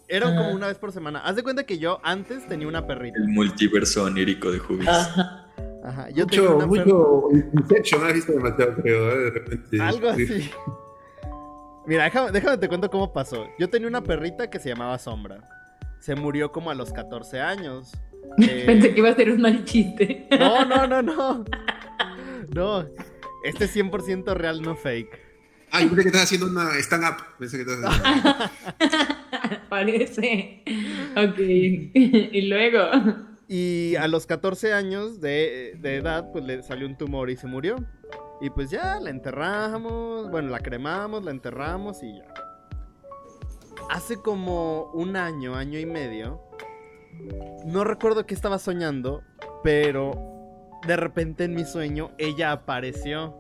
Era 0.09 0.29
Ah. 0.29 0.35
como 0.37 0.53
una 0.53 0.69
vez 0.69 0.79
por 0.79 0.91
semana. 0.91 1.21
Haz 1.21 1.37
de 1.37 1.43
cuenta 1.43 1.65
que 1.65 1.77
yo 1.79 2.01
antes 2.03 2.47
tenía 2.49 2.67
una 2.67 2.87
perrita. 2.87 3.19
El 3.19 3.29
multiverso 3.29 4.05
onírico 4.05 4.51
de 4.51 4.59
Jubis. 4.59 4.89
Ajá. 4.89 5.45
Ajá. 5.85 6.09
Yo 6.11 6.27
tenía 6.27 6.49
Mucho, 6.51 6.57
una 6.57 6.69
per- 6.69 6.87
mucho 6.87 7.29
Inception 7.53 8.05
has 8.07 8.15
visto 8.15 8.33
demasiado, 8.33 8.75
creo, 8.77 9.11
¿eh? 9.13 9.19
de 9.25 9.31
repente. 9.31 9.81
Algo 9.83 10.09
así. 10.09 10.51
Mira, 11.87 12.05
déjame, 12.05 12.31
déjame 12.33 12.59
te 12.59 12.69
cuento 12.69 12.91
cómo 12.91 13.13
pasó. 13.13 13.47
Yo 13.59 13.69
tenía 13.69 13.89
una 13.89 14.03
perrita 14.03 14.49
que 14.51 14.59
se 14.59 14.69
llamaba 14.71 14.99
Sombra. 14.99 15.39
Se 16.01 16.15
murió 16.15 16.53
como 16.53 16.71
a 16.71 16.75
los 16.75 16.93
14 16.93 17.41
años. 17.41 17.93
Eh, 18.39 18.65
Pensé 18.67 18.93
que 18.95 19.01
iba 19.01 19.09
a 19.09 19.15
ser 19.15 19.31
un 19.31 19.41
mal 19.41 19.65
chiste. 19.65 20.27
No, 20.39 20.65
no, 20.65 20.87
no, 20.87 21.03
no. 21.03 21.45
No. 22.55 22.87
Este 23.45 23.65
es 23.67 23.77
100% 23.77 24.35
real, 24.35 24.63
no 24.63 24.77
fake. 24.77 25.29
Ah, 25.71 25.83
yo 25.83 25.89
pensé 25.89 26.03
que 26.03 26.09
estás 26.09 26.23
haciendo 26.25 26.47
una 26.47 26.75
stand-up. 26.79 27.17
Pensé 27.39 27.57
que 27.57 27.71
estás 27.71 27.85
haciendo... 27.85 28.51
Parece. 29.69 30.63
Ok. 31.17 31.39
y 31.39 32.43
luego. 32.49 32.81
Y 33.49 33.97
a 33.97 34.09
los 34.09 34.27
14 34.27 34.73
años 34.73 35.21
de, 35.21 35.77
de 35.79 35.97
edad, 35.97 36.31
pues 36.33 36.45
le 36.45 36.63
salió 36.63 36.87
un 36.87 36.97
tumor 36.97 37.31
y 37.31 37.37
se 37.37 37.47
murió. 37.47 37.77
Y 38.41 38.51
pues 38.51 38.71
ya, 38.71 39.01
la 39.01 39.11
enterramos, 39.11 40.31
bueno, 40.31 40.51
la 40.51 40.61
cremamos, 40.61 41.25
la 41.25 41.33
enterramos 41.33 42.03
y 42.03 42.19
ya. 42.19 42.35
Hace 43.91 44.21
como 44.21 44.91
un 44.93 45.17
año, 45.17 45.55
año 45.55 45.79
y 45.79 45.87
medio, 45.87 46.41
no 47.65 47.85
recuerdo 47.85 48.27
qué 48.27 48.35
estaba 48.35 48.59
soñando, 48.59 49.23
pero 49.65 50.38
de 50.87 50.97
repente 50.97 51.45
en 51.45 51.55
mi 51.55 51.65
sueño 51.65 52.11
ella 52.19 52.53
apareció. 52.53 53.37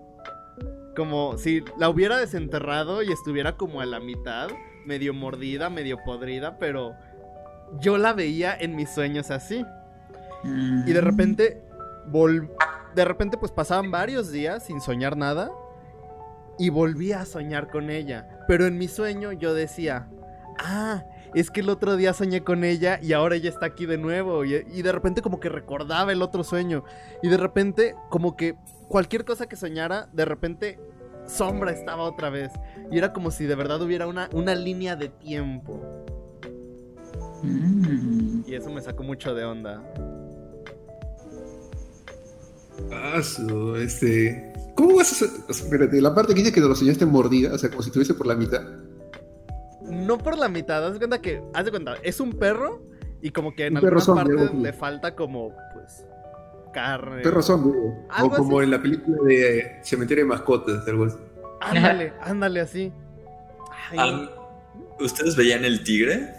Como 0.96 1.38
si 1.38 1.62
la 1.78 1.88
hubiera 1.88 2.18
desenterrado 2.18 3.02
y 3.02 3.12
estuviera 3.12 3.56
como 3.56 3.80
a 3.80 3.86
la 3.86 4.00
mitad, 4.00 4.48
medio 4.84 5.14
mordida, 5.14 5.70
medio 5.70 5.98
podrida, 6.04 6.58
pero 6.58 6.96
yo 7.80 7.98
la 7.98 8.12
veía 8.14 8.56
en 8.58 8.74
mis 8.74 8.90
sueños 8.90 9.30
así. 9.30 9.64
Y 10.44 10.92
de 10.92 11.00
repente 11.00 11.62
vol 12.06 12.50
de 12.94 13.04
repente 13.04 13.36
pues 13.36 13.52
pasaban 13.52 13.90
varios 13.90 14.32
días 14.32 14.64
sin 14.64 14.80
soñar 14.80 15.16
nada 15.16 15.50
y 16.58 16.70
volví 16.70 17.12
a 17.12 17.24
soñar 17.24 17.68
con 17.68 17.90
ella. 17.90 18.26
Pero 18.48 18.66
en 18.66 18.76
mi 18.78 18.88
sueño 18.88 19.32
yo 19.32 19.54
decía, 19.54 20.08
ah, 20.58 21.04
es 21.34 21.50
que 21.50 21.60
el 21.60 21.68
otro 21.68 21.96
día 21.96 22.12
soñé 22.12 22.42
con 22.42 22.64
ella 22.64 22.98
y 23.02 23.12
ahora 23.12 23.36
ella 23.36 23.50
está 23.50 23.66
aquí 23.66 23.86
de 23.86 23.98
nuevo. 23.98 24.44
Y, 24.44 24.54
y 24.54 24.82
de 24.82 24.92
repente 24.92 25.22
como 25.22 25.40
que 25.40 25.48
recordaba 25.48 26.12
el 26.12 26.22
otro 26.22 26.44
sueño. 26.44 26.84
Y 27.22 27.28
de 27.28 27.36
repente 27.36 27.94
como 28.10 28.36
que 28.36 28.56
cualquier 28.88 29.24
cosa 29.24 29.48
que 29.48 29.56
soñara, 29.56 30.08
de 30.12 30.24
repente 30.24 30.78
sombra 31.26 31.72
estaba 31.72 32.02
otra 32.02 32.30
vez. 32.30 32.50
Y 32.90 32.98
era 32.98 33.12
como 33.12 33.30
si 33.30 33.44
de 33.44 33.54
verdad 33.54 33.80
hubiera 33.82 34.06
una, 34.06 34.28
una 34.32 34.54
línea 34.54 34.96
de 34.96 35.08
tiempo. 35.08 35.80
Mm. 37.42 38.42
Y 38.46 38.54
eso 38.54 38.70
me 38.70 38.80
sacó 38.80 39.02
mucho 39.02 39.34
de 39.34 39.44
onda. 39.44 39.82
Ah, 42.92 43.22
su, 43.22 43.76
este... 43.76 44.52
¿Cómo 44.74 44.96
vas 44.96 45.08
a 45.08 45.26
hacer? 45.26 45.28
o 45.48 45.52
sea, 45.52 45.64
espérate, 45.64 46.00
la 46.00 46.14
parte 46.14 46.34
que 46.34 46.40
dice 46.40 46.52
que 46.52 46.60
lo 46.60 46.74
soñaste 46.74 47.04
mordida, 47.04 47.52
o 47.52 47.58
sea, 47.58 47.68
como 47.68 47.82
si 47.82 47.88
estuviese 47.88 48.14
por 48.14 48.28
la 48.28 48.36
mitad. 48.36 48.62
No 49.90 50.18
por 50.18 50.38
la 50.38 50.48
mitad, 50.48 50.84
haz 50.86 50.94
de 50.94 50.98
cuenta 50.98 51.20
que, 51.20 51.42
haz 51.54 51.64
de 51.64 51.70
cuenta, 51.70 51.96
es 52.02 52.20
un 52.20 52.32
perro 52.32 52.82
y 53.20 53.30
como 53.30 53.54
que 53.54 53.66
en 53.66 53.76
algunas 53.76 54.04
zombie, 54.04 54.36
partes 54.36 54.54
le 54.54 54.72
falta 54.72 55.14
como, 55.14 55.54
pues, 55.72 56.04
carne. 56.72 57.22
Perro 57.22 57.42
zombie. 57.42 57.72
O 58.22 58.30
como 58.30 58.58
así. 58.58 58.64
en 58.64 58.70
la 58.70 58.82
película 58.82 59.18
de 59.24 59.80
Cementerio 59.82 60.24
de 60.24 60.28
Mascotas, 60.28 60.86
algo 60.86 61.06
así. 61.06 61.18
Ándale, 61.60 62.12
ándale 62.20 62.60
así. 62.60 62.92
Ay, 63.96 64.30
¿Ustedes 65.00 65.36
veían 65.36 65.64
el 65.64 65.82
tigre? 65.84 66.34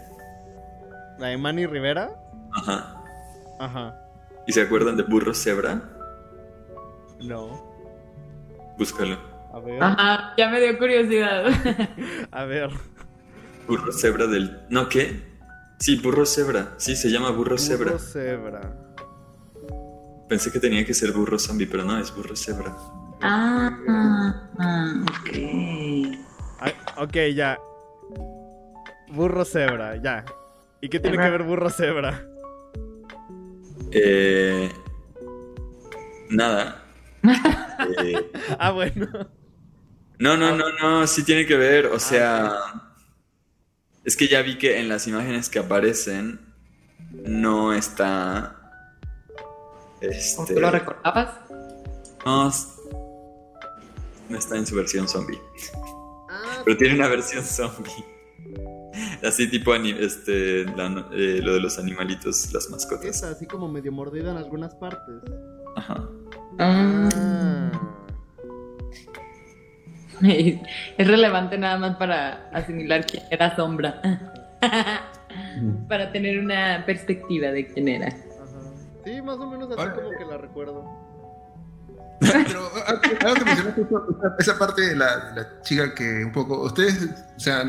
la 1.18 1.28
de 1.28 1.36
Manny 1.36 1.66
Rivera. 1.66 2.10
Ajá. 2.52 3.02
Ajá. 3.58 3.94
¿Y 4.46 4.52
se 4.52 4.62
acuerdan 4.62 4.96
de 4.96 5.02
burro 5.02 5.34
cebra? 5.34 5.82
No. 7.20 7.62
Búscalo. 8.78 9.18
A 9.52 9.60
ver. 9.60 9.82
Ajá, 9.82 10.34
ya 10.38 10.48
me 10.48 10.60
dio 10.60 10.78
curiosidad. 10.78 11.44
A 12.30 12.44
ver. 12.44 12.70
Burro 13.66 13.92
cebra 13.92 14.26
del. 14.26 14.60
¿No 14.70 14.88
qué? 14.88 15.22
Sí, 15.78 15.96
burro 15.96 16.26
cebra. 16.26 16.74
Sí, 16.78 16.96
se 16.96 17.10
llama 17.10 17.30
burro 17.30 17.56
cebra. 17.58 17.92
Burro 17.92 17.98
cebra. 17.98 18.76
Pensé 20.28 20.52
que 20.52 20.60
tenía 20.60 20.84
que 20.84 20.94
ser 20.94 21.12
burro 21.12 21.38
zombie, 21.38 21.66
pero 21.66 21.84
no, 21.84 21.98
es 21.98 22.14
burro 22.14 22.36
cebra. 22.36 22.76
ah, 23.22 23.70
ah, 24.58 25.02
ok. 25.02 25.30
Ay, 26.60 26.72
ok, 26.98 27.16
ya. 27.34 27.58
Burro 29.08 29.44
cebra, 29.44 29.96
ya. 29.96 30.24
¿Y 30.80 30.88
qué 30.88 31.00
tiene 31.00 31.16
que 31.18 31.30
ver 31.30 31.42
burro 31.42 31.68
cebra? 31.70 32.24
Eh. 33.92 34.70
Nada. 36.30 36.84
Eh, 38.04 38.30
Ah, 38.58 38.72
bueno. 38.72 39.08
no, 40.18 40.36
no, 40.36 40.54
no, 40.54 40.64
no, 40.82 41.06
sí 41.06 41.24
tiene 41.24 41.46
que 41.46 41.56
ver. 41.56 41.86
O 41.86 41.98
sea. 41.98 42.52
Es 44.04 44.16
que 44.16 44.28
ya 44.28 44.42
vi 44.42 44.58
que 44.58 44.78
en 44.80 44.88
las 44.88 45.06
imágenes 45.06 45.48
que 45.48 45.58
aparecen 45.58 46.40
no 47.24 47.72
está. 47.74 48.56
Este. 50.00 50.54
¿Tú 50.54 50.60
lo 50.60 50.70
recordabas? 50.70 51.34
No, 52.24 52.50
no 54.28 54.38
está 54.38 54.56
en 54.56 54.66
su 54.66 54.74
versión 54.76 55.08
zombie. 55.08 55.38
Ah, 56.30 56.62
Pero 56.64 56.76
tiene 56.78 56.94
una 56.94 57.08
versión 57.08 57.44
zombie. 57.44 57.92
Así 59.22 59.48
tipo 59.50 59.74
este, 59.74 60.64
la- 60.76 61.08
eh, 61.12 61.40
lo 61.42 61.54
de 61.54 61.60
los 61.60 61.78
animalitos, 61.78 62.52
las 62.52 62.70
mascotas. 62.70 63.06
está 63.06 63.30
así 63.30 63.46
como 63.46 63.68
medio 63.68 63.92
mordida 63.92 64.30
en 64.30 64.36
algunas 64.38 64.74
partes. 64.74 65.14
Ajá. 65.76 66.08
Ah. 66.58 67.70
Ah. 70.22 70.26
Es 70.98 71.06
relevante 71.06 71.56
nada 71.58 71.78
más 71.78 71.96
para 71.96 72.48
asimilar 72.52 73.06
quién 73.06 73.22
era 73.30 73.54
Sombra. 73.56 74.00
para 75.88 76.12
tener 76.12 76.38
una 76.38 76.84
perspectiva 76.86 77.48
de 77.48 77.66
quién 77.66 77.88
era. 77.88 78.08
Ajá. 78.08 78.20
Sí, 79.04 79.22
más 79.22 79.36
o 79.36 79.50
menos 79.50 79.70
así 79.70 79.90
como 79.90 80.10
que 80.10 80.24
la 80.24 80.38
recuerdo. 80.38 80.84
Pero 82.20 82.70
ah, 82.76 82.82
ah, 82.86 83.26
algo 83.26 83.34
que 83.34 83.44
mencionaste, 83.44 83.86
esa 84.38 84.58
parte 84.58 84.82
de 84.82 84.96
la, 84.96 85.30
de 85.30 85.40
la 85.40 85.62
chica 85.62 85.94
que 85.94 86.24
un 86.24 86.32
poco. 86.32 86.62
¿Ustedes, 86.62 87.08
o 87.36 87.40
sea, 87.40 87.64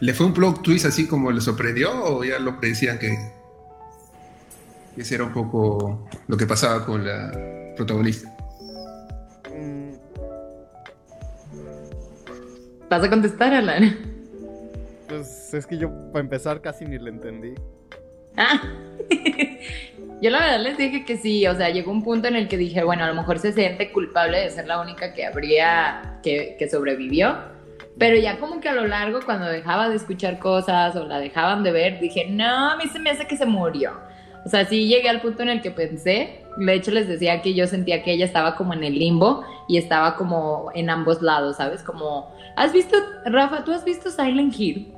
le 0.00 0.14
fue 0.14 0.26
un 0.26 0.32
plot 0.32 0.62
twist 0.62 0.86
así 0.86 1.06
como 1.06 1.30
le 1.30 1.40
sorprendió 1.40 1.92
o 1.92 2.24
ya 2.24 2.38
lo 2.38 2.58
predecían 2.58 2.98
que, 2.98 3.16
que 4.94 5.02
ese 5.02 5.16
era 5.16 5.24
un 5.24 5.32
poco 5.32 6.08
lo 6.26 6.36
que 6.36 6.46
pasaba 6.46 6.86
con 6.86 7.06
la 7.06 7.30
protagonista? 7.76 8.33
¿Vas 12.88 13.02
a 13.02 13.10
contestar, 13.10 13.54
Alan? 13.54 13.96
pues 15.08 15.54
es 15.54 15.66
que 15.66 15.78
yo, 15.78 15.90
para 16.12 16.20
empezar, 16.20 16.60
casi 16.60 16.84
ni 16.84 16.98
le 16.98 17.10
entendí. 17.10 17.54
Ah. 18.36 18.60
Yo 20.20 20.30
la 20.30 20.38
verdad 20.38 20.60
les 20.60 20.78
dije 20.78 21.04
que 21.04 21.16
sí, 21.18 21.46
o 21.46 21.54
sea, 21.54 21.68
llegó 21.68 21.92
un 21.92 22.02
punto 22.02 22.28
en 22.28 22.36
el 22.36 22.48
que 22.48 22.56
dije, 22.56 22.82
bueno, 22.82 23.04
a 23.04 23.08
lo 23.08 23.14
mejor 23.14 23.38
se 23.38 23.52
siente 23.52 23.92
culpable 23.92 24.40
de 24.40 24.50
ser 24.50 24.66
la 24.66 24.80
única 24.80 25.12
que 25.12 25.26
habría, 25.26 26.18
que, 26.22 26.56
que 26.58 26.68
sobrevivió, 26.68 27.36
pero 27.98 28.16
ya 28.16 28.38
como 28.38 28.60
que 28.60 28.68
a 28.68 28.72
lo 28.72 28.86
largo, 28.86 29.20
cuando 29.24 29.46
dejaba 29.46 29.88
de 29.88 29.96
escuchar 29.96 30.38
cosas 30.38 30.96
o 30.96 31.04
la 31.04 31.18
dejaban 31.18 31.62
de 31.62 31.72
ver, 31.72 32.00
dije, 32.00 32.26
no, 32.30 32.70
a 32.70 32.76
mí 32.76 32.84
se 32.86 32.98
me 33.00 33.10
hace 33.10 33.26
que 33.26 33.36
se 33.36 33.44
murió. 33.44 33.92
O 34.46 34.48
sea, 34.48 34.64
sí 34.64 34.88
llegué 34.88 35.08
al 35.08 35.20
punto 35.20 35.42
en 35.42 35.48
el 35.48 35.60
que 35.60 35.70
pensé, 35.70 36.43
de 36.56 36.74
hecho 36.74 36.90
les 36.90 37.08
decía 37.08 37.42
que 37.42 37.54
yo 37.54 37.66
sentía 37.66 38.02
que 38.02 38.12
ella 38.12 38.24
estaba 38.24 38.56
como 38.56 38.72
en 38.74 38.84
el 38.84 38.98
limbo 38.98 39.44
y 39.68 39.78
estaba 39.78 40.16
como 40.16 40.70
en 40.74 40.90
ambos 40.90 41.22
lados, 41.22 41.56
¿sabes? 41.56 41.82
Como, 41.82 42.34
¿has 42.56 42.72
visto, 42.72 42.96
Rafa, 43.26 43.64
tú 43.64 43.72
has 43.72 43.84
visto 43.84 44.10
Silent 44.10 44.54
Hill? 44.58 44.92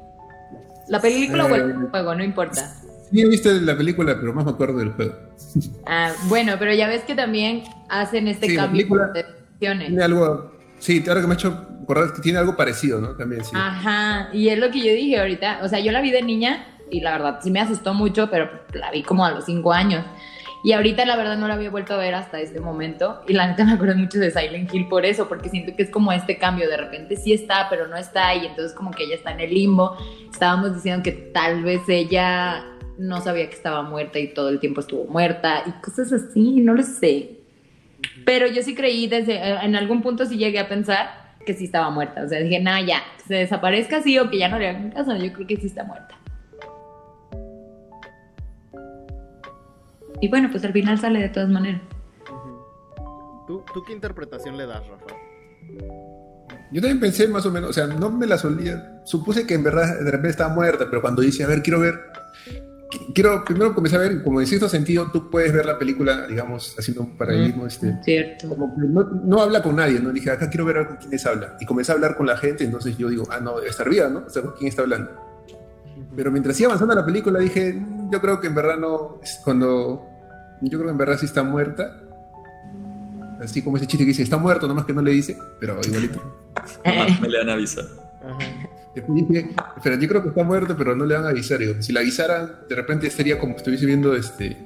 La 0.88 1.00
película 1.00 1.46
o 1.46 1.54
el 1.54 1.70
Eh, 1.70 1.74
juego, 1.90 2.14
no 2.14 2.22
importa. 2.24 2.74
Sí, 3.10 3.20
he 3.20 3.28
visto 3.28 3.50
la 3.52 3.76
película, 3.76 4.16
pero 4.18 4.32
más 4.34 4.44
me 4.44 4.50
acuerdo 4.52 4.78
del 4.78 4.92
juego. 4.92 5.14
Ah, 5.86 6.12
bueno, 6.24 6.54
pero 6.58 6.74
ya 6.74 6.88
ves 6.88 7.02
que 7.02 7.14
también 7.14 7.62
hacen 7.88 8.26
este 8.28 8.46
Sí, 8.48 8.56
la 8.56 8.62
cambio 8.64 8.78
película- 8.80 9.06
de. 9.14 9.24
Tiene 9.58 10.02
algo. 10.02 10.52
Sí, 10.78 11.02
ahora 11.08 11.20
que 11.22 11.26
me 11.28 11.32
ha 11.32 11.36
hecho 11.36 11.66
acordar 11.82 12.12
que 12.12 12.20
tiene 12.20 12.38
algo 12.38 12.56
parecido, 12.56 13.00
¿no? 13.00 13.16
También, 13.16 13.42
sí. 13.44 13.52
Ajá, 13.54 14.28
y 14.32 14.48
es 14.48 14.58
lo 14.58 14.70
que 14.70 14.80
yo 14.80 14.92
dije 14.92 15.18
ahorita. 15.18 15.60
O 15.62 15.68
sea, 15.68 15.78
yo 15.80 15.92
la 15.92 16.00
vi 16.02 16.10
de 16.10 16.22
niña 16.22 16.66
y 16.90 17.00
la 17.00 17.12
verdad 17.12 17.38
sí 17.42 17.50
me 17.50 17.60
asustó 17.60 17.94
mucho, 17.94 18.28
pero 18.30 18.50
la 18.74 18.90
vi 18.90 19.02
como 19.02 19.24
a 19.24 19.30
los 19.30 19.44
cinco 19.46 19.72
años. 19.72 20.04
Y 20.64 20.72
ahorita 20.72 21.04
la 21.04 21.16
verdad 21.16 21.36
no 21.36 21.46
la 21.48 21.54
había 21.54 21.70
vuelto 21.70 21.94
a 21.94 21.96
ver 21.96 22.14
hasta 22.14 22.40
este 22.40 22.60
momento. 22.60 23.22
Y 23.28 23.34
la 23.34 23.46
neta 23.46 23.64
me 23.64 23.72
acuerdo 23.72 23.96
mucho 23.96 24.18
de 24.18 24.30
Silent 24.30 24.72
Hill 24.74 24.88
por 24.88 25.04
eso, 25.04 25.28
porque 25.28 25.48
siento 25.48 25.76
que 25.76 25.82
es 25.84 25.90
como 25.90 26.12
este 26.12 26.38
cambio. 26.38 26.68
De 26.68 26.76
repente 26.76 27.16
sí 27.16 27.32
está, 27.32 27.68
pero 27.70 27.86
no 27.86 27.96
está. 27.96 28.34
Y 28.34 28.46
entonces 28.46 28.72
como 28.72 28.90
que 28.90 29.04
ella 29.04 29.14
está 29.14 29.32
en 29.32 29.40
el 29.40 29.54
limbo. 29.54 29.96
Estábamos 30.30 30.74
diciendo 30.74 31.02
que 31.02 31.12
tal 31.12 31.62
vez 31.62 31.82
ella 31.88 32.64
no 32.98 33.20
sabía 33.20 33.48
que 33.48 33.54
estaba 33.54 33.82
muerta 33.82 34.18
y 34.18 34.32
todo 34.32 34.48
el 34.48 34.58
tiempo 34.58 34.80
estuvo 34.80 35.04
muerta 35.04 35.62
y 35.66 35.70
cosas 35.82 36.12
así, 36.12 36.60
no 36.60 36.74
lo 36.74 36.82
sé. 36.82 37.40
Pero 38.24 38.46
yo 38.46 38.62
sí 38.62 38.74
creí 38.74 39.06
desde, 39.06 39.34
eh, 39.34 39.58
en 39.62 39.76
algún 39.76 40.02
punto 40.02 40.26
sí 40.26 40.36
llegué 40.36 40.58
a 40.58 40.68
pensar 40.68 41.34
que 41.44 41.54
sí 41.54 41.64
estaba 41.64 41.90
muerta. 41.90 42.22
O 42.24 42.28
sea, 42.28 42.40
dije, 42.40 42.60
nada, 42.60 42.80
ya, 42.80 43.02
que 43.18 43.24
se 43.24 43.34
desaparezca 43.34 43.98
así 43.98 44.18
o 44.18 44.30
que 44.30 44.38
ya 44.38 44.48
no 44.48 44.58
le 44.58 44.68
hagan 44.68 44.90
caso. 44.90 45.16
Yo 45.16 45.32
creo 45.32 45.46
que 45.46 45.56
sí 45.56 45.66
está 45.66 45.84
muerta. 45.84 46.14
Y 50.20 50.28
bueno, 50.28 50.48
pues 50.50 50.64
al 50.64 50.72
final 50.72 50.98
sale 50.98 51.20
de 51.20 51.28
todas 51.28 51.48
maneras. 51.48 51.82
¿Tú, 53.46 53.62
¿Tú 53.72 53.84
qué 53.84 53.92
interpretación 53.92 54.56
le 54.56 54.66
das, 54.66 54.82
Rafa? 54.88 55.14
Yo 56.72 56.80
también 56.80 57.00
pensé 57.00 57.28
más 57.28 57.46
o 57.46 57.50
menos, 57.50 57.70
o 57.70 57.72
sea, 57.72 57.86
no 57.86 58.10
me 58.10 58.26
la 58.26 58.38
solía. 58.38 59.00
Supuse 59.04 59.46
que 59.46 59.54
en 59.54 59.62
verdad 59.62 60.00
de 60.00 60.10
repente 60.10 60.30
estaba 60.30 60.52
muerta, 60.52 60.86
pero 60.90 61.00
cuando 61.00 61.22
dice, 61.22 61.44
a 61.44 61.46
ver, 61.46 61.62
quiero 61.62 61.80
ver. 61.80 61.94
Quiero, 63.14 63.44
primero 63.44 63.74
comencé 63.74 63.96
a 63.96 64.00
ver, 64.00 64.22
como 64.22 64.40
en 64.40 64.46
cierto 64.46 64.68
sentido, 64.68 65.10
tú 65.12 65.28
puedes 65.30 65.52
ver 65.52 65.66
la 65.66 65.78
película, 65.78 66.26
digamos, 66.26 66.74
haciendo 66.78 67.02
un 67.02 67.16
paralelismo, 67.16 67.66
este, 67.66 67.94
Cierto. 68.04 68.48
como 68.48 68.74
que 68.74 68.82
no, 68.82 69.02
no 69.02 69.40
habla 69.42 69.62
con 69.62 69.76
nadie, 69.76 70.00
¿no? 70.00 70.10
Dije, 70.12 70.30
acá 70.30 70.48
quiero 70.48 70.64
ver 70.64 70.86
con 70.86 70.96
quiénes 70.96 71.26
habla. 71.26 71.56
Y 71.60 71.66
comencé 71.66 71.92
a 71.92 71.96
hablar 71.96 72.16
con 72.16 72.26
la 72.26 72.36
gente, 72.36 72.64
entonces 72.64 72.96
yo 72.96 73.08
digo, 73.08 73.26
ah, 73.30 73.40
no, 73.40 73.56
debe 73.56 73.70
estar 73.70 73.88
viva, 73.88 74.08
¿no? 74.08 74.24
O 74.26 74.30
sea, 74.30 74.42
¿con 74.42 74.52
quién 74.52 74.68
está 74.68 74.82
hablando? 74.82 75.10
Pero 76.16 76.30
mientras 76.32 76.58
iba 76.58 76.68
avanzando 76.68 76.94
la 76.94 77.04
película, 77.04 77.38
dije, 77.38 77.74
"Mm, 77.74 78.10
yo 78.10 78.20
creo 78.20 78.40
que 78.40 78.46
en 78.46 78.54
verdad 78.54 78.78
no, 78.78 79.20
cuando, 79.44 80.02
yo 80.62 80.78
creo 80.78 80.84
que 80.84 80.90
en 80.92 80.98
verdad 80.98 81.18
sí 81.18 81.26
está 81.26 81.42
muerta. 81.42 82.00
Así 83.40 83.62
como 83.62 83.76
ese 83.76 83.86
chiste 83.86 84.04
que 84.04 84.08
dice, 84.08 84.22
está 84.22 84.38
muerto, 84.38 84.66
nomás 84.66 84.86
que 84.86 84.94
no 84.94 85.02
le 85.02 85.10
dice, 85.12 85.36
pero 85.60 85.78
igualito. 85.86 86.22
Nomás 86.84 87.20
me 87.20 87.28
le 87.28 87.40
han 87.40 87.50
avisado. 87.50 87.88
Después 88.94 89.28
dije, 89.28 89.50
pero 89.82 89.96
yo 89.96 90.08
creo 90.08 90.22
que 90.22 90.28
está 90.30 90.42
muerto, 90.42 90.74
pero 90.76 90.96
no 90.96 91.04
le 91.04 91.14
van 91.14 91.26
a 91.26 91.28
avisar. 91.28 91.58
Digo, 91.58 91.74
si 91.80 91.92
la 91.92 92.00
avisaran, 92.00 92.60
de 92.66 92.74
repente 92.74 93.10
sería 93.10 93.38
como 93.38 93.52
que 93.52 93.58
estuviese 93.58 93.84
viendo 93.84 94.16
este. 94.16 94.56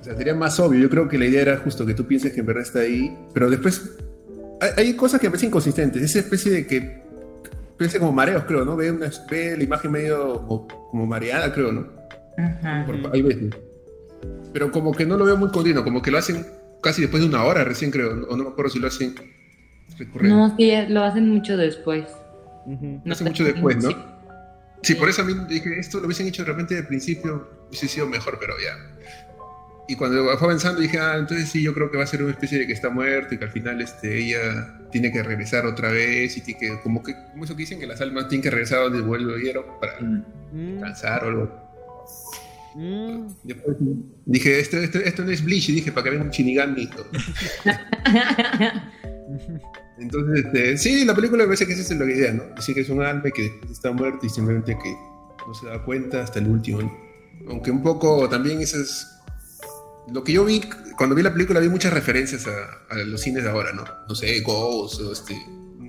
O 0.00 0.04
sea, 0.04 0.14
sería 0.14 0.34
más 0.34 0.60
obvio. 0.60 0.78
Yo 0.78 0.90
creo 0.90 1.08
que 1.08 1.16
la 1.16 1.24
idea 1.24 1.40
era 1.40 1.56
justo 1.56 1.86
que 1.86 1.94
tú 1.94 2.06
pienses 2.06 2.32
que 2.32 2.40
en 2.40 2.46
verdad 2.46 2.64
está 2.64 2.80
ahí, 2.80 3.16
pero 3.32 3.48
después 3.48 3.80
hay, 4.60 4.70
hay 4.76 4.94
cosas 4.94 5.20
que 5.20 5.26
me 5.26 5.30
parecen 5.30 5.48
inconsistentes. 5.48 6.02
Esa 6.02 6.18
especie 6.18 6.52
de 6.52 6.66
que. 6.66 7.01
Parece 7.82 7.98
como 7.98 8.12
mareos, 8.12 8.44
creo, 8.46 8.64
¿no? 8.64 8.76
Ve, 8.76 8.90
una, 8.90 9.10
ve 9.30 9.56
la 9.56 9.64
imagen 9.64 9.90
medio 9.90 10.46
como, 10.46 10.68
como 10.68 11.06
mareada, 11.06 11.52
creo, 11.52 11.72
¿no? 11.72 11.88
Ajá. 12.38 12.84
Por- 12.86 13.12
hay 13.14 13.22
veces. 13.22 13.54
Pero 14.52 14.70
como 14.70 14.92
que 14.92 15.04
no 15.04 15.16
lo 15.16 15.24
veo 15.24 15.36
muy 15.36 15.50
continuo, 15.50 15.82
como 15.82 16.00
que 16.00 16.10
lo 16.10 16.18
hacen 16.18 16.46
casi 16.82 17.02
después 17.02 17.22
de 17.22 17.28
una 17.28 17.42
hora 17.44 17.64
recién, 17.64 17.90
creo. 17.90 18.24
O 18.28 18.36
no 18.36 18.44
me 18.44 18.50
acuerdo 18.50 18.70
si 18.70 18.78
lo 18.78 18.86
hacen 18.86 19.14
recurrente. 19.98 20.34
No, 20.36 20.54
sí, 20.56 20.70
lo 20.88 21.02
hacen 21.02 21.28
mucho 21.28 21.56
después. 21.56 22.04
Ujú. 22.66 23.00
No 23.04 23.12
Hace 23.12 23.24
sé. 23.24 23.30
mucho 23.30 23.44
después, 23.44 23.82
¿no? 23.82 23.90
Sí. 23.90 23.96
Sí, 24.84 24.94
por 24.96 25.08
eso 25.08 25.22
a 25.22 25.24
mí 25.24 25.32
dije, 25.48 25.78
esto 25.78 25.98
lo 26.00 26.06
hubiesen 26.06 26.26
hecho 26.26 26.44
de 26.44 26.50
repente 26.50 26.74
de 26.74 26.82
principio, 26.82 27.48
hubiese 27.68 27.88
sido 27.88 28.06
mejor, 28.06 28.36
pero 28.40 28.54
ya. 28.58 28.91
Y 29.88 29.96
cuando 29.96 30.24
fue 30.38 30.46
avanzando 30.48 30.80
dije, 30.80 30.98
ah, 30.98 31.16
entonces 31.18 31.48
sí, 31.48 31.62
yo 31.62 31.74
creo 31.74 31.90
que 31.90 31.96
va 31.98 32.04
a 32.04 32.06
ser 32.06 32.22
una 32.22 32.30
especie 32.32 32.58
de 32.58 32.66
que 32.66 32.72
está 32.72 32.88
muerto 32.88 33.34
y 33.34 33.38
que 33.38 33.44
al 33.44 33.50
final 33.50 33.80
este, 33.80 34.16
ella 34.16 34.78
tiene 34.92 35.10
que 35.10 35.22
regresar 35.22 35.66
otra 35.66 35.90
vez 35.90 36.36
y 36.36 36.40
tiene 36.40 36.60
que, 36.60 36.80
como 36.82 37.02
que, 37.02 37.14
como 37.32 37.44
eso 37.44 37.54
que 37.56 37.62
dicen, 37.62 37.80
que 37.80 37.86
las 37.86 38.00
almas 38.00 38.28
tienen 38.28 38.42
que 38.42 38.50
regresar 38.50 38.78
a 38.78 38.82
donde 38.84 39.00
volvieron 39.00 39.64
para 39.80 40.00
Mm. 40.00 40.24
Mm, 40.52 40.72
descansar 40.74 41.24
o 41.24 41.28
algo. 41.28 41.50
mm. 42.76 43.26
Después 43.42 43.76
dije, 44.24 44.60
esto, 44.60 44.76
esto, 44.78 44.98
esto 44.98 45.24
no 45.24 45.30
es 45.30 45.44
Bleach, 45.44 45.68
y 45.70 45.72
dije, 45.72 45.92
para 45.92 46.04
que 46.04 46.10
venga 46.10 46.24
un 46.24 46.30
Shinigami 46.30 46.82
y 46.82 46.86
todo. 46.88 47.06
Entonces, 49.98 50.44
este, 50.44 50.78
sí, 50.78 51.04
la 51.04 51.14
película 51.14 51.42
me 51.42 51.48
parece 51.48 51.66
que 51.66 51.72
esa 51.74 51.82
es 51.82 51.98
la 51.98 52.04
idea, 52.06 52.32
¿no? 52.32 52.44
Decir 52.54 52.74
que 52.74 52.80
es 52.80 52.88
un 52.88 53.02
alma 53.02 53.28
y 53.28 53.32
que 53.32 53.60
está 53.70 53.92
muerto 53.92 54.26
y 54.26 54.28
simplemente 54.28 54.76
que 54.82 54.94
no 55.46 55.54
se 55.54 55.66
da 55.66 55.82
cuenta 55.84 56.22
hasta 56.22 56.38
el 56.38 56.48
último. 56.48 56.82
¿no? 56.82 56.92
Aunque 57.50 57.70
un 57.70 57.82
poco 57.82 58.28
también 58.28 58.60
eso 58.60 58.80
es... 58.80 59.08
Lo 60.12 60.24
que 60.24 60.32
yo 60.32 60.44
vi, 60.44 60.60
cuando 60.96 61.14
vi 61.14 61.22
la 61.22 61.32
película, 61.32 61.60
vi 61.60 61.68
muchas 61.68 61.92
referencias 61.92 62.46
a, 62.46 62.92
a 62.94 62.96
los 63.04 63.20
cines 63.20 63.44
de 63.44 63.50
ahora, 63.50 63.72
¿no? 63.72 63.84
No 64.08 64.14
sé, 64.14 64.40
Ghost 64.40 65.00
o 65.00 65.12
este... 65.12 65.34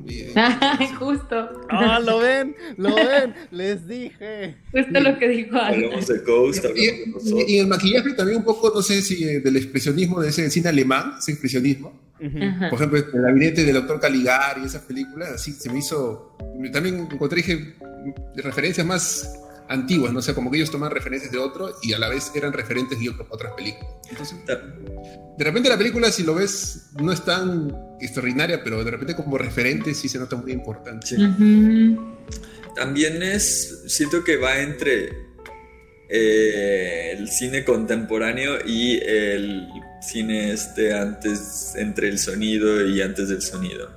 eh, 0.07 0.33
Justo. 0.99 1.61
Ah, 1.69 1.99
lo 1.99 2.19
ven, 2.19 2.55
lo 2.77 2.93
ven, 2.95 3.33
les 3.51 3.87
dije. 3.87 4.57
Justo 4.71 4.99
lo 4.99 5.17
que 5.17 5.27
dijo. 5.29 5.57
Hablamos 5.57 6.07
de 6.07 6.19
Ghost, 6.19 6.63
Y, 6.63 6.67
hablamos 6.67 6.77
de 6.77 7.07
nosotros. 7.07 7.43
y- 7.47 7.53
y 7.55 7.59
el 7.59 7.67
maquillaje 7.67 8.13
también 8.13 8.37
un 8.39 8.43
poco, 8.43 8.71
no 8.73 8.81
sé 8.81 9.01
si 9.01 9.23
eh, 9.23 9.39
del 9.39 9.55
expresionismo 9.57 10.21
de 10.21 10.29
ese 10.29 10.49
cine 10.49 10.69
alemán, 10.69 11.15
ese 11.19 11.31
expresionismo. 11.31 12.01
Ujú. 12.21 12.37
Ajá. 12.41 12.69
Por 12.69 12.79
ejemplo, 12.79 12.99
el 12.99 13.21
gabinete 13.21 13.65
del 13.65 13.73
doctor 13.75 13.99
Caligari 13.99 14.61
y 14.61 14.65
esas 14.65 14.83
películas, 14.83 15.31
así 15.33 15.51
se 15.53 15.69
me 15.71 15.79
hizo. 15.79 16.37
También 16.71 17.07
encontré 17.11 17.37
dije, 17.37 17.75
referencias 18.35 18.85
más 18.85 19.39
antiguas, 19.69 20.11
¿no? 20.13 20.19
O 20.19 20.21
sea, 20.21 20.33
como 20.33 20.51
que 20.51 20.57
ellos 20.57 20.71
toman 20.71 20.91
referencias 20.91 21.31
de 21.31 21.37
otro 21.37 21.75
y 21.81 21.93
a 21.93 21.99
la 21.99 22.09
vez 22.09 22.31
eran 22.35 22.53
referentes 22.53 22.99
de 22.99 23.09
otro- 23.09 23.27
otras 23.29 23.53
películas. 23.53 23.87
Entonces, 24.09 24.37
de 24.45 25.43
repente 25.43 25.69
la 25.69 25.77
película, 25.77 26.11
si 26.11 26.23
lo 26.23 26.35
ves, 26.35 26.89
no 27.01 27.11
es 27.11 27.23
tan 27.23 27.75
extraordinaria, 27.99 28.63
pero 28.63 28.83
de 28.83 28.91
repente 28.91 29.15
como 29.15 29.37
referente 29.37 29.93
sí 29.93 30.09
se 30.09 30.19
nota 30.19 30.35
muy 30.35 30.51
importante. 30.51 31.07
Sí. 31.07 31.95
También 32.75 33.21
es, 33.23 33.83
siento 33.87 34.23
que 34.23 34.37
va 34.37 34.59
entre 34.59 35.09
eh, 36.09 37.15
el 37.17 37.29
cine 37.29 37.63
contemporáneo 37.63 38.57
y 38.65 38.99
el 38.99 39.67
cine 40.01 40.51
este 40.51 40.93
antes, 40.93 41.73
entre 41.75 42.09
el 42.09 42.19
sonido 42.19 42.85
y 42.85 43.01
antes 43.01 43.29
del 43.29 43.41
sonido. 43.41 43.89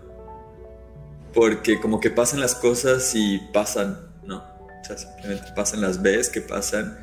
Porque 1.35 1.81
como 1.81 2.01
que 2.01 2.11
pasan 2.11 2.41
las 2.41 2.55
cosas 2.55 3.13
y 3.15 3.39
pasan, 3.53 4.06
sea, 4.87 4.99
simplemente 4.99 5.47
pasan 5.55 5.81
las 5.81 6.01
ves 6.03 6.29
que 6.29 6.41
pasan 6.41 6.99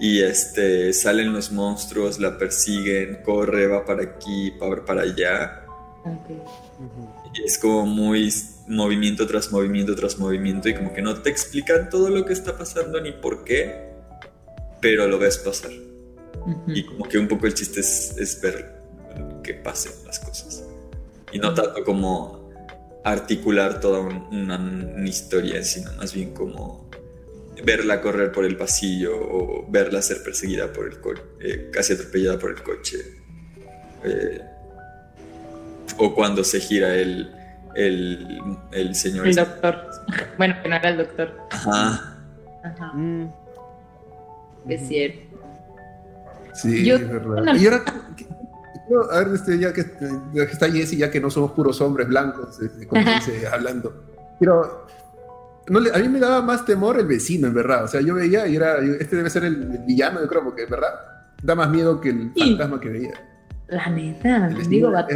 y 0.00 0.20
este, 0.22 0.92
salen 0.92 1.32
los 1.32 1.52
monstruos, 1.52 2.18
la 2.18 2.38
persiguen, 2.38 3.20
corre, 3.24 3.66
va 3.66 3.84
para 3.84 4.02
aquí, 4.02 4.50
va 4.60 4.84
para 4.84 5.02
allá. 5.02 5.64
Ok. 6.04 6.30
Y 7.34 7.44
es 7.44 7.58
como 7.58 7.86
muy 7.86 8.32
movimiento 8.66 9.26
tras 9.26 9.50
movimiento 9.52 9.94
tras 9.94 10.18
movimiento 10.18 10.68
y 10.68 10.74
como 10.74 10.92
que 10.92 11.02
no 11.02 11.14
te 11.22 11.30
explican 11.30 11.88
todo 11.88 12.10
lo 12.10 12.24
que 12.24 12.32
está 12.32 12.56
pasando 12.56 13.00
ni 13.00 13.12
por 13.12 13.44
qué, 13.44 13.90
pero 14.80 15.06
lo 15.06 15.18
ves 15.18 15.38
pasar. 15.38 15.70
Y 16.66 16.82
como 16.84 17.04
que 17.08 17.18
un 17.18 17.28
poco 17.28 17.46
el 17.46 17.54
chiste 17.54 17.80
es, 17.80 18.16
es 18.18 18.40
ver 18.40 18.82
que 19.44 19.54
pasen 19.54 19.92
las 20.04 20.18
cosas. 20.18 20.64
Y 21.30 21.38
no 21.38 21.54
tanto 21.54 21.84
como 21.84 22.50
articular 23.04 23.80
toda 23.80 24.00
un- 24.00 24.26
una, 24.32 24.56
una 24.58 25.08
historia, 25.08 25.62
sino 25.64 25.92
más 25.92 26.12
bien 26.12 26.34
como 26.34 26.81
verla 27.64 28.00
correr 28.00 28.32
por 28.32 28.44
el 28.44 28.56
pasillo 28.56 29.12
o 29.14 29.66
verla 29.70 30.02
ser 30.02 30.22
perseguida 30.22 30.72
por 30.72 30.86
el 30.88 31.00
coche, 31.00 31.22
casi 31.72 31.92
atropellada 31.94 32.38
por 32.38 32.50
el 32.50 32.62
coche. 32.62 32.98
Eh, 34.04 34.40
o 35.98 36.14
cuando 36.14 36.42
se 36.44 36.60
gira 36.60 36.94
el, 36.94 37.30
el, 37.74 38.40
el 38.72 38.94
señor. 38.94 39.26
El 39.28 39.34
doctor. 39.36 39.76
Bueno, 40.38 40.54
que 40.62 40.68
no 40.68 40.76
era 40.76 40.88
el 40.88 40.96
doctor. 40.98 41.30
Ajá. 41.50 42.18
Ajá. 42.64 42.92
Mm. 42.94 43.28
Es 44.68 44.88
cierto. 44.88 45.36
Sí, 46.54 46.84
Yo- 46.84 46.96
es 46.96 47.08
verdad. 47.08 47.54
Y 47.56 47.64
ahora, 47.66 47.84
¿qué- 48.16 48.26
quiero- 48.86 49.10
a 49.12 49.18
ver, 49.24 49.34
este, 49.34 49.58
ya, 49.58 49.72
que, 49.72 49.84
ya 50.34 50.46
que 50.46 50.52
está 50.52 50.70
Jesse, 50.70 50.96
ya 50.96 51.10
que 51.10 51.20
no 51.20 51.30
somos 51.30 51.52
puros 51.52 51.80
hombres 51.80 52.08
blancos, 52.08 52.60
este, 52.60 52.86
como 52.86 53.02
dice, 53.14 53.46
hablando. 53.46 54.02
Pero 54.40 54.86
no 55.68 55.80
le- 55.80 55.94
a 55.94 55.98
mí 55.98 56.08
me 56.08 56.18
daba 56.18 56.42
más 56.42 56.64
temor 56.64 56.98
el 56.98 57.06
vecino, 57.06 57.46
en 57.48 57.54
verdad. 57.54 57.84
O 57.84 57.88
sea, 57.88 58.00
yo 58.00 58.14
veía 58.14 58.46
y 58.46 58.56
era, 58.56 58.78
este 58.78 59.16
debe 59.16 59.30
ser 59.30 59.44
el, 59.44 59.78
villano, 59.86 60.20
yo 60.20 60.28
creo, 60.28 60.44
porque 60.44 60.62
en 60.64 60.70
verdad 60.70 60.90
da 61.42 61.54
más 61.54 61.70
miedo 61.70 62.00
que 62.00 62.10
el 62.10 62.32
Sí. 62.34 62.50
fantasma 62.50 62.80
que 62.80 62.88
veía. 62.88 63.12
La 63.68 63.86
neta, 63.88 64.48
El 64.48 64.68
digo, 64.68 64.90
va. 64.92 65.06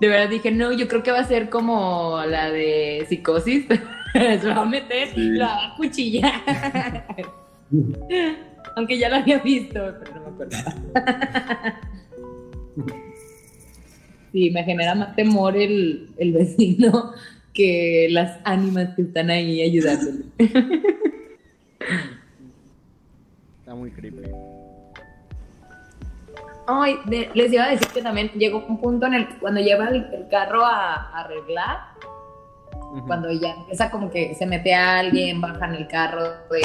De 0.00 0.08
verdad 0.08 0.28
dije, 0.30 0.50
no, 0.50 0.72
yo 0.72 0.88
creo 0.88 1.02
que 1.02 1.12
va 1.12 1.20
a 1.20 1.24
ser 1.24 1.50
como 1.50 2.20
la 2.26 2.50
de 2.50 3.04
psicosis. 3.08 3.66
Se 4.12 4.48
va 4.48 4.62
a 4.62 4.64
meter, 4.64 5.08
Sí. 5.14 5.30
la 5.32 5.46
va 5.46 5.66
a 5.66 5.76
cuchillar. 5.76 6.32
Aunque 8.76 8.98
ya 8.98 9.08
la 9.08 9.18
había 9.18 9.38
visto, 9.38 9.80
pero 10.00 10.14
no 10.14 10.20
me 10.22 10.28
acordaba. 10.44 10.74
Sí, 14.32 14.50
me 14.50 14.62
genera 14.64 14.94
más 14.94 15.16
temor 15.16 15.56
el, 15.56 16.10
el 16.18 16.32
vecino 16.32 17.12
que 17.52 18.08
las 18.10 18.38
ánimas 18.44 18.94
que 18.94 19.02
están 19.02 19.30
ahí 19.30 19.60
ayudándole. 19.62 20.24
Está 23.60 23.74
muy 23.74 23.90
creepy. 23.90 24.22
Ay, 26.66 26.96
de- 27.06 27.30
les 27.34 27.52
iba 27.52 27.64
a 27.64 27.70
decir 27.70 27.88
que 27.88 28.02
también 28.02 28.28
llegó 28.36 28.64
un 28.66 28.80
punto 28.80 29.06
en 29.06 29.14
el 29.14 29.28
cuando 29.40 29.60
lleva 29.60 29.88
el, 29.88 30.06
el 30.12 30.28
carro 30.28 30.64
a, 30.64 30.94
a 31.10 31.20
arreglar, 31.24 31.78
cuando 33.06 33.30
ya 33.32 33.54
empieza 33.54 33.90
como 33.90 34.10
que 34.10 34.34
se 34.36 34.46
mete 34.46 34.72
a 34.74 34.98
alguien, 35.00 35.40
bajan 35.40 35.74
el 35.74 35.88
carro 35.88 36.22
de, 36.50 36.60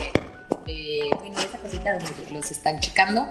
de 0.65 0.99
bueno, 1.19 1.39
esa 1.39 1.57
cosita 1.57 1.93
donde 1.93 2.31
los 2.33 2.51
están 2.51 2.79
checando 2.79 3.27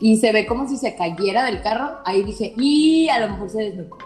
y 0.00 0.16
se 0.18 0.32
ve 0.32 0.46
como 0.46 0.68
si 0.68 0.76
se 0.76 0.94
cayera 0.94 1.44
del 1.44 1.60
carro, 1.62 1.98
ahí 2.04 2.22
dije, 2.22 2.54
y 2.56 3.08
a 3.08 3.20
lo 3.20 3.30
mejor 3.30 3.50
se 3.50 3.62
desnucó. 3.62 3.98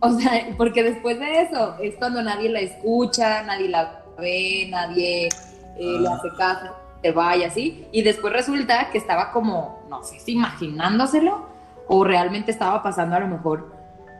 O 0.00 0.10
sea, 0.18 0.48
porque 0.56 0.82
después 0.82 1.18
de 1.18 1.42
eso 1.42 1.76
es 1.80 1.94
cuando 1.96 2.22
nadie 2.22 2.48
la 2.50 2.60
escucha, 2.60 3.42
nadie 3.42 3.68
la 3.68 4.04
ve, 4.18 4.68
nadie 4.70 5.26
eh, 5.26 5.98
le 6.00 6.08
hace 6.08 6.28
caso, 6.36 6.74
se 7.02 7.12
va 7.12 7.36
y 7.36 7.44
así. 7.44 7.86
Y 7.92 8.02
después 8.02 8.32
resulta 8.32 8.90
que 8.90 8.98
estaba 8.98 9.32
como, 9.32 9.82
no 9.88 10.02
sé 10.02 10.18
si 10.20 10.32
imaginándoselo 10.32 11.46
o 11.88 12.04
realmente 12.04 12.50
estaba 12.50 12.82
pasando 12.82 13.16
a 13.16 13.20
lo 13.20 13.28
mejor 13.28 13.74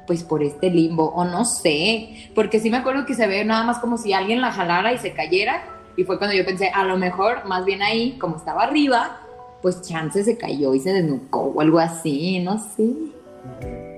pues 0.07 0.23
por 0.23 0.43
este 0.43 0.69
limbo 0.71 1.07
o 1.15 1.25
no 1.25 1.47
sé, 1.47 2.31
porque 2.35 2.61
sí 2.61 2.69
me 2.69 2.77
acuerdo 2.77 3.07
que 3.07 3.15
se 3.15 3.27
ve 3.27 3.43
nada 3.43 3.65
más 3.65 3.79
como 3.79 3.97
si 3.97 4.13
alguien 4.13 4.43
la 4.43 4.53
jalara 4.53 4.93
y 4.93 4.99
se 4.99 5.15
cayera 5.15 5.65
y 5.97 6.05
fue 6.05 6.19
cuando 6.19 6.37
yo 6.37 6.45
pensé, 6.45 6.71
a 6.75 6.85
lo 6.85 6.97
mejor 6.97 7.45
más 7.47 7.65
bien 7.65 7.83
ahí, 7.83 8.19
como 8.19 8.37
estaba 8.37 8.65
arriba, 8.65 9.21
pues 9.65 9.81
chance 9.81 10.23
se 10.23 10.37
cayó 10.37 10.75
y 10.75 10.81
se 10.81 10.93
desnucó 10.93 11.45
o 11.45 11.61
algo 11.63 11.79
así, 11.79 12.39
no 12.41 12.59
sé. 12.59 12.85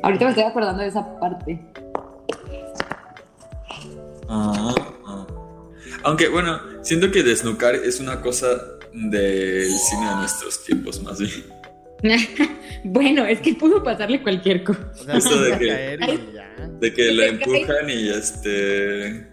Ahorita 0.05 0.27
me 0.27 0.31
estoy 0.31 0.45
acordando 0.45 0.81
de 0.81 0.89
esa 0.89 1.19
parte. 1.19 1.61
Ah, 4.29 4.73
ah. 5.07 5.27
Aunque 6.05 6.29
bueno, 6.29 6.61
siento 6.83 7.11
que 7.11 7.25
desnucar 7.25 7.75
es 7.75 7.99
una 7.99 8.21
cosa 8.21 8.47
del 8.93 9.69
cine 9.69 10.09
de 10.09 10.15
nuestros 10.15 10.65
tiempos 10.65 11.03
más 11.03 11.19
bien. 11.19 11.45
bueno, 12.85 13.25
es 13.27 13.41
que 13.41 13.55
pudo 13.55 13.83
pasarle 13.83 14.23
cualquier 14.23 14.63
cosa. 14.63 14.89
O 14.93 15.05
sea, 15.05 15.17
Eso 15.17 15.41
de 15.41 15.59
que-. 15.59 15.99
De 16.79 17.13
la 17.13 17.27
empujan 17.27 17.91
y 17.91 18.09
este 18.09 19.27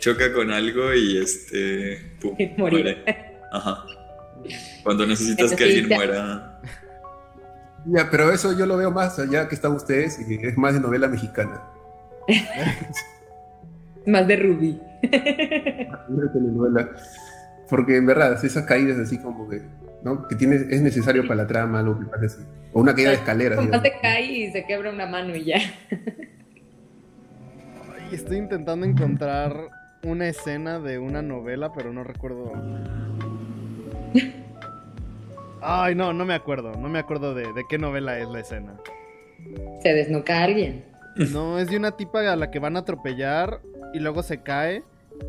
choca 0.00 0.32
con 0.32 0.50
algo 0.50 0.94
y 0.94 1.18
este 1.18 2.16
pum, 2.22 2.34
Morir. 2.56 2.84
muere. 2.84 3.04
Ajá. 3.52 3.84
Cuando 4.82 5.06
necesitas 5.06 5.52
que 5.52 5.64
alguien 5.64 5.88
muera. 5.88 6.60
Ya, 7.86 8.10
pero 8.10 8.32
eso 8.32 8.56
yo 8.56 8.66
lo 8.66 8.76
veo 8.76 8.90
más 8.90 9.18
allá 9.18 9.48
que 9.48 9.54
están 9.54 9.72
ustedes 9.72 10.18
y 10.20 10.38
que 10.38 10.48
es 10.48 10.58
más 10.58 10.74
de 10.74 10.80
novela 10.80 11.08
mexicana. 11.08 11.62
Más 14.06 14.26
de 14.28 14.36
Ruby. 14.36 14.80
Una 16.08 16.32
telenovela. 16.32 16.90
Porque 17.68 17.96
en 17.96 18.06
verdad, 18.06 18.44
esas 18.44 18.64
caídas 18.64 18.98
así 18.98 19.18
como 19.18 19.48
que, 19.48 19.62
¿no? 20.04 20.28
Que 20.28 20.36
tiene, 20.36 20.56
es 20.56 20.80
necesario 20.80 21.26
para 21.26 21.42
la 21.42 21.48
trama, 21.48 21.80
algo 21.80 21.98
que 21.98 22.06
así. 22.24 22.38
O 22.72 22.80
una 22.80 22.94
caída 22.94 23.10
de 23.10 23.16
escaleras. 23.16 23.58
Digamos. 23.58 23.82
te 23.82 23.98
cae 24.00 24.24
y 24.24 24.52
se 24.52 24.64
quebra 24.64 24.90
una 24.90 25.06
mano 25.06 25.34
y 25.34 25.44
ya. 25.44 25.56
Ay, 27.98 28.08
estoy 28.12 28.36
intentando 28.36 28.86
encontrar 28.86 29.56
una 30.04 30.28
escena 30.28 30.78
de 30.78 31.00
una 31.00 31.22
novela, 31.22 31.72
pero 31.72 31.92
no 31.92 32.04
recuerdo. 32.04 32.52
Ay, 35.60 35.94
no, 35.94 36.12
no 36.12 36.24
me 36.24 36.34
acuerdo. 36.34 36.72
No 36.76 36.88
me 36.88 36.98
acuerdo 36.98 37.34
de, 37.34 37.52
de 37.52 37.64
qué 37.68 37.78
novela 37.78 38.18
es 38.18 38.28
la 38.28 38.40
escena. 38.40 38.74
Se 39.82 39.92
desnuca 39.92 40.40
a 40.40 40.44
alguien. 40.44 40.84
No, 41.32 41.58
es 41.58 41.70
de 41.70 41.78
una 41.78 41.92
tipa 41.92 42.30
a 42.30 42.36
la 42.36 42.50
que 42.50 42.58
van 42.58 42.76
a 42.76 42.80
atropellar 42.80 43.62
y 43.94 44.00
luego 44.00 44.22
se 44.22 44.42
cae, 44.42 44.82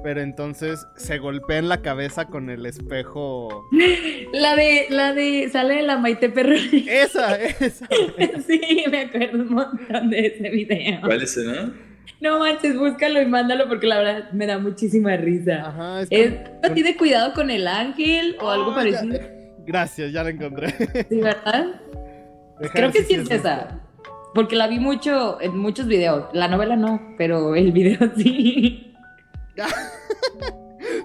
pero 0.03 0.19
entonces 0.19 0.85
se 0.97 1.17
golpea 1.17 1.59
en 1.59 1.69
la 1.69 1.81
cabeza 1.81 2.25
con 2.25 2.49
el 2.49 2.65
espejo. 2.65 3.65
La 4.33 4.57
de, 4.57 4.87
la 4.89 5.13
de, 5.13 5.47
sale 5.49 5.81
la 5.83 5.97
Maite 5.97 6.29
Perroni. 6.29 6.85
Esa, 6.89 7.37
esa. 7.41 7.87
Sí, 8.45 8.83
me 8.91 9.03
acuerdo 9.03 9.43
un 9.43 9.53
montón 9.53 10.09
de 10.09 10.27
ese 10.27 10.49
video. 10.49 10.99
¿Cuál 10.99 11.21
escena? 11.21 11.73
No 12.21 12.39
manches, 12.39 12.77
búscalo 12.77 13.21
y 13.21 13.25
mándalo 13.25 13.67
porque 13.67 13.87
la 13.87 13.97
verdad 13.99 14.31
me 14.31 14.45
da 14.47 14.57
muchísima 14.57 15.15
risa. 15.17 15.67
Ajá, 15.67 16.01
es 16.09 16.33
así 16.63 16.81
de 16.81 16.95
cuidado 16.97 17.33
con 17.33 17.49
el 17.51 17.67
ángel 17.67 18.35
o 18.41 18.49
algo 18.49 18.71
Ah, 18.71 18.83
ya. 18.85 18.99
parecido. 18.99 19.19
Gracias, 19.65 20.11
ya 20.11 20.23
la 20.23 20.29
encontré. 20.31 20.69
Sí, 21.09 21.19
¿verdad? 21.21 21.65
Deja 22.59 22.73
Creo 22.73 22.91
que 22.91 23.03
sí 23.03 23.15
es 23.15 23.29
esa. 23.29 23.81
Porque 24.33 24.55
la 24.55 24.67
vi 24.67 24.79
mucho 24.79 25.39
en 25.41 25.57
muchos 25.57 25.87
videos. 25.87 26.25
La 26.33 26.47
novela 26.47 26.75
no, 26.75 27.15
pero 27.17 27.55
el 27.55 27.71
video 27.71 27.99
sí. 28.17 28.93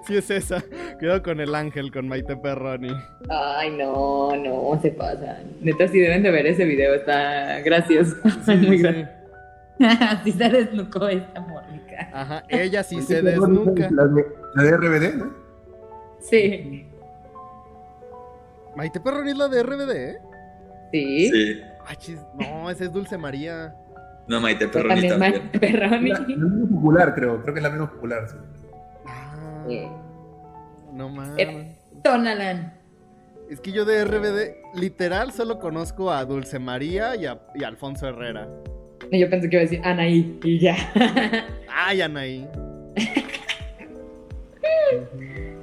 Sí 0.07 0.17
es 0.17 0.29
esa. 0.31 0.61
Cuidado 0.99 1.23
con 1.23 1.39
el 1.39 1.55
ángel, 1.55 1.91
con 1.91 2.07
Maite 2.09 2.35
Perroni. 2.35 2.91
Ay, 3.29 3.71
no, 3.71 4.35
no, 4.35 4.77
se 4.81 4.91
pasan. 4.91 5.43
Neta, 5.61 5.87
sí 5.87 5.99
deben 5.99 6.23
de 6.23 6.31
ver 6.31 6.45
ese 6.45 6.65
video, 6.65 6.93
está 6.93 7.59
gracioso. 7.61 8.15
Muy 8.47 8.77
sí. 8.77 8.83
gracioso. 8.83 9.09
Así 10.09 10.31
se 10.31 10.49
desnucó 10.49 11.07
esta 11.07 11.41
morrica. 11.41 12.09
Ajá, 12.13 12.43
ella 12.49 12.83
sí 12.83 13.01
se 13.01 13.21
desnuca. 13.21 13.89
La 13.91 14.05
de, 14.07 14.25
la 14.55 14.63
de 14.63 14.77
RBD, 14.77 15.15
¿no? 15.17 15.33
Sí. 16.19 16.87
Maite 18.75 18.99
Perroni 18.99 19.31
es 19.31 19.37
la 19.37 19.47
de 19.47 19.63
RBD, 19.63 19.91
¿eh? 19.91 20.17
Sí. 20.91 21.29
Sí. 21.31 21.61
Ay, 21.85 21.95
chis, 21.97 22.19
no, 22.39 22.69
esa 22.69 22.85
es 22.85 22.91
Dulce 22.93 23.17
María. 23.17 23.75
No, 24.27 24.39
Maite 24.39 24.67
Pero 24.69 24.87
Perroni 24.87 25.09
también 25.09 25.33
también. 25.33 25.43
Maite 25.51 25.59
Perroni. 25.59 26.09
La, 26.09 26.19
la 26.19 26.25
menos 26.27 26.69
popular, 26.69 27.15
creo. 27.15 27.41
Creo 27.41 27.53
que 27.53 27.59
es 27.59 27.63
la 27.63 27.69
menos 27.69 27.89
popular. 27.91 28.27
sí. 28.29 28.35
Ah, 29.05 29.65
Sí. 29.67 29.87
no 30.93 31.09
mames. 31.09 31.35
Eh. 31.37 31.75
Tonalan. 32.03 32.73
Es 33.49 33.59
que 33.59 33.71
yo 33.71 33.85
de 33.85 34.03
RBD, 34.05 34.55
literal, 34.79 35.31
solo 35.33 35.59
conozco 35.59 36.11
a 36.11 36.23
Dulce 36.25 36.59
María 36.59 37.15
y 37.15 37.25
a, 37.25 37.39
y 37.53 37.63
a 37.63 37.67
Alfonso 37.67 38.07
Herrera. 38.07 38.47
Y 39.13 39.19
yo 39.19 39.29
pensé 39.29 39.47
que 39.47 39.57
iba 39.57 39.61
a 39.61 39.65
decir 39.65 39.79
Anaí 39.83 40.39
y 40.43 40.57
ya. 40.57 40.75
Ay, 41.69 42.01
Anaí. 42.01 42.47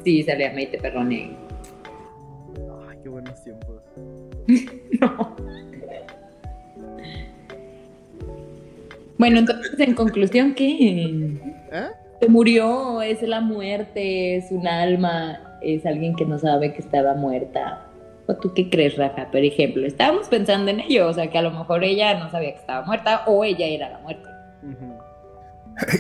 sí, 0.05 0.23
salía 0.23 0.53
Maite 0.53 0.79
Perroni. 0.79 1.37
Ay, 2.89 2.99
qué 3.03 3.09
buenos 3.09 3.43
tiempos. 3.43 3.83
No. 5.01 5.35
Bueno, 9.17 9.39
entonces, 9.39 9.81
en 9.81 9.95
conclusión, 9.95 10.55
¿qué? 10.55 10.77
¿Eh? 11.73 11.89
Se 12.21 12.29
murió, 12.29 13.03
es 13.03 13.23
la 13.23 13.41
muerte, 13.41 14.37
es 14.37 14.51
un 14.51 14.67
alma, 14.69 15.59
es 15.63 15.87
alguien 15.87 16.15
que 16.15 16.25
no 16.25 16.39
sabe 16.39 16.73
que 16.73 16.81
estaba 16.81 17.15
muerta. 17.15 17.90
¿O 18.31 18.37
tú 18.37 18.53
qué 18.55 18.71
crees, 18.71 18.97
Rafa? 18.97 19.31
Por 19.31 19.41
ejemplo, 19.41 19.85
estábamos 19.87 20.29
pensando 20.29 20.71
en 20.71 20.81
ello, 20.81 21.09
o 21.09 21.13
sea, 21.13 21.29
que 21.31 21.39
a 21.39 21.43
lo 21.43 21.51
mejor 21.51 21.85
ella 21.85 22.19
no 22.19 22.31
sabía 22.31 22.53
que 22.53 22.61
estaba 22.61 22.85
muerta 22.87 23.23
o 23.27 23.45
ella 23.45 23.67
era 23.67 23.91
la 23.91 23.99
muerte. 24.01 24.29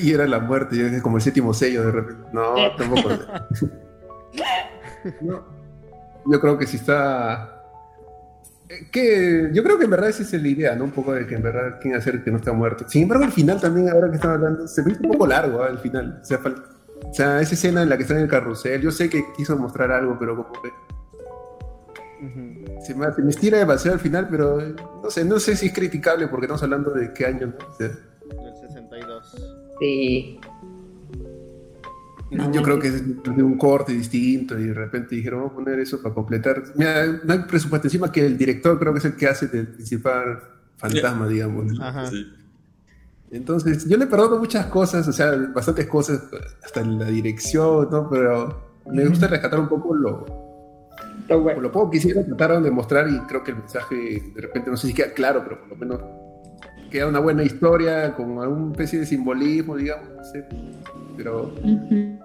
Y 0.03 0.12
era 0.12 0.26
la 0.26 0.41
muerte, 0.41 0.76
y 0.76 0.81
es 0.81 1.03
como 1.03 1.16
el 1.16 1.22
séptimo 1.22 1.55
sello 1.55 1.87
de 1.87 1.93
repente. 1.93 2.22
No, 2.33 2.55
tampoco. 2.76 3.09
No. 5.22 5.43
Yo 6.26 6.41
creo 6.41 6.59
que 6.59 6.66
si 6.66 6.76
está. 6.76 7.62
eh, 8.68 8.89
Que 8.93 9.49
yo 9.53 9.62
creo 9.62 9.78
que 9.78 9.85
en 9.85 9.91
verdad 9.91 10.11
esa 10.11 10.22
es 10.22 10.33
la 10.35 10.47
idea, 10.49 10.76
¿no? 10.76 10.85
Un 10.85 10.91
poco 10.91 11.14
de 11.14 11.26
que 11.26 11.35
en 11.37 11.43
verdad 11.43 11.78
quién 11.81 11.95
hacer 11.95 12.22
que 12.22 12.31
no 12.31 12.37
está 12.37 12.53
muerto. 12.53 12.85
Sin 12.87 13.05
embargo, 13.05 13.24
al 13.24 13.33
final 13.33 13.59
también, 13.61 13.89
ahora 13.89 14.11
que 14.11 14.16
están 14.16 14.33
hablando, 14.33 14.68
se 14.68 14.83
me 14.83 14.93
hizo 14.93 15.01
un 15.03 15.12
poco 15.12 15.26
largo 15.26 15.62
¿ah? 15.62 15.68
al 15.68 15.78
final. 15.78 16.18
O 16.20 16.24
sea, 16.24 16.39
o 16.45 17.14
sea, 17.14 17.41
esa 17.41 17.55
escena 17.55 17.83
en 17.83 17.89
la 17.89 17.97
que 17.97 18.03
está 18.03 18.14
en 18.14 18.20
el 18.20 18.28
carrusel, 18.28 18.83
yo 18.83 18.91
sé 18.91 19.09
que 19.09 19.24
quiso 19.37 19.57
mostrar 19.57 19.91
algo, 19.91 20.18
pero 20.18 20.37
como 20.37 20.53
que 20.62 20.68
Se 22.83 22.95
me, 22.95 23.12
se 23.12 23.23
me 23.23 23.31
estira 23.31 23.59
demasiado 23.59 23.95
al 23.95 24.01
final, 24.01 24.29
pero 24.31 24.61
eh, 24.61 24.75
no 25.03 25.11
sé, 25.11 25.25
no 25.25 25.41
sé 25.41 25.57
si 25.57 25.66
es 25.66 25.73
criticable 25.73 26.29
porque 26.29 26.47
estamos 26.47 26.62
hablando 26.62 26.91
de 26.93 27.12
qué 27.12 27.27
año, 27.27 27.47
¿no? 27.49 27.66
O 27.66 27.75
sea, 27.75 27.89
Del 27.89 28.57
62. 28.68 29.37
Sí. 29.81 30.41
No, 32.31 32.53
yo 32.53 32.62
creo 32.62 32.79
que 32.79 32.89
es 32.89 33.23
de 33.23 33.43
un 33.43 33.59
corte 33.59 33.93
distinto 33.93 34.59
y 34.59 34.66
de 34.66 34.75
repente 34.75 35.16
dijeron, 35.16 35.41
vamos 35.41 35.53
a 35.53 35.57
poner 35.57 35.81
eso 35.81 36.01
para 36.01 36.14
completar. 36.14 36.62
Mira, 36.77 37.21
no 37.25 37.33
hay 37.33 37.41
presupuesto 37.41 37.89
encima 37.89 38.12
que 38.12 38.25
el 38.25 38.39
director 38.39 38.79
creo 38.79 38.93
que 38.93 38.99
es 39.01 39.05
el 39.07 39.16
que 39.16 39.27
hace 39.27 39.49
del 39.49 39.68
principal 39.68 40.41
fantasma, 40.77 41.27
digamos. 41.27 41.73
¿no? 41.73 41.85
Ajá. 41.85 42.07
Sí. 42.07 42.27
Entonces, 43.33 43.89
yo 43.89 43.97
le 43.97 44.07
perdono 44.07 44.39
muchas 44.39 44.66
cosas, 44.66 45.07
o 45.07 45.12
sea, 45.12 45.33
bastantes 45.55 45.87
cosas, 45.87 46.23
hasta 46.62 46.85
la 46.85 47.07
dirección, 47.07 47.89
¿no? 47.91 48.09
Pero 48.11 48.71
me 48.93 49.07
gusta 49.07 49.29
rescatar 49.29 49.61
un 49.61 49.68
poco 49.68 49.95
lo, 49.95 50.50
Está 51.31 51.37
por 51.37 51.45
bueno. 51.45 51.61
lo 51.61 51.70
poco 51.70 51.93
que 51.93 51.99
hicieron, 51.99 52.26
trataron 52.26 52.64
de 52.64 52.72
mostrar 52.72 53.09
y 53.09 53.16
creo 53.20 53.45
que 53.45 53.53
el 53.53 53.59
mensaje 53.59 53.95
de 54.35 54.41
repente 54.41 54.68
no 54.68 54.76
sé 54.76 54.89
si 54.89 54.95
queda 54.95 55.12
claro, 55.12 55.45
pero 55.45 55.61
por 55.61 55.68
lo 55.68 55.76
menos 55.76 56.01
queda 56.91 57.07
una 57.07 57.20
buena 57.20 57.45
historia 57.45 58.12
con 58.16 58.37
alguna 58.41 58.72
especie 58.72 58.99
de 58.99 59.07
simbolismo, 59.07 59.76
digamos, 59.76 60.09
no 60.09 60.24
sé. 60.24 60.45
Pero, 61.16 61.55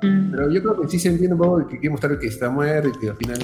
pero 0.01 0.49
yo 0.51 0.59
creo 0.59 0.81
que 0.81 0.87
sí 0.87 0.97
se 0.97 1.09
entiende 1.09 1.35
un 1.35 1.39
poco 1.39 1.67
que 1.67 1.77
quiere 1.77 1.91
mostrar 1.91 2.17
que 2.17 2.25
está 2.25 2.49
muerto 2.49 2.89
y 2.89 2.99
que 2.99 3.09
al 3.11 3.15
final 3.15 3.37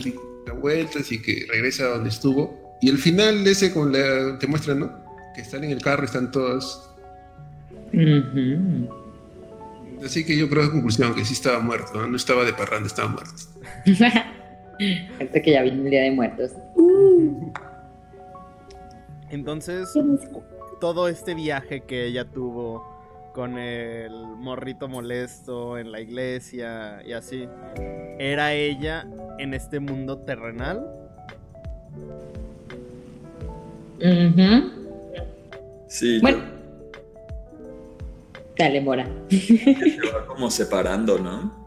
da 0.47 0.53
vueltas 0.53 1.11
y 1.11 1.21
que 1.21 1.45
regresa 1.47 1.83
a 1.83 1.87
donde 1.89 2.09
estuvo. 2.09 2.79
Y 2.81 2.89
el 2.89 2.97
final 2.97 3.45
ese 3.45 3.71
con 3.71 3.93
la, 3.93 4.39
te 4.39 4.47
muestran, 4.47 4.79
¿no? 4.79 4.91
Que 5.35 5.41
están 5.41 5.63
en 5.63 5.69
el 5.69 5.81
carro, 5.83 6.05
están 6.05 6.31
todos. 6.31 6.89
Ujú. 7.93 8.89
Así 10.03 10.25
que 10.25 10.35
yo 10.35 10.49
creo 10.49 10.63
en 10.63 10.71
conclusión 10.71 11.13
que 11.13 11.23
sí 11.23 11.33
estaba 11.33 11.59
muerto, 11.59 12.01
¿no? 12.01 12.07
No 12.07 12.15
estaba 12.15 12.45
de 12.45 12.53
parranda, 12.53 12.87
estaba 12.87 13.09
muerto. 13.09 13.43
Gente 15.17 15.41
que 15.41 15.51
ya 15.51 15.61
vino 15.61 15.83
el 15.83 15.89
Día 15.89 16.01
de 16.03 16.11
Muertos. 16.11 16.51
Entonces, 19.29 19.89
todo 20.79 21.07
este 21.07 21.35
viaje 21.35 21.81
que 21.81 22.05
ella 22.05 22.25
tuvo 22.25 22.83
con 23.33 23.57
el 23.57 24.11
morrito 24.11 24.87
molesto 24.89 25.77
en 25.77 25.91
la 25.91 26.01
iglesia 26.01 27.01
y 27.05 27.13
así, 27.13 27.47
¿era 28.19 28.53
ella 28.53 29.07
en 29.39 29.53
este 29.53 29.79
mundo 29.79 30.17
terrenal? 30.19 30.85
Ujú. 33.99 34.71
Sí, 35.87 36.19
Bueno. 36.21 36.39
Dale, 38.57 38.81
Mora. 38.81 39.07
yo- 39.29 39.37
se 39.39 40.11
va 40.13 40.25
como 40.27 40.51
separando, 40.51 41.17
¿no? 41.17 41.60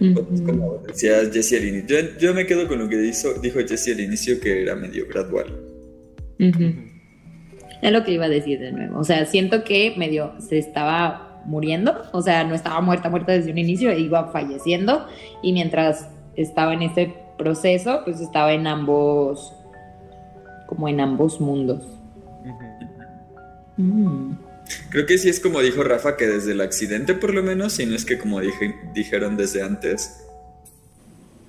Ujú. 0.00 0.44
Como 0.44 0.78
decía 0.86 1.18
Jesse 1.30 1.54
al 1.54 1.64
inicio. 1.64 2.00
Yo, 2.00 2.18
yo 2.18 2.34
me 2.34 2.46
quedo 2.46 2.66
con 2.66 2.78
lo 2.78 2.88
que 2.88 3.04
hizo, 3.06 3.34
dijo 3.34 3.58
Jesse 3.60 3.88
al 3.88 4.00
inicio, 4.00 4.40
que 4.40 4.62
era 4.62 4.74
medio 4.74 5.06
gradual. 5.06 5.46
Es 7.82 7.92
lo 7.92 8.04
que 8.04 8.12
iba 8.12 8.24
a 8.24 8.28
decir 8.28 8.58
de 8.58 8.72
nuevo. 8.72 8.98
O 8.98 9.04
sea, 9.04 9.26
siento 9.26 9.62
que 9.64 9.94
medio 9.96 10.34
se 10.40 10.58
estaba 10.58 11.42
muriendo. 11.46 11.94
O 12.12 12.22
sea, 12.22 12.44
no 12.44 12.54
estaba 12.54 12.80
muerta, 12.80 13.10
muerta 13.10 13.32
desde 13.32 13.50
un 13.50 13.58
inicio, 13.58 13.92
iba 13.92 14.30
falleciendo. 14.30 15.06
Y 15.42 15.52
mientras 15.52 16.08
estaba 16.36 16.74
en 16.74 16.82
ese 16.82 17.14
proceso, 17.36 18.00
pues 18.04 18.20
estaba 18.20 18.52
en 18.52 18.66
ambos, 18.66 19.54
como 20.66 20.88
en 20.88 21.00
ambos 21.00 21.40
mundos. 21.40 21.86
Mm. 23.76 24.32
Creo 24.90 25.06
que 25.06 25.18
sí 25.18 25.28
es 25.28 25.40
como 25.40 25.60
dijo 25.60 25.82
Rafa, 25.82 26.16
que 26.16 26.26
desde 26.26 26.52
el 26.52 26.60
accidente 26.60 27.14
por 27.14 27.34
lo 27.34 27.42
menos, 27.42 27.72
si 27.74 27.86
no 27.86 27.94
es 27.96 28.04
que 28.04 28.18
como 28.18 28.40
dije- 28.40 28.74
dijeron 28.94 29.36
desde 29.36 29.62
antes, 29.62 30.20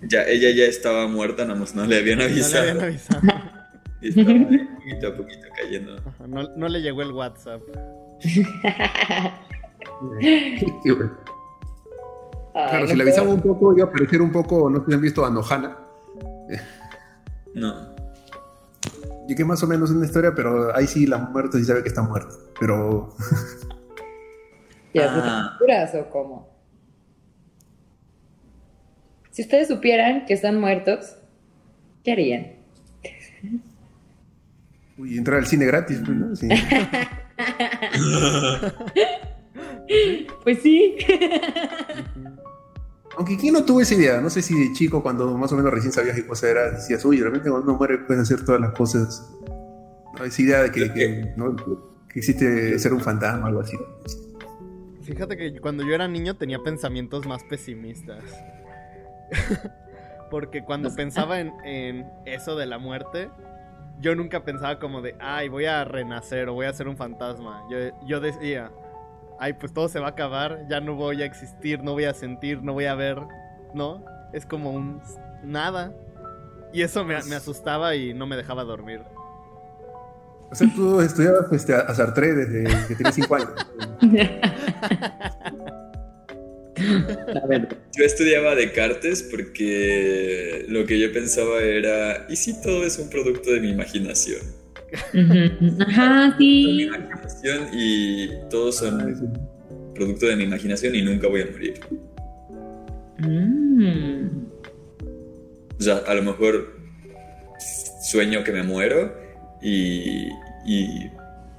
ya 0.02 0.24
ella 0.24 0.50
ya 0.52 0.66
estaba 0.66 1.08
muerta, 1.08 1.44
nada 1.46 1.60
más 1.60 1.76
no 1.76 1.86
le 1.86 1.98
habían 1.98 2.18
No 2.20 2.26
le 2.26 2.32
avisado. 2.32 2.62
habían 2.70 2.82
avisado. 2.82 3.22
Y 4.04 4.10
estaba 4.10 4.30
ahí 4.32 4.58
poquito 4.76 5.08
a 5.10 5.16
poquito 5.16 5.48
cayendo. 5.56 5.96
No, 6.28 6.50
no 6.58 6.68
le 6.70 6.82
llegó 6.82 7.04
el 7.04 7.12
WhatsApp. 7.12 7.62
Claro, 12.54 12.88
si 12.88 12.96
le 12.96 13.04
avisaba 13.04 13.30
un 13.30 13.42
poco, 13.42 13.76
iba 13.76 13.86
a 13.86 13.92
parecer 13.92 14.22
un 14.22 14.32
poco, 14.32 14.70
no 14.70 14.80
sé 14.80 14.86
si 14.88 14.94
han 14.94 15.02
visto 15.02 15.26
a 15.26 15.30
Nohana. 15.30 15.78
No. 17.54 17.91
Y 19.32 19.36
que 19.36 19.46
más 19.46 19.64
o 19.64 19.68
menos 19.68 19.90
es 19.90 19.96
una 19.96 20.06
historia, 20.06 20.34
pero 20.36 20.76
ahí 20.76 20.86
sí 20.86 21.08
la 21.08 21.18
muerta 21.18 21.58
sí 21.58 21.64
sabe 21.64 21.82
que 21.84 21.88
está 21.88 22.02
muerta. 22.02 22.36
Pero 22.60 23.16
¿Ya 24.94 25.06
Ah. 25.10 25.56
curas 25.58 25.96
o 25.96 26.10
cómo? 26.10 26.50
Si 29.30 29.44
ustedes 29.44 29.70
supieran 29.70 30.26
que 30.26 30.34
están 30.34 30.60
muertos, 30.60 31.16
¿qué 32.04 32.12
harían? 32.12 32.48
uy, 34.98 35.18
entrar 35.18 35.38
al 35.40 35.46
cine 35.48 35.66
gratis, 35.66 36.02
pues, 36.06 36.18
¿no? 36.18 36.36
Sí. 36.36 36.50
Pues 40.44 40.62
sí. 40.62 40.96
Aunque 43.18 43.38
quién 43.38 43.54
no 43.54 43.66
tuvo 43.66 43.82
esa 43.82 43.96
idea, 43.96 44.22
no 44.22 44.30
sé 44.30 44.42
si 44.42 44.58
de 44.58 44.74
chico, 44.74 45.04
cuando 45.04 45.38
más 45.38 45.52
o 45.52 45.56
menos 45.56 45.72
recién 45.72 45.92
sabías 45.92 46.16
qué 46.16 46.26
cosa 46.26 46.50
era, 46.50 46.72
decías, 46.72 47.04
uy, 47.04 47.20
realmente 47.20 47.50
cuando 47.50 47.70
uno 47.70 47.78
muere 47.78 47.98
puedes 48.00 48.24
hacer 48.24 48.46
todas 48.46 48.62
las 48.62 48.72
cosas. 48.72 49.30
No, 50.18 50.24
esa 50.24 50.42
idea 50.42 50.64
de 50.64 50.72
que, 50.72 50.94
que, 50.94 51.34
¿no? 51.36 51.56
que 52.08 52.20
existe 52.20 52.78
ser 52.80 52.94
un 52.94 53.02
fantasma 53.02 53.46
o 53.46 53.48
algo 53.48 53.62
así. 53.62 53.78
Fíjate 55.02 55.36
que 55.36 55.60
cuando 55.60 55.84
yo 55.84 55.94
era 55.94 56.08
niño 56.08 56.38
tenía 56.38 56.60
pensamientos 56.60 57.26
más 57.26 57.44
pesimistas. 57.44 58.24
Porque 60.30 60.64
cuando 60.64 60.94
pensaba 60.96 61.42
en, 61.42 61.52
en 61.66 62.06
eso 62.26 62.56
de 62.56 62.66
la 62.66 62.78
muerte, 62.78 63.30
yo 64.00 64.16
nunca 64.16 64.44
pensaba 64.44 64.80
como 64.80 65.02
de, 65.02 65.16
ay, 65.20 65.50
voy 65.50 65.66
a 65.66 65.84
renacer 65.84 66.50
o 66.50 66.54
voy 66.54 66.66
a 66.66 66.74
ser 66.74 66.88
un 66.88 66.98
fantasma. 66.98 67.64
Yo, 67.70 67.78
yo 68.06 68.20
decía, 68.20 68.72
ay, 69.42 69.54
pues 69.54 69.74
todo 69.74 69.90
se 69.90 70.00
va 70.00 70.06
a 70.06 70.10
acabar, 70.12 70.68
ya 70.70 70.80
no 70.80 70.94
voy 70.94 71.24
a 71.24 71.26
existir, 71.26 71.84
no 71.84 71.94
voy 71.94 72.06
a 72.06 72.14
sentir, 72.14 72.62
no 72.62 72.74
voy 72.74 72.86
a 72.86 72.94
ver, 72.94 73.18
¿no? 73.74 74.06
Es 74.34 74.46
como 74.46 74.72
un 74.72 75.02
nada. 75.44 75.92
Y 76.72 76.84
eso 76.84 77.04
me, 77.04 77.22
me 77.24 77.36
asustaba 77.36 77.96
y 77.96 78.14
no 78.14 78.28
me 78.28 78.38
dejaba 78.38 78.64
dormir. 78.64 79.02
O 80.52 80.56
sea, 80.56 80.68
tú 80.76 81.02
estudiabas 81.02 81.52
este, 81.52 81.74
a 81.74 81.92
Sartre 81.96 82.34
desde 82.34 82.88
que 82.88 82.96
tenías 82.96 83.16
5 83.16 83.36
años. 83.36 83.50
La 87.28 87.48
verdad. 87.48 87.78
Yo 87.98 88.06
estudiaba 88.06 88.54
Descartes 88.54 89.24
porque 89.24 90.66
lo 90.70 90.86
que 90.86 91.00
yo 91.00 91.12
pensaba 91.12 91.62
era, 91.62 92.28
¿y 92.30 92.36
si 92.36 92.62
todo 92.62 92.86
es 92.86 93.00
un 93.00 93.10
producto 93.10 93.52
de 93.52 93.60
mi 93.60 93.70
imaginación? 93.70 94.61
Ajá, 94.94 96.36
Mi 96.40 96.64
sí. 96.64 96.82
imaginación 96.84 97.68
y 97.74 98.30
todos 98.50 98.82
Ay, 98.82 98.90
son 98.90 99.16
sí. 99.16 99.26
producto 99.96 100.26
de 100.26 100.36
mi 100.36 100.44
imaginación 100.44 100.96
y 100.96 101.02
nunca 101.02 101.28
voy 101.28 101.42
a 101.42 101.46
morir. 101.52 101.80
Mm. 103.20 104.28
O 105.80 105.82
sea, 105.84 105.98
a 106.08 106.14
lo 106.14 106.24
mejor 106.24 106.80
sueño 108.02 108.44
que 108.44 108.52
me 108.52 108.64
muero 108.64 109.14
y, 109.62 110.28
y 110.66 111.12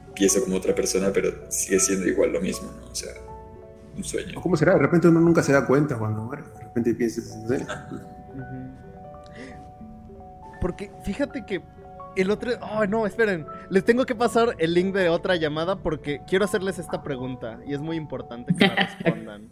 empiezo 0.08 0.42
como 0.44 0.56
otra 0.56 0.74
persona, 0.74 1.10
pero 1.12 1.32
sigue 1.50 1.78
siendo 1.80 2.06
igual 2.06 2.32
lo 2.32 2.40
mismo, 2.40 2.70
¿no? 2.80 2.90
O 2.90 2.94
sea, 2.94 3.12
un 3.96 4.04
sueño. 4.04 4.40
¿Cómo 4.40 4.56
será? 4.56 4.74
De 4.74 4.80
repente 4.80 5.08
uno 5.08 5.20
nunca 5.20 5.42
se 5.42 5.52
da 5.52 5.66
cuenta 5.66 5.98
cuando 5.98 6.22
muere. 6.22 6.42
De 6.42 6.64
repente 6.64 6.94
piensas. 6.94 7.36
Porque 10.60 10.90
fíjate 11.04 11.44
que 11.44 11.60
el 12.16 12.30
otro... 12.30 12.52
Oh, 12.60 12.84
no, 12.86 13.06
esperen. 13.06 13.46
Les 13.70 13.84
tengo 13.84 14.04
que 14.06 14.14
pasar 14.14 14.54
el 14.58 14.74
link 14.74 14.94
de 14.94 15.08
otra 15.08 15.36
llamada 15.36 15.76
porque 15.76 16.20
quiero 16.28 16.44
hacerles 16.44 16.78
esta 16.78 17.02
pregunta 17.02 17.60
y 17.66 17.74
es 17.74 17.80
muy 17.80 17.96
importante 17.96 18.54
que 18.54 18.66
la 18.66 18.74
respondan. 19.04 19.48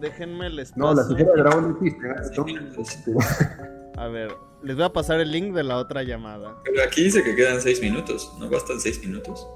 Déjenme 0.00 0.50
les 0.50 0.76
No, 0.76 0.92
la 0.92 1.02
esfera 1.02 1.32
de 1.32 1.42
dragón 1.42 1.78
no 1.80 1.86
existe. 1.86 2.06
¿eh? 2.06 2.44
Minutos. 2.44 2.98
A 3.96 4.08
ver, 4.08 4.30
les 4.62 4.76
voy 4.76 4.84
a 4.84 4.92
pasar 4.92 5.20
el 5.20 5.32
link 5.32 5.54
de 5.54 5.64
la 5.64 5.78
otra 5.78 6.02
llamada. 6.02 6.56
Pero 6.64 6.82
aquí 6.82 7.04
dice 7.04 7.22
que 7.24 7.34
quedan 7.34 7.60
seis 7.62 7.80
minutos, 7.80 8.30
¿no 8.38 8.50
bastan 8.50 8.78
seis 8.78 9.00
minutos? 9.00 9.46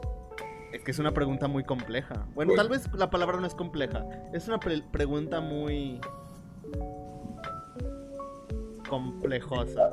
Es 0.73 0.83
que 0.83 0.93
es 0.93 0.99
una 0.99 1.13
pregunta 1.13 1.47
muy 1.47 1.63
compleja. 1.65 2.25
Bueno, 2.35 2.53
Bueno. 2.53 2.55
tal 2.55 2.69
vez 2.71 2.89
la 2.95 3.11
palabra 3.11 3.39
no 3.39 3.47
es 3.47 3.55
compleja. 3.55 4.07
Es 4.33 4.49
una 4.49 4.59
pre- 4.59 4.83
pregunta 4.91 5.41
muy... 5.41 6.01
complejosa. 8.89 9.91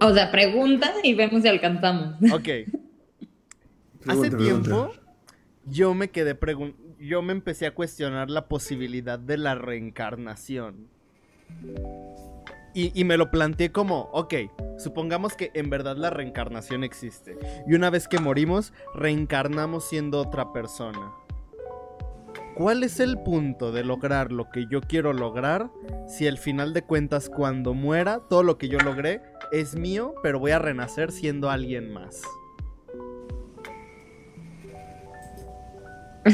O 0.00 0.12
sea, 0.12 0.30
pregunta 0.30 0.92
y 1.02 1.14
vemos 1.14 1.42
si 1.42 1.48
alcanzamos. 1.48 2.16
Ok. 2.32 2.48
Hace 4.06 4.30
tiempo 4.30 4.92
yo 5.66 5.94
me 5.94 6.10
quedé 6.10 6.34
pregun 6.34 6.76
yo 6.98 7.22
me 7.22 7.32
empecé 7.32 7.66
a 7.66 7.74
cuestionar 7.74 8.30
la 8.30 8.48
posibilidad 8.48 9.18
de 9.18 9.36
la 9.36 9.54
reencarnación. 9.54 10.88
Y, 12.74 12.98
y 12.98 13.04
me 13.04 13.16
lo 13.16 13.30
planteé 13.30 13.72
como, 13.72 14.08
ok, 14.12 14.34
supongamos 14.78 15.34
que 15.34 15.50
en 15.54 15.70
verdad 15.70 15.96
la 15.96 16.10
reencarnación 16.10 16.82
existe. 16.82 17.36
Y 17.66 17.74
una 17.74 17.90
vez 17.90 18.08
que 18.08 18.18
morimos, 18.18 18.72
reencarnamos 18.94 19.86
siendo 19.86 20.18
otra 20.18 20.52
persona. 20.52 21.12
¿Cuál 22.54 22.84
es 22.84 23.00
el 23.00 23.18
punto 23.18 23.72
de 23.72 23.82
lograr 23.82 24.30
lo 24.30 24.48
que 24.48 24.66
yo 24.70 24.80
quiero 24.80 25.12
lograr 25.12 25.70
si 26.06 26.28
al 26.28 26.38
final 26.38 26.72
de 26.72 26.82
cuentas 26.82 27.28
cuando 27.28 27.74
muera 27.74 28.20
todo 28.30 28.44
lo 28.44 28.58
que 28.58 28.68
yo 28.68 28.78
logré 28.78 29.20
es 29.50 29.74
mío, 29.74 30.14
pero 30.22 30.38
voy 30.38 30.52
a 30.52 30.60
renacer 30.60 31.10
siendo 31.10 31.50
alguien 31.50 31.92
más? 31.92 32.22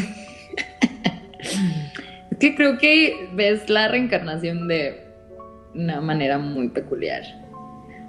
Es 2.31 2.39
que 2.39 2.55
creo 2.55 2.79
que 2.79 3.29
ves 3.35 3.69
la 3.69 3.89
reencarnación 3.89 4.69
de 4.69 5.05
una 5.75 6.01
manera 6.01 6.39
muy 6.39 6.69
peculiar. 6.69 7.23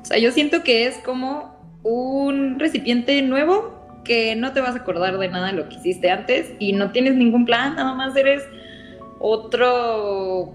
O 0.02 0.06
sea, 0.06 0.18
yo 0.20 0.32
siento 0.32 0.64
que 0.64 0.86
es 0.86 0.98
como 1.00 1.54
un 1.84 2.60
recipiente 2.60 3.22
nuevo 3.24 3.81
que 4.04 4.36
no 4.36 4.54
te 4.54 4.62
vas 4.62 4.76
a 4.76 4.80
acordar 4.80 5.18
de 5.18 5.28
nada 5.28 5.48
de 5.48 5.54
lo 5.54 5.70
que 5.70 5.76
hiciste 5.76 6.10
antes 6.10 6.54
y 6.60 6.74
no 6.74 6.92
tienes 6.92 7.16
ningún 7.16 7.46
plan, 7.46 7.76
nada 7.76 7.94
más 7.94 8.16
eres 8.16 8.44
otro 9.20 10.54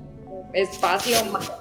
espacio 0.53 1.25
más. 1.27 1.53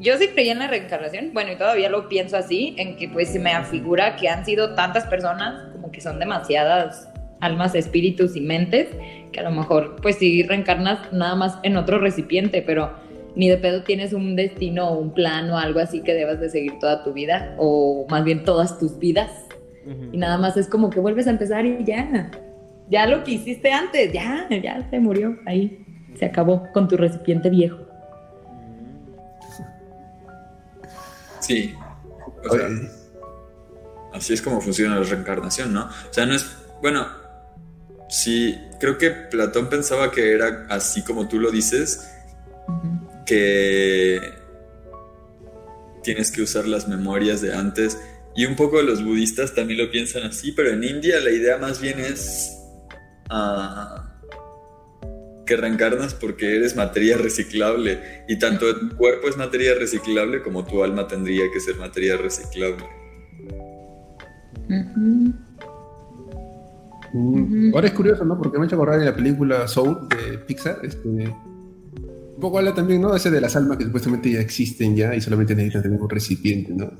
Yo 0.00 0.16
sí 0.16 0.28
creía 0.28 0.52
en 0.52 0.60
la 0.60 0.68
reencarnación, 0.68 1.30
bueno, 1.34 1.52
y 1.52 1.56
todavía 1.56 1.90
lo 1.90 2.08
pienso 2.08 2.36
así, 2.36 2.74
en 2.78 2.96
que 2.96 3.08
pues 3.08 3.28
se 3.28 3.38
me 3.38 3.52
afigura 3.52 4.16
que 4.16 4.28
han 4.28 4.44
sido 4.44 4.74
tantas 4.74 5.04
personas, 5.06 5.70
como 5.72 5.90
que 5.90 6.00
son 6.00 6.18
demasiadas 6.18 7.08
almas, 7.40 7.74
espíritus 7.74 8.36
y 8.36 8.40
mentes, 8.40 8.88
que 9.32 9.40
a 9.40 9.42
lo 9.42 9.50
mejor 9.50 9.96
pues 10.00 10.16
sí 10.16 10.42
reencarnas 10.44 11.12
nada 11.12 11.34
más 11.34 11.58
en 11.62 11.76
otro 11.76 11.98
recipiente, 11.98 12.62
pero 12.62 12.92
ni 13.34 13.48
de 13.48 13.56
pedo 13.56 13.82
tienes 13.82 14.12
un 14.12 14.36
destino 14.36 14.88
o 14.88 14.98
un 14.98 15.12
plan 15.12 15.50
o 15.50 15.58
algo 15.58 15.80
así 15.80 16.02
que 16.02 16.14
debas 16.14 16.40
de 16.40 16.48
seguir 16.50 16.78
toda 16.78 17.02
tu 17.02 17.12
vida, 17.12 17.54
o 17.58 18.06
más 18.08 18.24
bien 18.24 18.44
todas 18.44 18.78
tus 18.78 18.98
vidas. 18.98 19.30
Y 19.84 20.16
nada 20.16 20.38
más 20.38 20.56
es 20.56 20.68
como 20.68 20.90
que 20.90 21.00
vuelves 21.00 21.26
a 21.26 21.30
empezar 21.30 21.66
y 21.66 21.84
ya. 21.84 22.30
Ya 22.88 23.06
lo 23.06 23.24
que 23.24 23.32
hiciste 23.32 23.72
antes, 23.72 24.12
ya, 24.12 24.46
ya 24.50 24.88
se 24.90 25.00
murió 25.00 25.38
ahí. 25.46 25.84
Se 26.18 26.26
acabó 26.26 26.70
con 26.72 26.88
tu 26.88 26.96
recipiente 26.96 27.48
viejo. 27.50 27.78
Sí. 31.40 31.74
O 32.48 32.54
sea, 32.54 32.68
así 34.12 34.32
es 34.32 34.42
como 34.42 34.60
funciona 34.60 34.98
la 34.98 35.04
reencarnación, 35.04 35.72
¿no? 35.72 35.86
O 35.86 36.12
sea, 36.12 36.26
no 36.26 36.34
es. 36.34 36.46
Bueno, 36.80 37.06
sí, 38.08 38.58
creo 38.78 38.98
que 38.98 39.10
Platón 39.10 39.68
pensaba 39.68 40.10
que 40.10 40.32
era 40.32 40.66
así 40.68 41.02
como 41.02 41.28
tú 41.28 41.38
lo 41.38 41.50
dices, 41.50 42.10
que 43.26 44.20
tienes 46.02 46.30
que 46.30 46.42
usar 46.42 46.66
las 46.66 46.88
memorias 46.88 47.40
de 47.40 47.54
antes. 47.54 47.98
Y 48.34 48.46
un 48.46 48.56
poco 48.56 48.80
los 48.80 49.04
budistas 49.04 49.54
también 49.54 49.78
lo 49.78 49.90
piensan 49.90 50.24
así, 50.24 50.52
pero 50.52 50.70
en 50.70 50.82
India 50.84 51.20
la 51.20 51.30
idea 51.30 51.58
más 51.58 51.80
bien 51.80 52.00
es 52.00 52.56
ah, 53.28 54.18
que 55.44 55.56
reencarnas 55.56 56.14
porque 56.14 56.56
eres 56.56 56.74
materia 56.74 57.18
reciclable. 57.18 58.24
Y 58.28 58.38
tanto 58.38 58.74
tu 58.78 58.96
cuerpo 58.96 59.28
es 59.28 59.36
materia 59.36 59.74
reciclable 59.74 60.42
como 60.42 60.64
tu 60.64 60.82
alma 60.82 61.06
tendría 61.06 61.44
que 61.52 61.60
ser 61.60 61.76
materia 61.76 62.16
reciclable. 62.16 62.84
Mm. 67.12 67.74
Ahora 67.74 67.88
es 67.88 67.92
curioso, 67.92 68.24
¿no? 68.24 68.38
Porque 68.38 68.56
me 68.56 68.64
ha 68.64 68.66
hecho 68.66 68.76
acordar 68.76 68.98
en 68.98 69.04
la 69.04 69.14
película 69.14 69.68
Soul 69.68 70.08
de 70.08 70.38
Pixar, 70.38 70.78
este, 70.82 71.08
un 71.08 72.40
poco 72.40 72.58
habla 72.58 72.74
también, 72.74 73.02
¿no? 73.02 73.14
Ese 73.14 73.30
de 73.30 73.40
las 73.40 73.54
almas 73.56 73.76
que 73.76 73.84
supuestamente 73.84 74.32
ya 74.32 74.40
existen 74.40 74.96
ya 74.96 75.14
y 75.14 75.20
solamente 75.20 75.54
necesitan 75.54 75.82
tener 75.82 76.00
un 76.00 76.08
recipiente, 76.08 76.72
¿no? 76.72 76.90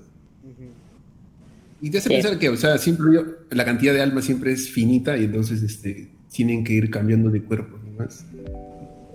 Y 1.83 1.91
te 1.91 1.99
hace 1.99 2.09
Sí. 2.09 2.15
pensar 2.15 2.39
que, 2.39 2.49
o 2.49 2.57
sea, 2.57 2.79
siempre 2.79 3.07
yo- 3.13 3.25
la 3.51 3.65
cantidad 3.65 3.93
de 3.93 4.01
almas 4.01 4.25
siempre 4.25 4.53
es 4.53 4.71
finita 4.71 5.17
y 5.19 5.25
entonces 5.25 5.63
este, 5.63 6.15
tienen 6.33 6.63
que 6.65 6.73
ir 6.75 6.91
cambiando 6.91 7.29
de 7.29 7.43
cuerpo. 7.43 7.77
¿no? 7.99 8.05
Es- 8.05 8.25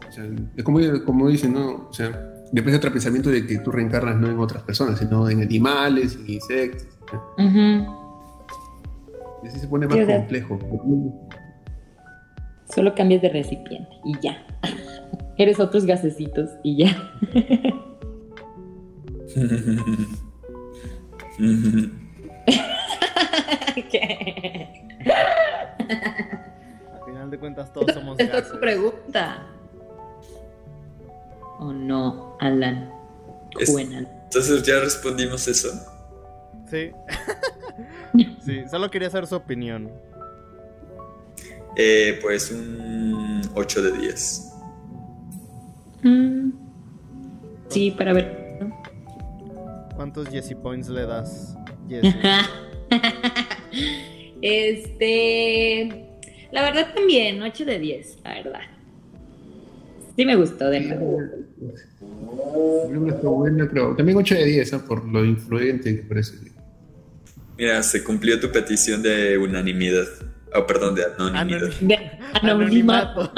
O 0.08 0.12
sea, 0.12 0.26
es 0.56 0.64
como, 0.64 0.80
como 1.06 1.30
dicen, 1.30 1.54
¿no? 1.54 1.88
O 1.90 1.94
sea, 1.94 2.10
después 2.52 2.76
otro 2.76 2.92
pensamiento 2.92 3.30
de 3.30 3.46
que 3.48 3.58
tú 3.60 3.72
reencarnas 3.72 4.18
no 4.18 4.30
en 4.30 4.38
otras 4.40 4.64
personas, 4.64 5.00
sino 5.00 5.30
en 5.30 5.42
animales, 5.42 6.16
en 6.18 6.30
insectos. 6.34 6.88
¿no? 7.38 7.98
Y 9.44 9.48
así 9.48 9.60
se 9.60 9.68
pone 9.68 9.88
más 9.88 9.98
complejo. 10.06 10.60
Solo 12.74 12.94
cambias 12.96 13.22
de 13.22 13.30
recipiente 13.30 13.90
y 14.06 14.14
ya. 14.22 14.46
Eres 15.38 15.60
otros 15.60 15.86
gasecitos 15.86 16.50
y 16.64 16.84
ya. 16.84 17.12
¿Qué? 23.92 24.88
Al 26.94 27.06
final 27.06 27.30
de 27.30 27.38
cuentas 27.38 27.72
todos 27.74 27.94
somos 27.94 28.20
Esa 28.20 28.40
es 28.40 28.52
tu 28.52 28.60
pregunta. 28.60 29.46
¿O 31.60 31.72
no, 31.74 32.38
Alan? 32.40 32.92
Es-. 33.60 33.70
Entonces 33.70 34.64
ya 34.64 34.80
respondimos 34.80 35.48
eso. 35.48 35.70
Sí. 36.70 36.92
sí, 38.46 38.64
solo 38.70 38.90
quería 38.92 39.10
saber 39.10 39.28
su 39.28 39.36
opinión. 39.36 39.92
Eh, 41.76 42.20
pues 42.22 42.52
un 42.52 43.42
8 43.54 43.82
de 43.84 43.92
10. 44.00 44.54
Mm. 46.04 46.50
Sí, 47.70 47.92
para 47.92 48.14
ver. 48.14 48.48
¿Cuántos 49.96 50.30
Jesse 50.30 50.56
Points 50.56 50.90
le 50.90 51.06
das? 51.06 51.57
Este. 54.42 56.06
La 56.52 56.62
verdad 56.62 56.94
también, 56.94 57.42
8 57.42 57.66
de 57.66 57.80
10, 57.80 58.18
la 58.24 58.34
verdad. 58.36 58.60
Sí 60.16 60.26
me 60.26 60.36
gustó 60.36 60.70
de 60.70 60.80
nuevo. 60.82 61.20
Buena, 63.38 63.68
pero 63.72 63.96
también 63.96 64.18
8 64.18 64.36
de 64.36 64.46
10, 64.46 64.74
¿ah? 64.74 64.86
por 64.88 65.06
lo 65.06 65.26
influyente 65.26 65.96
que 65.98 66.04
parece. 66.04 66.36
Mira, 67.58 67.82
se 67.84 68.04
cumplió 68.04 68.40
tu 68.40 68.52
petición 68.52 69.02
de 69.02 69.38
unanimidad. 69.38 70.06
Oh, 70.56 70.66
perdón, 70.66 70.96
de 70.96 71.04
anonimidad. 71.06 71.70
Anonim- 71.70 71.88
De 71.88 72.00
anonimato. 72.42 73.32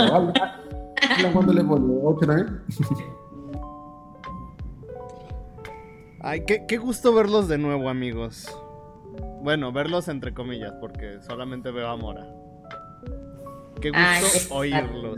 ¿Cuándo 1.34 1.54
le 1.54 1.64
pone? 1.64 1.86
¿8 1.86 2.26
también? 2.26 2.60
Ay, 6.22 6.44
qué, 6.46 6.66
qué 6.68 6.78
gusto 6.78 7.14
verlos 7.14 7.48
de 7.48 7.58
nuevo, 7.58 7.90
amigos. 7.90 8.48
Bueno, 9.42 9.72
verlos 9.72 10.08
entre 10.10 10.34
comillas, 10.34 10.74
porque 10.82 11.20
solamente 11.22 11.72
veo 11.72 11.88
a 11.88 11.96
Mora. 11.96 12.28
Qué 13.82 13.90
gusto 13.90 14.04
Ay, 14.04 14.24
oírlos. 14.74 15.18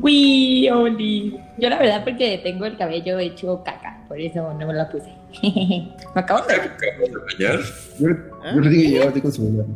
Uy, 0.00 0.68
Oli. 0.68 1.40
Yo 1.56 1.70
la 1.70 1.78
verdad 1.78 2.04
porque 2.04 2.40
tengo 2.42 2.66
el 2.66 2.76
cabello 2.76 3.18
hecho 3.18 3.62
caca, 3.64 4.04
por 4.06 4.20
eso 4.20 4.52
no 4.52 4.66
me 4.66 4.74
la 4.74 4.88
puse. 4.90 5.12
me 5.42 6.20
acabo 6.20 6.46
de... 6.46 6.54
¿Acabas 6.54 6.78
de 6.78 7.48
bañar? 7.48 7.60
Yo, 7.98 8.08
¿Eh? 8.08 8.52
yo 8.54 8.60
le 8.60 8.70
dije 8.70 9.12
que 9.12 9.22
con 9.22 9.32
su 9.32 9.42
celular. 9.42 9.66